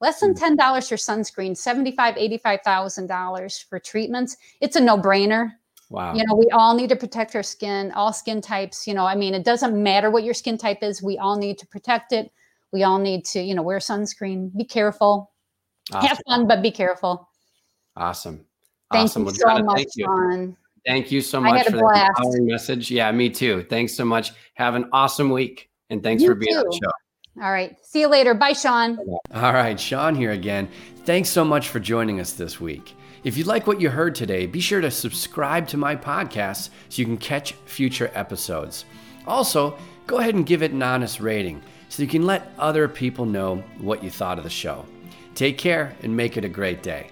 less 0.00 0.20
than 0.20 0.34
$10 0.34 0.56
mm. 0.56 0.88
for 0.88 0.96
sunscreen, 0.96 1.52
$75,000, 1.52 2.40
$85,000 2.42 3.68
for 3.68 3.78
treatments. 3.78 4.36
It's 4.60 4.76
a 4.76 4.80
no 4.80 4.98
brainer. 4.98 5.52
Wow. 5.90 6.14
You 6.14 6.24
know, 6.26 6.34
we 6.34 6.48
all 6.50 6.74
need 6.74 6.88
to 6.88 6.96
protect 6.96 7.36
our 7.36 7.42
skin, 7.42 7.92
all 7.92 8.12
skin 8.12 8.40
types. 8.40 8.86
You 8.86 8.94
know, 8.94 9.06
I 9.06 9.14
mean, 9.14 9.34
it 9.34 9.44
doesn't 9.44 9.80
matter 9.80 10.10
what 10.10 10.24
your 10.24 10.34
skin 10.34 10.58
type 10.58 10.82
is. 10.82 11.02
We 11.02 11.18
all 11.18 11.36
need 11.36 11.58
to 11.58 11.66
protect 11.66 12.12
it. 12.12 12.32
We 12.72 12.82
all 12.82 12.98
need 12.98 13.24
to, 13.26 13.40
you 13.40 13.54
know, 13.54 13.62
wear 13.62 13.78
sunscreen. 13.78 14.54
Be 14.56 14.64
careful. 14.64 15.30
Awesome. 15.92 16.08
Have 16.08 16.20
fun, 16.26 16.48
but 16.48 16.62
be 16.62 16.70
careful. 16.70 17.28
Awesome. 17.96 18.44
Thank 18.90 19.04
awesome. 19.04 19.22
you 19.22 19.26
well, 19.26 19.34
so 19.34 19.64
much, 19.64 19.76
thank 19.76 19.88
you. 19.94 20.04
Sean. 20.04 20.56
Thank 20.86 21.12
you 21.12 21.20
so 21.20 21.40
much 21.40 21.64
for 21.66 21.78
that 21.94 22.10
empowering 22.16 22.46
message. 22.46 22.90
Yeah, 22.90 23.10
me 23.12 23.30
too. 23.30 23.64
Thanks 23.70 23.94
so 23.94 24.04
much. 24.04 24.32
Have 24.54 24.74
an 24.74 24.88
awesome 24.92 25.30
week. 25.30 25.70
And 25.90 26.02
thanks 26.02 26.22
you 26.22 26.28
for 26.28 26.34
being 26.34 26.52
too. 26.52 26.58
on 26.58 26.66
the 26.66 26.80
show. 26.82 26.90
All 27.40 27.50
right. 27.50 27.76
See 27.84 28.00
you 28.00 28.08
later. 28.08 28.34
Bye, 28.34 28.52
Sean. 28.52 28.98
All 29.32 29.52
right. 29.52 29.78
Sean 29.78 30.14
here 30.14 30.30
again. 30.30 30.68
Thanks 31.04 31.28
so 31.28 31.44
much 31.44 31.68
for 31.68 31.80
joining 31.80 32.20
us 32.20 32.32
this 32.32 32.60
week. 32.60 32.94
If 33.24 33.36
you 33.36 33.44
like 33.44 33.66
what 33.66 33.80
you 33.80 33.90
heard 33.90 34.14
today, 34.14 34.46
be 34.46 34.60
sure 34.60 34.80
to 34.80 34.90
subscribe 34.90 35.66
to 35.68 35.76
my 35.76 35.96
podcast 35.96 36.68
so 36.88 37.00
you 37.00 37.06
can 37.06 37.16
catch 37.16 37.52
future 37.64 38.10
episodes. 38.14 38.84
Also, 39.26 39.76
go 40.06 40.18
ahead 40.18 40.34
and 40.34 40.46
give 40.46 40.62
it 40.62 40.72
an 40.72 40.82
honest 40.82 41.20
rating 41.20 41.62
so 41.88 42.02
you 42.02 42.08
can 42.08 42.26
let 42.26 42.52
other 42.58 42.86
people 42.86 43.24
know 43.24 43.56
what 43.78 44.04
you 44.04 44.10
thought 44.10 44.38
of 44.38 44.44
the 44.44 44.50
show. 44.50 44.84
Take 45.34 45.58
care 45.58 45.96
and 46.02 46.16
make 46.16 46.36
it 46.36 46.44
a 46.44 46.48
great 46.48 46.82
day. 46.82 47.10